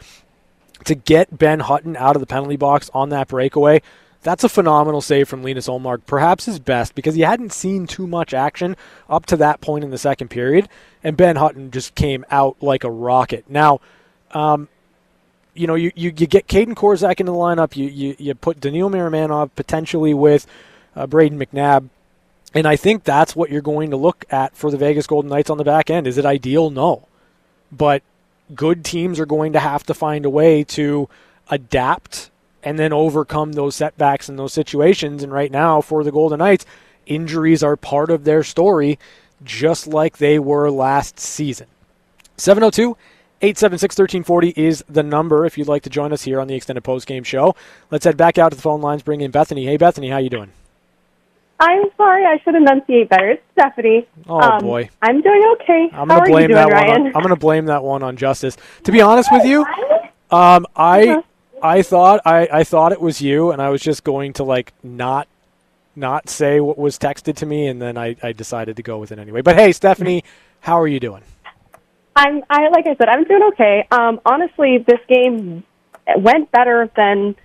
to 0.86 0.96
get 0.96 1.38
Ben 1.38 1.60
Hutton 1.60 1.96
out 1.98 2.16
of 2.16 2.22
the 2.22 2.26
penalty 2.26 2.56
box 2.56 2.90
on 2.94 3.10
that 3.10 3.28
breakaway, 3.28 3.82
that's 4.22 4.44
a 4.44 4.50
phenomenal 4.50 5.02
save 5.02 5.28
from 5.28 5.44
Linus 5.44 5.68
Ullmark, 5.68 6.02
perhaps 6.06 6.46
his 6.46 6.60
best 6.60 6.96
because 6.96 7.16
he 7.16 7.22
hadn't 7.22 7.54
seen 7.54 7.88
too 7.88 8.08
much 8.08 8.34
action 8.34 8.76
up 9.10 9.26
to 9.28 9.38
that 9.38 9.62
point 9.62 9.84
in 9.84 9.92
the 9.92 9.98
second 9.98 10.30
period, 10.30 10.70
and 11.04 11.18
Ben 11.18 11.36
Hutton 11.36 11.72
just 11.72 11.96
came 11.96 12.26
out 12.32 12.58
like 12.62 12.84
a 12.84 12.92
rocket. 12.92 13.46
Now, 13.50 13.80
um, 14.32 14.70
you 15.54 15.68
know, 15.68 15.76
you, 15.76 15.92
you, 15.96 16.14
you 16.16 16.28
get 16.28 16.48
Kaedan 16.48 16.76
Korczak 16.76 17.20
into 17.20 17.32
the 17.32 17.38
lineup, 17.38 17.76
you, 17.76 17.88
you, 17.88 18.16
you 18.18 18.36
put 18.36 18.60
Daniil 18.60 18.90
Miromanov 18.90 19.52
potentially 19.56 20.14
with 20.14 20.48
uh, 20.96 21.08
Brayden 21.08 21.44
McNabb, 21.44 21.90
and 22.54 22.68
I 22.68 22.76
think 22.76 23.04
that's 23.04 23.36
what 23.36 23.50
you're 23.50 23.62
going 23.62 23.92
to 23.92 23.98
look 23.98 24.26
at 24.30 24.56
for 24.56 24.72
the 24.72 24.78
Vegas 24.78 25.08
Golden 25.08 25.30
Knights 25.30 25.50
on 25.50 25.58
the 25.58 25.64
back 25.64 25.90
end. 25.90 26.08
Is 26.08 26.18
it 26.18 26.26
ideal? 26.26 26.70
No 26.70 27.08
but 27.72 28.04
good 28.54 28.84
teams 28.84 29.20
are 29.20 29.26
going 29.26 29.54
to 29.54 29.60
have 29.60 29.84
to 29.86 29.94
find 29.94 30.26
a 30.26 30.30
way 30.30 30.64
to 30.64 31.08
adapt 31.50 32.30
and 32.64 32.78
then 32.80 32.94
overcome 32.94 33.54
those 33.54 33.76
setbacks 33.76 34.30
and 34.30 34.38
those 34.38 34.54
situations. 34.54 35.24
And 35.24 35.32
right 35.32 35.52
now, 35.52 35.82
for 35.82 36.04
the 36.04 36.12
Golden 36.12 36.40
Knights, 36.40 36.66
injuries 37.06 37.64
are 37.64 37.76
part 37.76 38.10
of 38.12 38.24
their 38.24 38.44
story. 38.44 38.98
just 39.44 39.88
like 39.88 40.18
they 40.18 40.38
were 40.38 40.70
last 40.70 41.20
season. 41.20 41.66
702 42.38 42.96
876 43.44 43.98
1340 43.98 44.50
is 44.56 44.84
the 44.88 45.02
number 45.02 45.46
if 45.48 45.58
you'd 45.58 45.68
like 45.68 45.82
to 45.82 45.90
join 45.90 46.14
us 46.14 46.22
here 46.22 46.40
on 46.40 46.48
the 46.48 46.54
extended 46.54 46.84
post 46.84 47.08
game 47.08 47.24
show. 47.24 47.56
Let's 47.90 48.06
head 48.06 48.18
back 48.18 48.38
out 48.38 48.50
to 48.50 48.56
the 48.56 48.62
phone 48.62 48.82
lines, 48.82 49.02
bring 49.02 49.22
in 49.22 49.32
Bethany. 49.32 49.66
Hey, 49.66 49.78
Bethany, 49.78 50.10
how 50.10 50.18
you 50.20 50.30
doing? 50.30 50.52
I'm 51.60 51.86
sorry, 51.98 52.26
I 52.26 52.40
should 52.44 52.56
enunciate 52.56 53.10
better. 53.10 53.30
It's 53.32 53.44
Stephanie. 53.54 54.08
Oh 54.28 54.40
Um, 54.40 54.62
boy, 54.64 54.90
I'm 55.02 55.22
doing 55.22 55.44
okay. 55.62 55.90
I'm 55.92 55.92
How 55.92 56.06
gonna 56.06 56.20
are 56.22 56.28
you 56.28 56.34
blame 56.34 56.48
doing, 56.50 56.56
that 56.56 56.88
one. 56.88 57.02
On, 57.02 57.16
I'm 57.16 57.22
gonna 57.22 57.36
blame 57.36 57.66
that 57.66 57.84
one 57.84 58.02
on 58.04 58.18
Justice. 58.18 58.58
To 58.84 58.92
be 58.92 59.02
honest 59.02 59.32
with 59.32 59.46
you, 59.46 59.62
um, 60.32 60.66
I 60.76 61.08
Uh-huh. 61.08 61.22
I 61.64 61.82
thought 61.82 62.22
I, 62.26 62.48
I 62.52 62.64
thought 62.64 62.92
it 62.92 63.02
was 63.02 63.22
you, 63.22 63.52
and 63.52 63.62
I 63.62 63.70
was 63.70 63.82
just 63.82 64.04
going 64.04 64.34
to 64.34 64.44
like 64.44 64.74
not 64.84 65.28
not 65.96 66.30
say 66.30 66.60
what 66.60 66.78
was 66.78 66.98
texted 66.98 67.36
to 67.38 67.46
me, 67.46 67.68
and 67.68 67.82
then 67.82 67.98
I, 67.98 68.16
I 68.24 68.32
decided 68.32 68.78
to 68.78 68.84
go 68.84 68.98
with 68.98 69.12
it 69.12 69.20
anyway. 69.20 69.42
But 69.42 69.56
hey, 69.56 69.72
Stephanie, 69.72 70.24
how 70.62 70.80
are 70.80 70.88
you 70.88 71.00
doing? 71.00 71.24
I'm 72.16 72.44
I 72.50 72.70
like 72.70 72.88
I 72.88 72.96
said, 72.96 73.08
I'm 73.08 73.24
doing 73.24 73.44
okay. 73.54 73.88
Um, 73.92 74.20
honestly, 74.26 74.84
this 74.86 75.00
game 75.08 75.64
went 76.18 76.52
better 76.52 76.90
than 76.96 77.36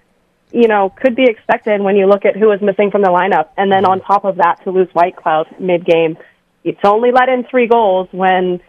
you 0.52 0.68
know 0.68 0.90
could 0.90 1.14
be 1.16 1.24
expected 1.24 1.80
when 1.80 1.96
you 1.96 2.06
look 2.06 2.24
at 2.24 2.36
who 2.36 2.46
was 2.46 2.60
missing 2.60 2.90
from 2.90 3.02
the 3.02 3.08
lineup, 3.08 3.48
and 3.56 3.70
then 3.70 3.84
on 3.84 4.00
top 4.00 4.24
of 4.24 4.36
that, 4.36 4.62
to 4.64 4.70
lose 4.70 4.88
Whitecloud 4.88 5.60
mid 5.60 5.84
game, 5.84 6.16
it's 6.64 6.80
only 6.84 7.12
let 7.12 7.28
in 7.28 7.44
three 7.44 7.66
goals 7.66 8.08
when 8.12 8.60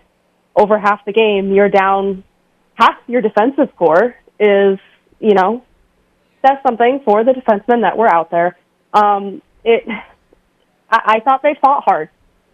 over 0.55 0.77
half 0.77 1.05
the 1.05 1.13
game 1.13 1.51
you're 1.53 1.69
down 1.69 2.23
half 2.75 2.97
your 3.07 3.21
defensive 3.21 3.75
core 3.75 4.15
is 4.39 4.79
you 5.20 5.34
know 5.34 5.63
says 6.45 6.57
something 6.65 7.01
for 7.03 7.24
the 7.24 7.32
defensemen 7.32 7.82
that 7.82 7.97
were 7.97 8.07
out 8.07 8.32
there. 8.32 8.57
Um, 8.93 9.41
it 9.63 9.84
I, 10.89 11.18
I 11.18 11.20
thought 11.20 11.41
they 11.43 11.55
fought 11.61 11.84
hard 11.84 12.09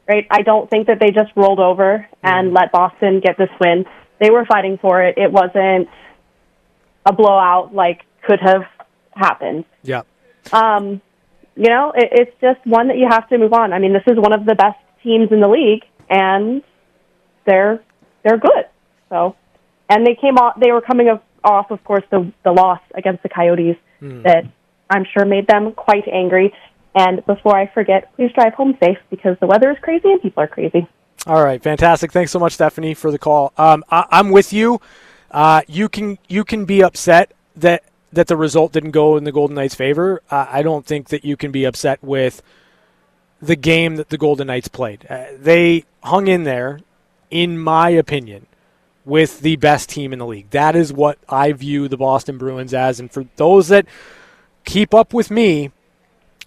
right? 0.07 0.27
I 0.29 0.41
don't 0.41 0.69
think 0.69 0.87
that 0.87 0.99
they 0.99 1.11
just 1.11 1.31
rolled 1.35 1.59
over 1.59 2.07
and 2.21 2.53
let 2.53 2.71
Boston 2.71 3.19
get 3.19 3.37
this 3.37 3.49
win. 3.59 3.85
They 4.19 4.29
were 4.29 4.45
fighting 4.45 4.77
for 4.81 5.01
it. 5.03 5.17
It 5.17 5.31
wasn't 5.31 5.89
a 7.05 7.13
blowout 7.13 7.73
like 7.73 8.01
could 8.25 8.39
have 8.39 8.63
happened. 9.11 9.65
Yeah. 9.83 10.01
Um, 10.51 11.01
you 11.55 11.69
know, 11.69 11.93
it, 11.95 12.09
it's 12.11 12.41
just 12.41 12.65
one 12.65 12.87
that 12.87 12.97
you 12.97 13.07
have 13.09 13.27
to 13.29 13.37
move 13.37 13.53
on. 13.53 13.73
I 13.73 13.79
mean, 13.79 13.93
this 13.93 14.03
is 14.07 14.17
one 14.17 14.33
of 14.33 14.45
the 14.45 14.55
best 14.55 14.79
teams 15.03 15.31
in 15.31 15.39
the 15.39 15.47
league, 15.47 15.83
and 16.09 16.63
they're 17.45 17.83
they're 18.23 18.37
good. 18.37 18.65
So, 19.09 19.35
and 19.89 20.05
they 20.05 20.15
came 20.15 20.37
off. 20.37 20.59
They 20.59 20.71
were 20.71 20.81
coming 20.81 21.09
off, 21.09 21.21
off 21.43 21.71
of 21.71 21.83
course, 21.83 22.03
the 22.09 22.31
the 22.43 22.51
loss 22.51 22.81
against 22.95 23.23
the 23.23 23.29
Coyotes 23.29 23.77
that 24.23 24.45
I'm 24.89 25.05
sure 25.13 25.25
made 25.25 25.47
them 25.47 25.71
quite 25.73 26.07
angry. 26.07 26.53
And 26.95 27.25
before 27.25 27.57
I 27.57 27.67
forget, 27.67 28.13
please 28.15 28.31
drive 28.33 28.53
home 28.53 28.77
safe 28.81 28.97
because 29.09 29.37
the 29.39 29.47
weather 29.47 29.71
is 29.71 29.77
crazy 29.81 30.11
and 30.11 30.21
people 30.21 30.43
are 30.43 30.47
crazy. 30.47 30.87
All 31.25 31.43
right, 31.43 31.61
fantastic. 31.61 32.11
Thanks 32.11 32.31
so 32.31 32.39
much, 32.39 32.53
Stephanie, 32.53 32.93
for 32.93 33.09
the 33.09 33.17
call. 33.17 33.53
Um, 33.57 33.83
I, 33.89 34.05
I'm 34.11 34.29
with 34.29 34.53
you. 34.53 34.81
Uh, 35.31 35.61
you 35.67 35.89
can 35.89 36.19
you 36.27 36.43
can 36.43 36.65
be 36.65 36.83
upset 36.83 37.31
that 37.55 37.83
that 38.11 38.27
the 38.27 38.37
result 38.37 38.73
didn't 38.73 38.91
go 38.91 39.17
in 39.17 39.23
the 39.23 39.31
Golden 39.31 39.55
Knights' 39.55 39.73
favor. 39.73 40.21
Uh, 40.29 40.45
I 40.49 40.61
don't 40.61 40.85
think 40.85 41.09
that 41.09 41.25
you 41.25 41.35
can 41.35 41.51
be 41.51 41.65
upset 41.65 42.03
with 42.03 42.43
the 43.41 43.55
game 43.55 43.95
that 43.95 44.09
the 44.09 44.17
Golden 44.17 44.47
Knights 44.47 44.67
played. 44.67 45.07
Uh, 45.09 45.25
they 45.37 45.85
hung 46.03 46.27
in 46.27 46.43
there, 46.43 46.79
in 47.31 47.57
my 47.57 47.89
opinion, 47.89 48.45
with 49.05 49.41
the 49.41 49.55
best 49.57 49.89
team 49.89 50.13
in 50.13 50.19
the 50.19 50.25
league. 50.25 50.49
That 50.51 50.75
is 50.75 50.93
what 50.93 51.17
I 51.27 51.51
view 51.51 51.87
the 51.87 51.97
Boston 51.97 52.37
Bruins 52.37 52.73
as. 52.73 52.99
And 52.99 53.11
for 53.11 53.25
those 53.35 53.67
that 53.67 53.85
keep 54.65 54.93
up 54.93 55.13
with 55.13 55.29
me, 55.29 55.71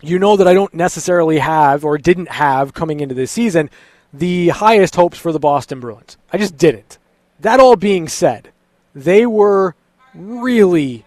you 0.00 0.18
know 0.18 0.36
that 0.36 0.48
I 0.48 0.54
don't 0.54 0.74
necessarily 0.74 1.38
have 1.38 1.84
or 1.84 1.98
didn't 1.98 2.28
have 2.28 2.74
coming 2.74 3.00
into 3.00 3.14
this 3.14 3.30
season 3.30 3.70
the 4.12 4.48
highest 4.48 4.96
hopes 4.96 5.18
for 5.18 5.32
the 5.32 5.38
Boston 5.38 5.80
Bruins. 5.80 6.16
I 6.32 6.38
just 6.38 6.56
didn't. 6.56 6.98
That 7.40 7.60
all 7.60 7.76
being 7.76 8.08
said, 8.08 8.50
they 8.94 9.26
were 9.26 9.74
really, 10.14 11.04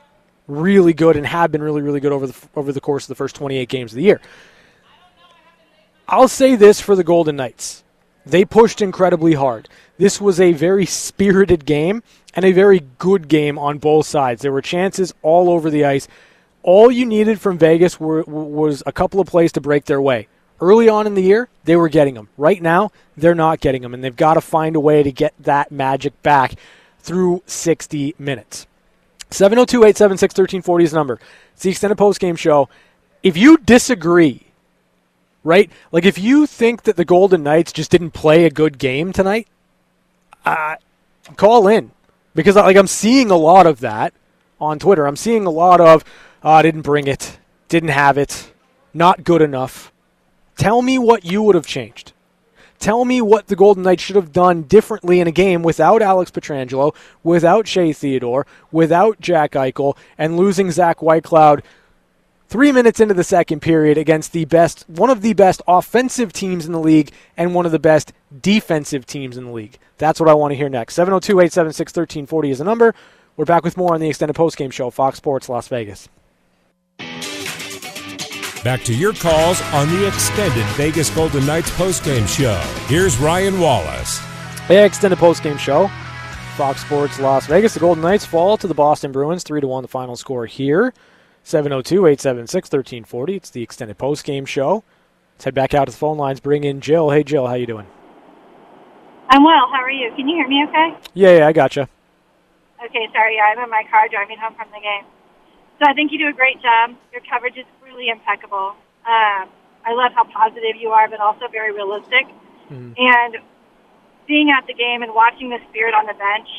really 0.47 0.93
good 0.93 1.17
and 1.17 1.25
have 1.25 1.51
been 1.51 1.63
really, 1.63 1.81
really 1.81 1.99
good 1.99 2.11
over 2.11 2.27
the 2.27 2.35
over 2.55 2.71
the 2.71 2.81
course 2.81 3.05
of 3.05 3.07
the 3.09 3.15
first 3.15 3.35
28 3.35 3.67
games 3.67 3.91
of 3.93 3.95
the 3.95 4.03
year. 4.03 4.21
I'll 6.07 6.27
say 6.27 6.55
this 6.55 6.81
for 6.81 6.95
the 6.95 7.03
Golden 7.03 7.35
Knights. 7.35 7.83
They 8.25 8.45
pushed 8.45 8.81
incredibly 8.81 9.33
hard. 9.33 9.69
This 9.97 10.21
was 10.21 10.39
a 10.39 10.53
very 10.53 10.85
spirited 10.85 11.65
game 11.65 12.03
and 12.33 12.45
a 12.45 12.51
very 12.51 12.81
good 12.97 13.27
game 13.27 13.57
on 13.57 13.79
both 13.79 14.05
sides. 14.05 14.41
There 14.41 14.51
were 14.51 14.61
chances 14.61 15.13
all 15.21 15.49
over 15.49 15.69
the 15.69 15.85
ice. 15.85 16.07
All 16.63 16.91
you 16.91 17.05
needed 17.05 17.39
from 17.39 17.57
Vegas 17.57 17.99
were, 17.99 18.23
was 18.23 18.83
a 18.85 18.91
couple 18.91 19.19
of 19.19 19.27
plays 19.27 19.51
to 19.53 19.61
break 19.61 19.85
their 19.85 20.01
way. 20.01 20.27
Early 20.61 20.89
on 20.89 21.07
in 21.07 21.13
the 21.13 21.23
year, 21.23 21.47
they 21.63 21.75
were 21.75 21.87
getting 21.87 22.15
them. 22.15 22.27
Right 22.37 22.61
now, 22.61 22.91
they're 23.15 23.33
not 23.33 23.61
getting 23.61 23.81
them, 23.81 23.93
and 23.93 24.03
they've 24.03 24.15
got 24.15 24.33
to 24.33 24.41
find 24.41 24.75
a 24.75 24.79
way 24.79 25.03
to 25.03 25.11
get 25.11 25.33
that 25.39 25.71
magic 25.71 26.21
back 26.21 26.55
through 26.99 27.43
60 27.45 28.15
minutes. 28.19 28.67
702 29.31 29.77
876 29.83 30.33
1340 30.33 30.83
is 30.83 30.91
the 30.91 30.97
number. 30.97 31.19
It's 31.53 31.63
the 31.63 31.69
extended 31.69 31.97
post 31.97 32.19
game 32.19 32.35
show. 32.35 32.67
If 33.23 33.37
you 33.37 33.57
disagree, 33.57 34.47
right? 35.43 35.69
Like 35.91 36.05
if 36.05 36.17
you 36.17 36.45
think 36.45 36.83
that 36.83 36.95
the 36.95 37.05
Golden 37.05 37.43
Knights 37.43 37.71
just 37.71 37.91
didn't 37.91 38.11
play 38.11 38.45
a 38.45 38.49
good 38.49 38.77
game 38.77 39.13
tonight, 39.13 39.47
uh, 40.45 40.75
call 41.35 41.67
in 41.67 41.91
because 42.35 42.55
like 42.55 42.77
I'm 42.77 42.87
seeing 42.87 43.31
a 43.31 43.37
lot 43.37 43.65
of 43.65 43.79
that 43.81 44.13
on 44.59 44.79
Twitter. 44.79 45.05
I'm 45.05 45.15
seeing 45.15 45.45
a 45.45 45.51
lot 45.51 45.81
of 45.81 46.03
uh, 46.43 46.61
didn't 46.61 46.81
bring 46.81 47.07
it, 47.07 47.37
didn't 47.67 47.89
have 47.89 48.17
it, 48.17 48.51
not 48.93 49.23
good 49.23 49.41
enough. 49.41 49.91
Tell 50.57 50.81
me 50.81 50.97
what 50.97 51.23
you 51.23 51.41
would 51.43 51.55
have 51.55 51.67
changed. 51.67 52.13
Tell 52.79 53.03
me 53.03 53.21
what 53.21 53.47
the 53.47 53.57
Golden 53.57 53.83
Knights 53.83 54.03
should 54.03 54.15
have 54.15 54.31
done 54.31 54.63
differently 54.63 55.19
in 55.19 55.27
a 55.27 55.31
game 55.31 55.63
without 55.63 56.01
Alex 56.01 56.31
Pietrangelo, 56.31 56.95
without 57.23 57.67
Shea 57.67 57.91
Theodore, 57.91 58.47
without 58.71 59.19
Jack 59.19 59.51
Eichel, 59.51 59.97
and 60.17 60.37
losing 60.37 60.71
Zach 60.71 60.99
Whitecloud 60.99 61.61
three 62.49 62.71
minutes 62.71 62.99
into 62.99 63.13
the 63.13 63.23
second 63.23 63.61
period 63.61 63.97
against 63.97 64.33
the 64.33 64.45
best, 64.45 64.83
one 64.89 65.09
of 65.09 65.21
the 65.21 65.33
best 65.33 65.61
offensive 65.67 66.33
teams 66.33 66.65
in 66.65 66.71
the 66.71 66.79
league 66.79 67.11
and 67.37 67.53
one 67.53 67.65
of 67.65 67.71
the 67.71 67.79
best 67.79 68.11
defensive 68.41 69.05
teams 69.05 69.37
in 69.37 69.45
the 69.45 69.51
league. 69.51 69.77
That's 69.99 70.19
what 70.19 70.27
I 70.27 70.33
want 70.33 70.51
to 70.51 70.55
hear 70.55 70.69
next. 70.69 70.95
702 70.95 71.39
876 71.39 71.91
1340 71.91 72.49
is 72.51 72.57
the 72.57 72.63
number. 72.63 72.95
We're 73.37 73.45
back 73.45 73.63
with 73.63 73.77
more 73.77 73.93
on 73.93 74.01
the 74.01 74.09
extended 74.09 74.35
postgame 74.35 74.73
show, 74.73 74.89
Fox 74.89 75.17
Sports 75.17 75.47
Las 75.47 75.67
Vegas. 75.67 76.09
Back 78.63 78.83
to 78.83 78.93
your 78.93 79.13
calls 79.13 79.61
on 79.71 79.89
the 79.89 80.07
extended 80.07 80.65
Vegas 80.75 81.09
Golden 81.11 81.45
Knights 81.45 81.69
postgame 81.71 82.27
show. 82.27 82.59
Here's 82.87 83.17
Ryan 83.17 83.59
Wallace. 83.59 84.19
Hey, 84.67 84.83
extended 84.83 85.17
postgame 85.17 85.57
show, 85.57 85.87
Fox 86.57 86.81
Sports 86.81 87.19
Las 87.19 87.45
Vegas. 87.47 87.75
The 87.75 87.79
Golden 87.79 88.01
Knights 88.01 88.25
fall 88.25 88.57
to 88.57 88.67
the 88.67 88.73
Boston 88.73 89.13
Bruins, 89.13 89.43
3 89.43 89.61
to 89.61 89.67
1 89.67 89.83
the 89.83 89.87
final 89.87 90.17
score 90.17 90.45
here. 90.45 90.93
702 91.43 92.05
876 92.05 92.67
1340. 92.67 93.35
It's 93.35 93.49
the 93.49 93.63
extended 93.63 93.97
post 93.97 94.23
game 94.23 94.45
show. 94.45 94.83
Let's 95.35 95.45
head 95.45 95.53
back 95.53 95.73
out 95.73 95.85
to 95.85 95.91
the 95.91 95.97
phone 95.97 96.17
lines, 96.17 96.39
bring 96.39 96.63
in 96.63 96.81
Jill. 96.81 97.09
Hey, 97.11 97.23
Jill, 97.23 97.47
how 97.47 97.53
you 97.53 97.65
doing? 97.65 97.87
I'm 99.29 99.43
well. 99.43 99.69
How 99.71 99.81
are 99.81 99.91
you? 99.91 100.11
Can 100.15 100.27
you 100.27 100.35
hear 100.35 100.47
me 100.47 100.65
okay? 100.67 100.97
Yeah, 101.13 101.37
yeah, 101.37 101.47
I 101.47 101.53
gotcha. 101.53 101.87
Okay, 102.83 103.07
sorry. 103.13 103.35
Yeah, 103.35 103.53
I'm 103.55 103.63
in 103.63 103.69
my 103.69 103.83
car 103.89 104.07
driving 104.09 104.37
home 104.37 104.55
from 104.55 104.67
the 104.71 104.79
game. 104.81 105.05
So 105.79 105.85
I 105.87 105.93
think 105.93 106.11
you 106.11 106.17
do 106.19 106.27
a 106.27 106.33
great 106.33 106.61
job. 106.61 106.95
Your 107.11 107.21
coverage 107.29 107.55
is 107.55 107.65
really 107.83 108.09
impeccable. 108.09 108.75
Um, 109.07 109.47
I 109.85 109.93
love 109.93 110.11
how 110.13 110.25
positive 110.25 110.75
you 110.79 110.89
are, 110.89 111.07
but 111.07 111.19
also 111.19 111.47
very 111.51 111.71
realistic. 111.71 112.27
And 112.97 113.37
being 114.27 114.51
at 114.51 114.67
the 114.67 114.73
game 114.73 115.01
and 115.01 115.13
watching 115.15 115.49
the 115.49 115.57
spirit 115.69 115.93
on 115.95 116.05
the 116.05 116.13
bench, 116.13 116.49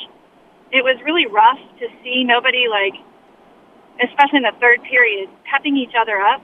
it 0.73 0.83
was 0.83 0.99
really 1.05 1.27
rough 1.27 1.61
to 1.79 1.87
see 2.03 2.25
nobody 2.25 2.67
like, 2.67 2.95
especially 4.03 4.39
in 4.39 4.49
the 4.49 4.57
third 4.61 4.83
period, 4.85 5.29
pepping 5.45 5.77
each 5.77 5.93
other 5.99 6.21
up. 6.21 6.43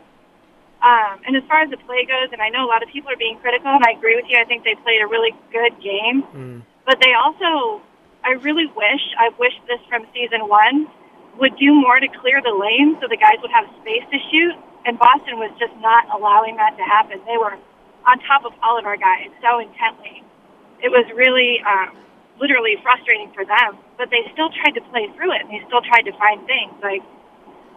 Um, 0.82 1.20
and 1.26 1.36
as 1.36 1.42
far 1.48 1.62
as 1.64 1.70
the 1.70 1.80
play 1.88 2.04
goes, 2.04 2.28
and 2.32 2.40
I 2.42 2.48
know 2.50 2.64
a 2.64 2.70
lot 2.70 2.82
of 2.82 2.88
people 2.92 3.10
are 3.10 3.16
being 3.16 3.38
critical, 3.40 3.72
and 3.72 3.82
I 3.82 3.96
agree 3.96 4.14
with 4.14 4.26
you. 4.28 4.36
I 4.38 4.44
think 4.44 4.62
they 4.62 4.76
played 4.84 5.00
a 5.00 5.08
really 5.08 5.32
good 5.50 5.72
game, 5.80 6.22
but 6.84 7.00
they 7.00 7.16
also, 7.16 7.80
I 8.22 8.36
really 8.44 8.66
wish, 8.76 9.04
I 9.18 9.30
wish 9.40 9.56
this 9.66 9.80
from 9.88 10.06
season 10.12 10.48
one 10.48 10.86
would 11.40 11.56
do 11.56 11.72
more 11.74 11.98
to 12.00 12.08
clear 12.20 12.40
the 12.44 12.52
lane 12.52 12.96
so 13.00 13.08
the 13.08 13.16
guys 13.16 13.40
would 13.40 13.50
have 13.50 13.64
space 13.80 14.04
to 14.12 14.18
shoot. 14.30 14.54
And 14.84 14.98
Boston 14.98 15.40
was 15.42 15.50
just 15.58 15.74
not 15.80 16.06
allowing 16.14 16.56
that 16.56 16.76
to 16.76 16.84
happen. 16.84 17.18
They 17.26 17.36
were 17.36 17.58
on 18.06 18.16
top 18.28 18.44
of 18.44 18.52
all 18.62 18.78
of 18.78 18.86
our 18.86 18.96
guys 18.96 19.28
so 19.42 19.58
intently. 19.58 20.22
It 20.80 20.92
was 20.92 21.04
really, 21.16 21.58
um, 21.66 21.96
literally 22.38 22.76
frustrating 22.84 23.32
for 23.34 23.44
them. 23.44 23.80
But 23.98 24.10
they 24.10 24.22
still 24.32 24.48
tried 24.62 24.76
to 24.76 24.82
play 24.92 25.08
through 25.16 25.32
it, 25.32 25.40
and 25.42 25.50
they 25.50 25.60
still 25.66 25.82
tried 25.82 26.04
to 26.06 26.12
find 26.20 26.44
things. 26.46 26.72
Like, 26.84 27.02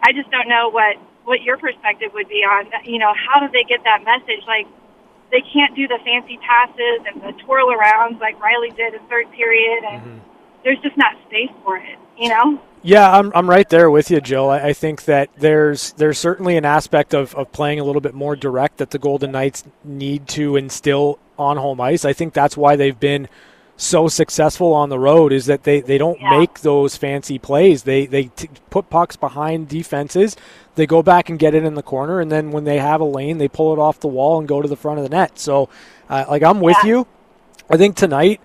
I 0.02 0.12
just 0.12 0.30
don't 0.30 0.48
know 0.48 0.70
what 0.70 0.96
what 1.24 1.42
your 1.42 1.58
perspective 1.58 2.10
would 2.14 2.28
be 2.28 2.42
on. 2.42 2.66
You 2.84 2.98
know, 2.98 3.12
how 3.14 3.40
do 3.40 3.52
they 3.52 3.64
get 3.64 3.84
that 3.84 4.02
message? 4.04 4.42
Like, 4.46 4.66
they 5.30 5.42
can't 5.52 5.76
do 5.76 5.86
the 5.86 5.98
fancy 6.04 6.38
passes 6.38 7.06
and 7.06 7.22
the 7.22 7.32
twirl 7.44 7.68
arounds 7.68 8.18
like 8.20 8.40
Reilly 8.42 8.70
did 8.70 8.94
in 8.94 9.00
third 9.08 9.30
period, 9.32 9.84
and 9.84 10.02
mm-hmm. 10.02 10.18
there's 10.64 10.80
just 10.80 10.96
not 10.96 11.14
space 11.26 11.50
for 11.64 11.76
it. 11.76 11.98
You 12.18 12.28
know. 12.30 12.60
Yeah, 12.82 13.10
I'm, 13.10 13.30
I'm 13.34 13.48
right 13.48 13.68
there 13.68 13.90
with 13.90 14.10
you, 14.10 14.22
Jill. 14.22 14.48
I, 14.48 14.68
I 14.68 14.72
think 14.72 15.04
that 15.04 15.28
there's 15.36 15.92
there's 15.92 16.18
certainly 16.18 16.56
an 16.56 16.64
aspect 16.64 17.14
of, 17.14 17.34
of 17.34 17.52
playing 17.52 17.78
a 17.78 17.84
little 17.84 18.00
bit 18.00 18.14
more 18.14 18.34
direct 18.34 18.78
that 18.78 18.90
the 18.90 18.98
Golden 18.98 19.32
Knights 19.32 19.64
need 19.84 20.26
to 20.28 20.56
instill 20.56 21.18
on 21.38 21.58
home 21.58 21.80
ice. 21.80 22.04
I 22.04 22.12
think 22.12 22.32
that's 22.32 22.56
why 22.56 22.76
they've 22.76 22.98
been 22.98 23.28
so 23.80 24.08
successful 24.08 24.74
on 24.74 24.90
the 24.90 24.98
road 24.98 25.32
is 25.32 25.46
that 25.46 25.62
they, 25.62 25.80
they 25.80 25.96
don't 25.96 26.20
Yeah. 26.20 26.38
make 26.38 26.60
those 26.60 26.96
fancy 26.96 27.38
plays. 27.38 27.84
They 27.84 28.04
they 28.06 28.24
t- 28.24 28.50
put 28.68 28.90
pucks 28.90 29.16
behind 29.16 29.68
defenses. 29.68 30.36
They 30.74 30.86
go 30.86 31.02
back 31.02 31.30
and 31.30 31.38
get 31.38 31.54
it 31.54 31.64
in 31.64 31.74
the 31.74 31.82
corner, 31.82 32.20
and 32.20 32.30
then 32.30 32.50
when 32.50 32.64
they 32.64 32.78
have 32.78 33.00
a 33.00 33.04
lane, 33.04 33.38
they 33.38 33.48
pull 33.48 33.72
it 33.72 33.78
off 33.78 33.98
the 34.00 34.08
wall 34.08 34.38
and 34.38 34.46
go 34.46 34.60
to 34.60 34.68
the 34.68 34.76
front 34.76 34.98
of 34.98 35.04
the 35.04 35.08
net. 35.08 35.38
So, 35.38 35.68
uh, 36.10 36.24
like 36.28 36.42
I'm 36.42 36.60
with 36.60 36.76
Yeah. 36.84 36.88
you. 36.90 37.06
I 37.70 37.76
think 37.78 37.96
tonight, 37.96 38.40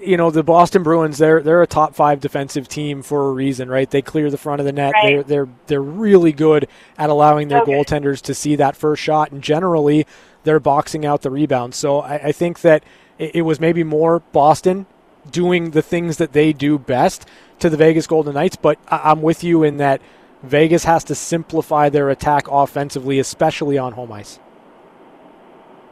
you 0.00 0.18
know, 0.18 0.30
the 0.30 0.42
Boston 0.42 0.82
Bruins 0.82 1.16
they're 1.16 1.40
they're 1.40 1.62
a 1.62 1.66
top 1.66 1.94
five 1.94 2.20
defensive 2.20 2.68
team 2.68 3.02
for 3.02 3.28
a 3.28 3.32
reason, 3.32 3.70
right? 3.70 3.90
They 3.90 4.02
clear 4.02 4.30
the 4.30 4.36
front 4.36 4.60
of 4.60 4.66
the 4.66 4.72
net. 4.72 4.92
Right. 4.92 5.26
They're 5.26 5.46
they're 5.46 5.48
they're 5.66 5.82
really 5.82 6.32
good 6.32 6.68
at 6.98 7.08
allowing 7.08 7.48
their 7.48 7.64
good. 7.64 7.86
goaltenders 7.86 8.20
to 8.22 8.34
see 8.34 8.54
that 8.56 8.76
first 8.76 9.02
shot, 9.02 9.32
and 9.32 9.40
generally 9.40 10.06
they're 10.42 10.60
boxing 10.60 11.06
out 11.06 11.22
the 11.22 11.30
rebound. 11.30 11.74
So 11.74 12.00
I, 12.00 12.14
I 12.16 12.32
think 12.32 12.60
that 12.60 12.84
it, 13.18 13.36
it 13.36 13.42
was 13.42 13.60
maybe 13.60 13.84
more 13.84 14.20
Boston 14.32 14.86
doing 15.30 15.70
the 15.70 15.82
things 15.82 16.18
that 16.18 16.32
they 16.32 16.52
do 16.52 16.78
best 16.78 17.26
to 17.60 17.70
the 17.70 17.76
Vegas 17.76 18.06
Golden 18.06 18.34
Knights, 18.34 18.56
but 18.56 18.78
I, 18.88 19.10
I'm 19.10 19.22
with 19.22 19.42
you 19.42 19.62
in 19.62 19.78
that 19.78 20.00
Vegas 20.42 20.84
has 20.84 21.04
to 21.04 21.14
simplify 21.14 21.88
their 21.88 22.10
attack 22.10 22.44
offensively, 22.50 23.18
especially 23.18 23.78
on 23.78 23.92
home 23.92 24.12
ice. 24.12 24.38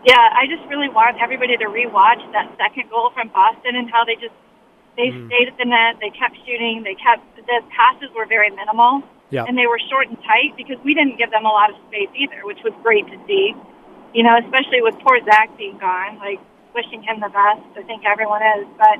Yeah, 0.04 0.18
I 0.18 0.46
just 0.50 0.66
really 0.68 0.88
want 0.88 1.16
everybody 1.22 1.56
to 1.56 1.66
rewatch 1.66 2.20
that 2.32 2.50
second 2.58 2.90
goal 2.90 3.10
from 3.14 3.28
Boston 3.28 3.76
and 3.76 3.88
how 3.90 4.04
they 4.04 4.16
just 4.16 4.34
they 4.94 5.08
Mm. 5.08 5.26
stayed 5.28 5.48
at 5.48 5.56
the 5.56 5.64
net, 5.64 5.96
they 6.00 6.10
kept 6.10 6.36
shooting, 6.44 6.82
they 6.84 6.94
kept 6.94 7.24
the 7.36 7.60
passes 7.72 8.10
were 8.14 8.26
very 8.26 8.50
minimal, 8.50 9.02
Yeah. 9.30 9.44
and 9.48 9.56
they 9.56 9.66
were 9.66 9.78
short 9.88 10.08
and 10.08 10.18
tight 10.24 10.52
because 10.54 10.76
we 10.84 10.92
didn't 10.92 11.16
give 11.16 11.30
them 11.30 11.46
a 11.46 11.48
lot 11.48 11.70
of 11.70 11.76
space 11.88 12.10
either, 12.14 12.44
which 12.44 12.58
was 12.62 12.74
great 12.82 13.06
to 13.08 13.16
see. 13.26 13.54
You 14.12 14.22
know, 14.22 14.36
especially 14.36 14.82
with 14.82 14.98
poor 15.00 15.18
Zach 15.24 15.56
being 15.56 15.78
gone, 15.78 16.18
like 16.18 16.40
wishing 16.74 17.02
him 17.02 17.20
the 17.20 17.28
best. 17.28 17.64
I 17.76 17.82
think 17.84 18.04
everyone 18.04 18.42
is, 18.60 18.66
but 18.76 18.98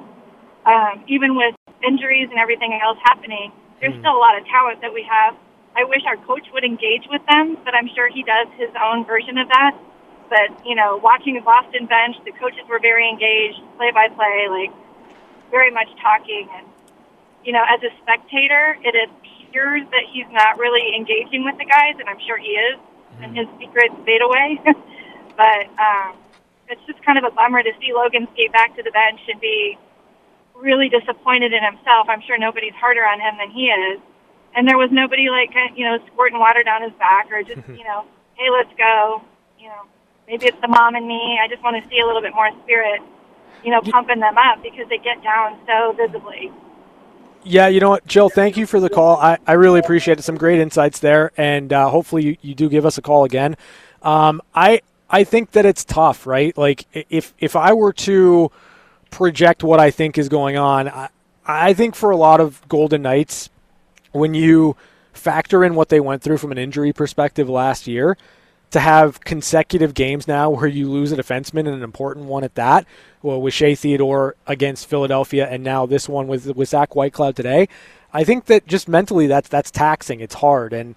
um, 0.69 1.05
even 1.09 1.37
with 1.37 1.55
injuries 1.83 2.29
and 2.31 2.39
everything 2.39 2.79
else 2.79 2.99
happening, 3.03 3.53
there's 3.81 3.99
still 3.99 4.15
a 4.15 4.23
lot 4.23 4.39
of 4.39 4.47
talent 4.47 4.81
that 4.81 4.95
we 4.95 5.03
have. 5.03 5.35
I 5.75 5.83
wish 5.85 6.07
our 6.07 6.17
coach 6.23 6.47
would 6.53 6.63
engage 6.63 7.09
with 7.11 7.23
them, 7.27 7.59
but 7.65 7.75
I'm 7.75 7.91
sure 7.97 8.07
he 8.07 8.23
does 8.23 8.47
his 8.55 8.71
own 8.79 9.05
version 9.05 9.39
of 9.39 9.49
that. 9.49 9.75
But 10.31 10.55
you 10.65 10.77
know, 10.79 11.01
watching 11.03 11.35
the 11.35 11.45
Boston 11.45 11.91
bench, 11.91 12.17
the 12.25 12.33
coaches 12.39 12.63
were 12.69 12.79
very 12.79 13.09
engaged, 13.09 13.59
play 13.77 13.91
by 13.91 14.09
play, 14.09 14.47
like 14.49 14.73
very 15.51 15.71
much 15.75 15.89
talking. 16.01 16.49
And 16.55 16.67
you 17.45 17.53
know, 17.53 17.65
as 17.67 17.83
a 17.83 17.91
spectator, 18.01 18.79
it 18.87 18.95
appears 18.95 19.83
that 19.91 20.07
he's 20.15 20.31
not 20.31 20.63
really 20.63 20.95
engaging 20.95 21.45
with 21.45 21.59
the 21.59 21.67
guys, 21.67 21.99
and 21.99 22.09
I'm 22.09 22.21
sure 22.25 22.39
he 22.39 22.55
is 22.55 22.79
in 23.21 23.35
his 23.35 23.49
secret 23.59 23.91
fadeaway. 24.07 24.63
but 25.37 25.67
um, 25.77 26.22
it's 26.73 26.85
just 26.87 27.05
kind 27.05 27.19
of 27.19 27.25
a 27.25 27.31
bummer 27.31 27.63
to 27.63 27.73
see 27.81 27.93
Logan 27.93 28.27
skate 28.33 28.53
back 28.53 28.75
to 28.77 28.83
the 28.83 28.91
bench 28.91 29.21
and 29.29 29.41
be 29.41 29.79
really 30.57 30.89
disappointed 30.89 31.53
in 31.53 31.63
himself. 31.63 32.09
I'm 32.09 32.23
sure 32.23 32.39
nobody's 32.39 32.75
harder 32.75 33.05
on 33.05 33.21
him 33.21 33.37
than 33.39 33.51
he 33.51 33.69
is. 33.69 34.01
And 34.55 34.67
there 34.67 34.79
was 34.79 34.91
nobody 34.91 35.29
like 35.29 35.51
you 35.77 35.85
know 35.85 35.99
squirting 36.13 36.39
water 36.39 36.63
down 36.63 36.83
his 36.83 36.93
back 36.99 37.31
or 37.31 37.43
just 37.43 37.61
you 37.69 37.85
know, 37.85 38.05
hey, 38.35 38.49
let's 38.51 38.73
go. 38.77 39.23
You 39.59 39.69
know, 39.69 39.85
maybe 40.27 40.47
it's 40.47 40.61
the 40.61 40.69
mom 40.69 40.95
and 40.95 41.07
me. 41.07 41.39
I 41.43 41.49
just 41.49 41.63
want 41.63 41.83
to 41.83 41.89
see 41.89 42.01
a 42.01 42.07
little 42.07 42.23
bit 42.23 42.35
more 42.35 42.51
spirit. 42.65 43.01
You 43.63 43.71
know, 43.71 43.81
pumping 43.81 44.19
them 44.19 44.37
up 44.39 44.63
because 44.63 44.89
they 44.89 44.99
get 44.99 45.23
down 45.23 45.61
so 45.67 45.93
visibly. 45.93 46.51
Yeah, 47.45 47.69
you 47.69 47.81
know 47.81 47.91
what, 47.91 48.07
Jill, 48.07 48.29
thank 48.29 48.57
you 48.57 48.67
for 48.67 48.79
the 48.79 48.89
call. 48.89 49.17
I, 49.17 49.37
I 49.47 49.55
really 49.55 49.81
appreciate 49.81 50.19
it. 50.19 50.23
Some 50.23 50.37
great 50.37 50.61
insights 50.61 51.01
there, 51.01 51.33
and 51.37 51.73
uh, 51.73 51.89
hopefully 51.89 52.25
you, 52.25 52.37
you 52.41 52.55
do 52.55 52.69
give 52.69 52.87
us 52.87 52.99
a 52.99 53.03
call 53.03 53.25
again. 53.25 53.57
Um, 54.03 54.41
I 54.55 54.81
I 55.13 55.25
think 55.25 55.53
that 55.53 55.67
it's 55.67 55.85
tough, 55.85 56.27
right? 56.27 56.57
Like 56.57 56.87
if 56.93 57.35
if 57.39 57.55
I 57.55 57.75
were 57.75 57.93
to 57.93 58.51
project 59.11 59.63
what 59.63 59.79
I 59.79 59.91
think 59.91 60.17
is 60.17 60.31
going 60.31 60.57
on, 60.57 60.89
I, 60.89 61.11
I 61.45 61.75
think 61.75 61.95
for 61.95 62.11
a 62.11 62.17
lot 62.17 62.41
of 62.41 62.67
Golden 62.69 63.03
Knights, 63.03 63.51
when 64.13 64.33
you 64.33 64.75
factor 65.13 65.63
in 65.63 65.75
what 65.75 65.91
they 65.91 66.01
went 66.01 66.23
through 66.23 66.39
from 66.39 66.51
an 66.51 66.59
injury 66.59 66.95
perspective 66.95 67.49
last 67.49 67.87
year, 67.87 68.17
to 68.71 68.81
have 68.81 69.21
consecutive 69.21 69.93
games 69.93 70.27
now 70.27 70.49
where 70.49 70.67
you 70.67 70.91
lose 70.91 71.13
a 71.13 71.17
defenseman 71.17 71.61
and 71.61 71.69
an 71.69 71.83
important 71.83 72.25
one 72.25 72.43
at 72.43 72.55
that, 72.55 72.87
well, 73.21 73.41
with 73.41 73.53
Shea 73.53 73.75
Theodore 73.75 74.35
against 74.47 74.89
Philadelphia, 74.89 75.47
and 75.47 75.63
now 75.63 75.85
this 75.85 76.09
one 76.09 76.27
with 76.27 76.57
with 76.57 76.71
Zach 76.71 76.91
Whitecloud 76.91 77.35
today, 77.35 77.69
I 78.15 78.25
think 78.25 78.47
that 78.47 78.67
just 78.67 78.89
mentally 78.89 79.27
that's 79.27 79.49
that's 79.49 79.71
taxing. 79.71 80.21
It's 80.21 80.37
hard, 80.37 80.73
and 80.73 80.95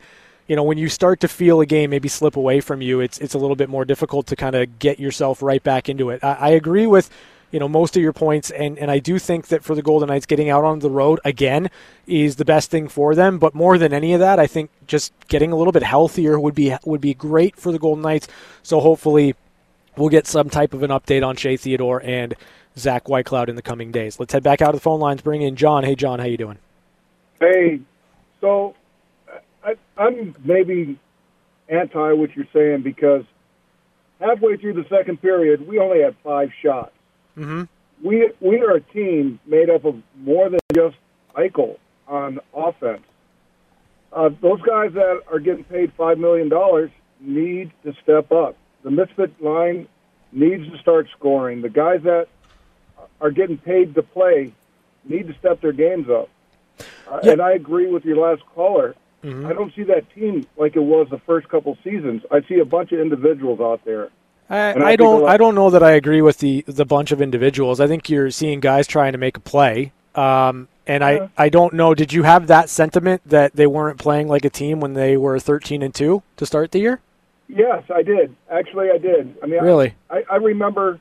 you 0.47 0.55
know 0.55 0.63
when 0.63 0.77
you 0.77 0.89
start 0.89 1.19
to 1.21 1.27
feel 1.27 1.61
a 1.61 1.65
game 1.65 1.89
maybe 1.89 2.07
slip 2.07 2.35
away 2.35 2.61
from 2.61 2.81
you, 2.81 2.99
it's 2.99 3.17
it's 3.19 3.33
a 3.33 3.37
little 3.37 3.55
bit 3.55 3.69
more 3.69 3.85
difficult 3.85 4.27
to 4.27 4.35
kind 4.35 4.55
of 4.55 4.79
get 4.79 4.99
yourself 4.99 5.41
right 5.41 5.63
back 5.63 5.89
into 5.89 6.09
it. 6.09 6.23
I, 6.23 6.33
I 6.33 6.49
agree 6.49 6.87
with 6.87 7.09
you 7.51 7.59
know 7.59 7.67
most 7.67 7.95
of 7.95 8.03
your 8.03 8.13
points 8.13 8.51
and 8.51 8.77
and 8.77 8.91
I 8.91 8.99
do 8.99 9.17
think 9.17 9.47
that 9.47 9.63
for 9.63 9.75
the 9.75 9.81
Golden 9.81 10.07
Knights 10.07 10.25
getting 10.25 10.49
out 10.49 10.63
on 10.63 10.79
the 10.79 10.89
road 10.89 11.19
again 11.25 11.69
is 12.05 12.35
the 12.35 12.45
best 12.45 12.69
thing 12.69 12.87
for 12.87 13.15
them. 13.15 13.39
But 13.39 13.55
more 13.55 13.77
than 13.77 13.93
any 13.93 14.13
of 14.13 14.19
that 14.19 14.39
I 14.39 14.47
think 14.47 14.69
just 14.87 15.13
getting 15.27 15.51
a 15.51 15.55
little 15.55 15.73
bit 15.73 15.83
healthier 15.83 16.39
would 16.39 16.55
be 16.55 16.75
would 16.85 17.01
be 17.01 17.13
great 17.13 17.55
for 17.55 17.71
the 17.71 17.79
Golden 17.79 18.03
Knights. 18.03 18.27
So 18.61 18.79
hopefully 18.79 19.35
we'll 19.97 20.09
get 20.09 20.27
some 20.27 20.49
type 20.49 20.73
of 20.73 20.83
an 20.83 20.91
update 20.91 21.25
on 21.25 21.35
Shea 21.37 21.57
Theodore 21.57 22.03
and 22.03 22.35
Zach 22.77 23.05
Whitecloud 23.05 23.47
in 23.47 23.55
the 23.55 23.61
coming 23.61 23.91
days. 23.91 24.19
Let's 24.19 24.33
head 24.33 24.43
back 24.43 24.61
out 24.61 24.71
to 24.71 24.77
the 24.77 24.81
phone 24.81 24.99
lines 24.99 25.21
bring 25.21 25.41
in 25.41 25.55
John. 25.55 25.83
Hey 25.83 25.95
John 25.95 26.19
how 26.19 26.25
you 26.25 26.37
doing? 26.37 26.59
Hey, 27.39 27.79
so 28.41 28.75
I, 29.65 29.75
I'm 29.97 30.35
maybe 30.43 30.99
anti 31.67 32.13
what 32.13 32.35
you're 32.35 32.47
saying 32.53 32.83
because 32.83 33.23
halfway 34.19 34.57
through 34.57 34.73
the 34.73 34.85
second 34.89 35.21
period, 35.21 35.67
we 35.67 35.79
only 35.79 36.01
had 36.01 36.15
five 36.23 36.51
shots. 36.61 36.91
mm-hmm. 37.37 37.63
We 38.03 38.29
we 38.41 38.59
are 38.61 38.75
a 38.75 38.81
team 38.81 39.39
made 39.45 39.69
up 39.69 39.85
of 39.85 40.01
more 40.17 40.49
than 40.49 40.59
just 40.73 40.97
Eichel 41.35 41.77
on 42.07 42.39
offense. 42.53 43.03
Uh, 44.11 44.29
those 44.41 44.61
guys 44.61 44.93
that 44.93 45.21
are 45.31 45.39
getting 45.39 45.63
paid 45.63 45.93
five 45.93 46.17
million 46.19 46.49
dollars 46.49 46.91
need 47.19 47.71
to 47.83 47.93
step 48.03 48.31
up. 48.31 48.57
The 48.83 48.91
misfit 48.91 49.41
line 49.41 49.87
needs 50.31 50.69
to 50.71 50.77
start 50.79 51.07
scoring. 51.17 51.61
The 51.61 51.69
guys 51.69 52.01
that 52.03 52.27
are 53.21 53.31
getting 53.31 53.57
paid 53.57 53.95
to 53.95 54.03
play 54.03 54.53
need 55.05 55.27
to 55.27 55.33
step 55.39 55.61
their 55.61 55.71
games 55.71 56.09
up. 56.09 56.29
Uh, 57.09 57.21
Yeah. 57.23 57.31
And 57.31 57.41
I 57.41 57.53
agree 57.53 57.87
with 57.87 58.03
your 58.05 58.17
last 58.17 58.43
caller. 58.53 58.93
Mhm. 59.25 59.45
I 59.45 59.53
don't 59.53 59.73
see 59.75 59.83
that 59.83 60.03
team 60.13 60.45
like 60.57 60.75
it 60.75 60.83
was 60.83 61.07
the 61.09 61.17
first 61.19 61.49
couple 61.49 61.77
seasons. 61.83 62.21
I 62.31 62.41
see 62.47 62.59
a 62.59 62.65
bunch 62.65 62.91
of 62.91 62.99
individuals 62.99 63.59
out 63.59 63.81
there. 63.85 64.09
I, 64.49 64.57
And 64.57 64.83
I 64.83 64.89
I 64.91 64.95
don't. 64.95 65.21
lot- 65.23 65.29
I 65.33 65.37
don't 65.37 65.55
know 65.55 65.69
that 65.71 65.81
I 65.81 65.91
agree 65.91 66.21
with 66.21 66.37
the 66.37 66.63
the 66.67 66.85
bunch 66.85 67.11
of 67.11 67.21
individuals. 67.21 67.79
I 67.79 67.87
think 67.87 68.09
you're 68.09 68.29
seeing 68.29 68.59
guys 68.59 68.85
trying 68.87 69.13
to 69.13 69.17
make 69.17 69.37
a 69.37 69.39
play, 69.39 69.91
um, 70.13 70.67
and 70.85 71.01
Yeah. 71.01 71.27
I 71.37 71.45
I 71.45 71.49
don't 71.49 71.73
know. 71.73 71.95
Did 71.95 72.13
you 72.13 72.23
have 72.23 72.45
that 72.47 72.69
sentiment 72.69 73.21
that 73.25 73.55
they 73.55 73.65
weren't 73.65 73.97
playing 73.97 74.27
like 74.27 74.45
a 74.45 74.49
team 74.51 74.79
when 74.79 74.93
they 74.93 75.17
were 75.17 75.39
13 75.39 75.81
and 75.81 75.93
two 75.93 76.21
to 76.37 76.45
start 76.45 76.71
the 76.71 76.79
year? 76.79 76.99
Yes, 77.49 77.83
I 77.93 78.03
did. 78.03 78.35
Actually, 78.51 78.91
I 78.91 78.97
did. 78.99 79.35
I 79.41 79.45
mean, 79.47 79.61
Really? 79.63 79.93
I, 80.09 80.23
I 80.31 80.35
remember, 80.37 80.99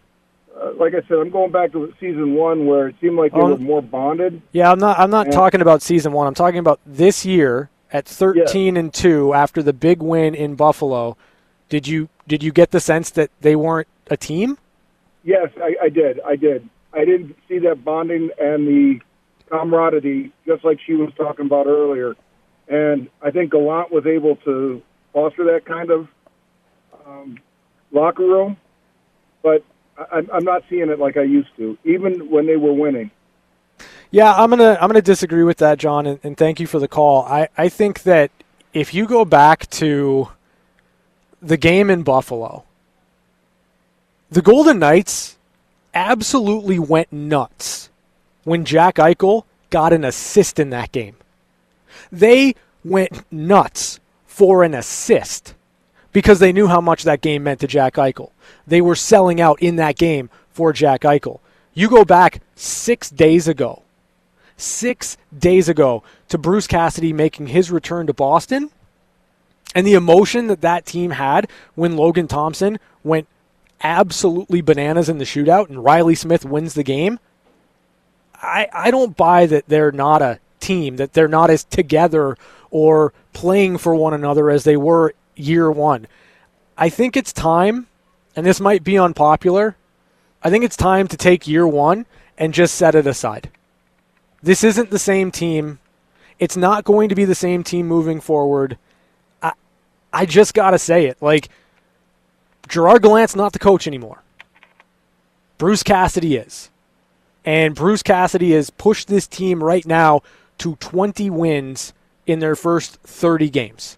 uh, 0.58 0.72
like 0.78 0.94
I 0.94 1.00
said, 1.08 1.18
I'm 1.18 1.30
going 1.30 1.50
back 1.50 1.72
to 1.72 1.92
season 2.00 2.34
one 2.34 2.66
where 2.66 2.88
it 2.88 2.96
seemed 3.00 3.16
like 3.16 3.32
they 3.32 3.40
Oh. 3.40 3.50
were 3.52 3.58
more 3.58 3.80
bonded. 3.82 4.40
Yeah, 4.52 4.70
I'm 4.70 4.78
not. 4.78 4.98
I'm 4.98 5.10
not 5.10 5.26
Yeah. 5.26 5.32
talking 5.32 5.60
about 5.62 5.82
season 5.82 6.12
one. 6.12 6.26
I'm 6.26 6.34
talking 6.34 6.58
about 6.60 6.80
this 6.86 7.24
year 7.26 7.68
at 7.94 8.06
13 8.06 8.76
and 8.76 8.92
two 8.92 9.32
after 9.32 9.62
the 9.62 9.72
big 9.72 10.02
win 10.02 10.34
in 10.34 10.56
Buffalo. 10.56 11.16
Did 11.70 11.86
you 11.86 12.08
did 12.26 12.42
you 12.42 12.52
get 12.52 12.72
the 12.72 12.80
sense 12.80 13.10
that 13.10 13.30
they 13.40 13.54
weren't 13.56 13.86
a 14.10 14.16
team? 14.16 14.58
Yes, 15.22 15.48
I, 15.62 15.76
I 15.84 15.88
did. 15.88 16.20
I 16.26 16.36
did. 16.36 16.68
I 16.92 17.04
didn't 17.04 17.36
see 17.48 17.58
that 17.60 17.84
bonding 17.84 18.30
and 18.38 18.66
the 18.66 19.00
camaraderie, 19.48 20.32
just 20.46 20.64
like 20.64 20.78
she 20.84 20.94
was 20.94 21.12
talking 21.16 21.46
about 21.46 21.66
earlier. 21.66 22.14
And 22.68 23.08
I 23.22 23.30
think 23.30 23.52
Gallant 23.52 23.90
was 23.92 24.06
able 24.06 24.36
to 24.36 24.82
foster 25.12 25.44
that 25.52 25.64
kind 25.64 25.90
of 25.90 26.08
um, 27.06 27.38
locker 27.92 28.22
room. 28.24 28.56
But 29.42 29.62
I, 29.98 30.16
I'm- 30.16 30.30
I'm 30.32 30.44
not 30.44 30.62
seeing 30.68 30.88
it 30.90 30.98
like 30.98 31.16
I 31.16 31.22
used 31.22 31.54
to, 31.58 31.78
even 31.84 32.30
when 32.30 32.46
they 32.46 32.56
were 32.56 32.72
winning. 32.72 33.10
Yeah, 34.14 34.32
I'm 34.32 34.48
gonna 34.48 34.78
I'm 34.80 34.88
gonna 34.88 35.02
disagree 35.02 35.42
with 35.42 35.56
that, 35.56 35.76
John, 35.76 36.06
and, 36.06 36.20
and 36.22 36.36
thank 36.36 36.60
you 36.60 36.68
for 36.68 36.78
the 36.78 36.86
call. 36.86 37.24
I, 37.24 37.48
I 37.58 37.68
think 37.68 38.04
that 38.04 38.30
if 38.72 38.94
you 38.94 39.08
go 39.08 39.24
back 39.24 39.68
to 39.70 40.28
the 41.42 41.56
game 41.56 41.90
in 41.90 42.04
Buffalo, 42.04 42.62
the 44.30 44.40
Golden 44.40 44.78
Knights 44.78 45.36
absolutely 45.94 46.78
went 46.78 47.12
nuts 47.12 47.90
when 48.44 48.64
Jack 48.64 48.98
Eichel 48.98 49.46
got 49.70 49.92
an 49.92 50.04
assist 50.04 50.60
in 50.60 50.70
that 50.70 50.92
game. 50.92 51.16
They 52.12 52.54
went 52.84 53.24
nuts 53.32 53.98
for 54.26 54.62
an 54.62 54.74
assist 54.74 55.56
because 56.12 56.38
they 56.38 56.52
knew 56.52 56.68
how 56.68 56.80
much 56.80 57.02
that 57.02 57.20
game 57.20 57.42
meant 57.42 57.58
to 57.62 57.66
Jack 57.66 57.94
Eichel. 57.94 58.30
They 58.64 58.80
were 58.80 58.94
selling 58.94 59.40
out 59.40 59.60
in 59.60 59.74
that 59.74 59.96
game 59.96 60.30
for 60.50 60.72
Jack 60.72 61.00
Eichel. 61.00 61.40
You 61.72 61.90
go 61.90 62.04
back 62.04 62.42
six 62.54 63.10
days 63.10 63.48
ago, 63.48 63.82
six 64.56 65.16
days 65.36 65.68
ago 65.68 66.02
to 66.28 66.38
Bruce 66.38 66.66
Cassidy 66.66 67.12
making 67.12 67.48
his 67.48 67.70
return 67.70 68.06
to 68.06 68.12
Boston, 68.12 68.70
and 69.74 69.86
the 69.86 69.94
emotion 69.94 70.46
that 70.46 70.60
that 70.60 70.86
team 70.86 71.12
had 71.12 71.48
when 71.74 71.96
Logan 71.96 72.28
Thompson 72.28 72.78
went 73.02 73.26
absolutely 73.82 74.60
bananas 74.60 75.08
in 75.08 75.18
the 75.18 75.24
shootout 75.24 75.68
and 75.68 75.84
Reilly 75.84 76.14
Smith 76.14 76.44
wins 76.44 76.74
the 76.74 76.84
game, 76.84 77.18
I, 78.34 78.68
I 78.72 78.90
don't 78.90 79.16
buy 79.16 79.46
that 79.46 79.68
they're 79.68 79.92
not 79.92 80.22
a 80.22 80.38
team, 80.60 80.96
that 80.96 81.12
they're 81.12 81.28
not 81.28 81.50
as 81.50 81.64
together 81.64 82.36
or 82.70 83.12
playing 83.32 83.78
for 83.78 83.94
one 83.94 84.14
another 84.14 84.50
as 84.50 84.64
they 84.64 84.76
were 84.76 85.14
year 85.34 85.70
one. 85.70 86.06
I 86.76 86.88
think 86.88 87.16
it's 87.16 87.32
time, 87.32 87.86
and 88.34 88.46
this 88.46 88.60
might 88.60 88.84
be 88.84 88.98
unpopular, 88.98 89.76
I 90.42 90.50
think 90.50 90.64
it's 90.64 90.76
time 90.76 91.08
to 91.08 91.16
take 91.16 91.48
year 91.48 91.66
one 91.66 92.06
and 92.36 92.52
just 92.52 92.74
set 92.74 92.94
it 92.94 93.06
aside. 93.06 93.50
This 94.44 94.62
isn't 94.62 94.90
the 94.90 94.98
same 94.98 95.30
team. 95.30 95.78
It's 96.38 96.54
not 96.56 96.84
going 96.84 97.08
to 97.08 97.14
be 97.14 97.24
the 97.24 97.34
same 97.34 97.64
team 97.64 97.88
moving 97.88 98.20
forward. 98.20 98.76
I, 99.42 99.52
I 100.12 100.26
just 100.26 100.52
got 100.52 100.72
to 100.72 100.78
say 100.78 101.06
it. 101.06 101.16
Like, 101.22 101.48
Gerard 102.68 103.02
Gallant's 103.02 103.34
not 103.34 103.54
the 103.54 103.58
coach 103.58 103.86
anymore. 103.86 104.22
Bruce 105.56 105.82
Cassidy 105.82 106.36
is. 106.36 106.68
And 107.46 107.74
Bruce 107.74 108.02
Cassidy 108.02 108.52
has 108.52 108.68
pushed 108.68 109.08
this 109.08 109.26
team 109.26 109.64
right 109.64 109.86
now 109.86 110.20
to 110.58 110.76
20 110.76 111.30
wins 111.30 111.94
in 112.26 112.40
their 112.40 112.54
first 112.54 112.96
30 113.02 113.48
games. 113.48 113.96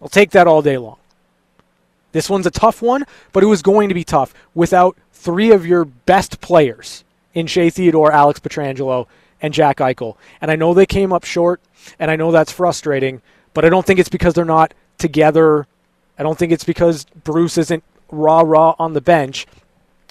I'll 0.00 0.08
take 0.08 0.30
that 0.30 0.46
all 0.46 0.62
day 0.62 0.78
long. 0.78 0.98
This 2.12 2.30
one's 2.30 2.46
a 2.46 2.52
tough 2.52 2.80
one, 2.80 3.06
but 3.32 3.42
it 3.42 3.46
was 3.46 3.60
going 3.60 3.88
to 3.88 3.94
be 3.94 4.04
tough 4.04 4.32
without 4.54 4.96
three 5.12 5.50
of 5.50 5.66
your 5.66 5.84
best 5.84 6.40
players 6.40 7.02
in 7.32 7.48
Shea 7.48 7.70
Theodore, 7.70 8.12
Alex 8.12 8.38
Pietrangelo, 8.38 9.08
and 9.44 9.52
Jack 9.52 9.76
Eichel. 9.76 10.16
And 10.40 10.50
I 10.50 10.56
know 10.56 10.72
they 10.72 10.86
came 10.86 11.12
up 11.12 11.22
short, 11.22 11.60
and 11.98 12.10
I 12.10 12.16
know 12.16 12.32
that's 12.32 12.50
frustrating, 12.50 13.20
but 13.52 13.62
I 13.62 13.68
don't 13.68 13.84
think 13.84 14.00
it's 14.00 14.08
because 14.08 14.32
they're 14.32 14.44
not 14.46 14.72
together. 14.96 15.66
I 16.18 16.22
don't 16.22 16.38
think 16.38 16.50
it's 16.50 16.64
because 16.64 17.04
Bruce 17.24 17.58
isn't 17.58 17.84
raw, 18.10 18.40
raw 18.40 18.74
on 18.78 18.94
the 18.94 19.02
bench. 19.02 19.46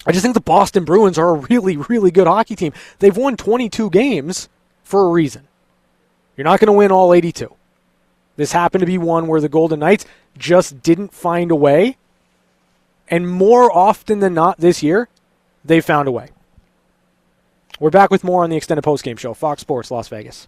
I 0.05 0.11
just 0.11 0.21
think 0.21 0.35
the 0.35 0.41
Boston 0.41 0.85
Bruins 0.85 1.17
are 1.17 1.29
a 1.29 1.39
really, 1.39 1.77
really 1.77 2.11
good 2.11 2.27
hockey 2.27 2.55
team. 2.55 2.73
They've 2.99 3.17
won 3.17 3.35
22 3.35 3.89
games 3.89 4.49
for 4.83 5.07
a 5.07 5.09
reason. 5.09 5.47
You're 6.37 6.45
not 6.45 6.59
going 6.59 6.67
to 6.67 6.73
win 6.73 6.91
all 6.91 7.11
82. 7.11 7.51
This 8.35 8.51
happened 8.51 8.81
to 8.81 8.85
be 8.85 8.99
one 8.99 9.25
where 9.25 9.41
the 9.41 9.49
Golden 9.49 9.79
Knights 9.79 10.05
just 10.37 10.83
didn't 10.83 11.11
find 11.11 11.49
a 11.49 11.55
way. 11.55 11.97
And 13.07 13.27
more 13.27 13.75
often 13.75 14.19
than 14.19 14.35
not 14.35 14.59
this 14.59 14.83
year, 14.83 15.09
they 15.65 15.81
found 15.81 16.07
a 16.07 16.11
way. 16.11 16.29
We're 17.79 17.89
back 17.89 18.11
with 18.11 18.23
more 18.23 18.43
on 18.43 18.51
the 18.51 18.55
extended 18.55 18.85
postgame 18.85 19.17
show, 19.17 19.33
Fox 19.33 19.61
Sports 19.61 19.89
Las 19.89 20.07
Vegas. 20.07 20.47